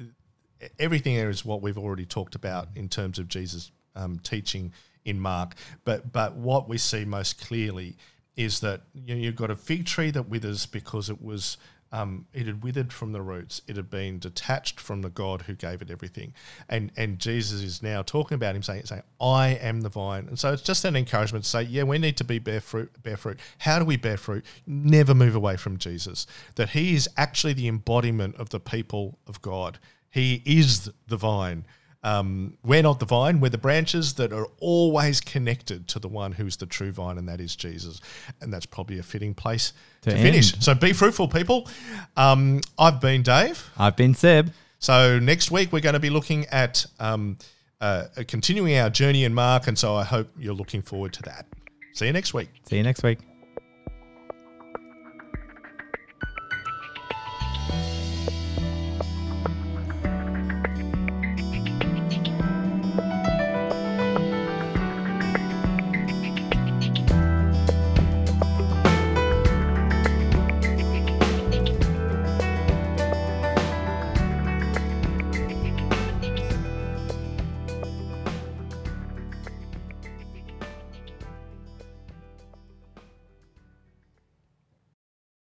everything 0.79 1.17
there 1.17 1.31
is 1.31 1.45
what 1.45 1.63
we've 1.63 1.79
already 1.79 2.05
talked 2.05 2.35
about 2.35 2.69
in 2.75 2.89
terms 2.89 3.19
of 3.19 3.29
Jesus 3.29 3.71
um, 3.95 4.19
teaching 4.19 4.73
in 5.05 5.21
Mark. 5.21 5.55
But 5.85 6.13
but 6.13 6.37
what 6.37 6.69
we 6.69 6.79
see 6.79 7.05
most 7.05 7.45
clearly 7.47 7.97
is 8.37 8.61
that 8.61 8.83
you 8.95 9.15
know, 9.15 9.21
you've 9.21 9.37
got 9.37 9.51
a 9.51 9.57
fig 9.57 9.87
tree 9.87 10.11
that 10.11 10.29
withers 10.29 10.67
because 10.67 11.09
it 11.09 11.23
was 11.23 11.57
um, 11.93 12.27
it 12.33 12.47
had 12.47 12.63
withered 12.63 12.93
from 12.93 13.13
the 13.13 13.23
roots. 13.23 13.63
It 13.67 13.77
had 13.77 13.89
been 13.89 14.19
detached 14.19 14.81
from 14.81 15.03
the 15.03 15.09
God 15.09 15.43
who 15.43 15.55
gave 15.55 15.83
it 15.83 15.91
everything. 15.91 16.35
And 16.69 16.91
and 16.97 17.19
Jesus 17.19 17.63
is 17.63 17.83
now 17.83 18.03
talking 18.03 18.35
about 18.35 18.57
him 18.57 18.63
saying, 18.63 18.87
saying, 18.87 19.03
I 19.21 19.49
am 19.51 19.83
the 19.83 19.89
vine. 19.89 20.27
And 20.29 20.39
so 20.39 20.53
it's 20.53 20.63
just 20.63 20.85
an 20.85 20.97
encouragement 20.97 21.45
to 21.45 21.51
say, 21.51 21.63
yeah, 21.63 21.85
we 21.85 21.99
need 21.99 22.17
to 22.19 22.25
be 22.25 22.39
bear 22.39 22.61
fruit, 22.61 22.91
bear 23.03 23.17
fruit. 23.17 23.39
How 23.59 23.79
do 23.79 23.85
we 23.85 23.97
bear 23.97 24.17
fruit? 24.17 24.45
Never 24.67 25.15
move 25.15 25.35
away 25.35 25.57
from 25.57 25.79
Jesus. 25.79 26.27
That 26.57 26.71
he 26.71 26.95
is 26.95 27.09
actually 27.17 27.53
the 27.53 27.69
embodiment 27.69 28.37
of 28.37 28.51
the 28.51 28.61
people 28.61 29.19
of 29.27 29.41
God. 29.43 29.79
He 30.11 30.43
is 30.45 30.91
the 31.07 31.17
vine. 31.17 31.67
Um, 32.07 32.57
we're 32.63 32.85
not 32.85 33.01
the 33.01 33.05
vine, 33.05 33.41
we're 33.41 33.49
the 33.49 33.59
branches 33.59 34.15
that 34.15 34.33
are 34.33 34.47
always 34.61 35.21
connected 35.21 35.89
to 35.89 35.99
the 35.99 36.07
one 36.07 36.31
who's 36.31 36.57
the 36.57 36.67
true 36.67 36.93
vine, 36.93 37.19
and 37.19 37.29
that 37.29 37.41
is 37.41 37.57
Jesus. 37.57 38.01
And 38.41 38.53
that's 38.53 38.65
probably 38.65 39.01
a 39.01 39.03
fitting 39.03 39.35
place 39.35 39.73
to, 40.03 40.11
To 40.11 40.17
finish. 40.17 40.57
So 40.61 40.73
be 40.77 40.93
fruitful, 40.93 41.27
people. 41.27 41.69
Um, 42.17 42.61
I've 42.79 43.01
been 43.01 43.23
Dave. 43.23 43.69
I've 43.77 43.97
been 43.97 44.15
Seb. 44.15 44.53
So 44.79 45.19
next 45.19 45.51
week 45.51 45.73
we're 45.73 45.81
going 45.81 45.95
to 45.95 46.01
be 46.01 46.11
looking 46.11 46.47
at 46.47 46.87
um, 47.01 47.39
uh, 47.81 48.05
continuing 48.29 48.79
our 48.79 48.89
journey 48.89 49.25
in 49.25 49.35
Mark, 49.35 49.67
and 49.67 49.77
so 49.77 49.97
I 49.97 50.05
hope 50.05 50.29
you're 50.39 50.55
looking 50.55 50.83
forward 50.83 51.13
to 51.15 51.23
that. 51.25 51.47
See 51.93 52.07
you 52.07 52.13
next 52.13 52.33
week. 52.33 52.51
See 52.69 52.77
you 52.77 52.85
next 52.85 53.03
week. 53.03 53.19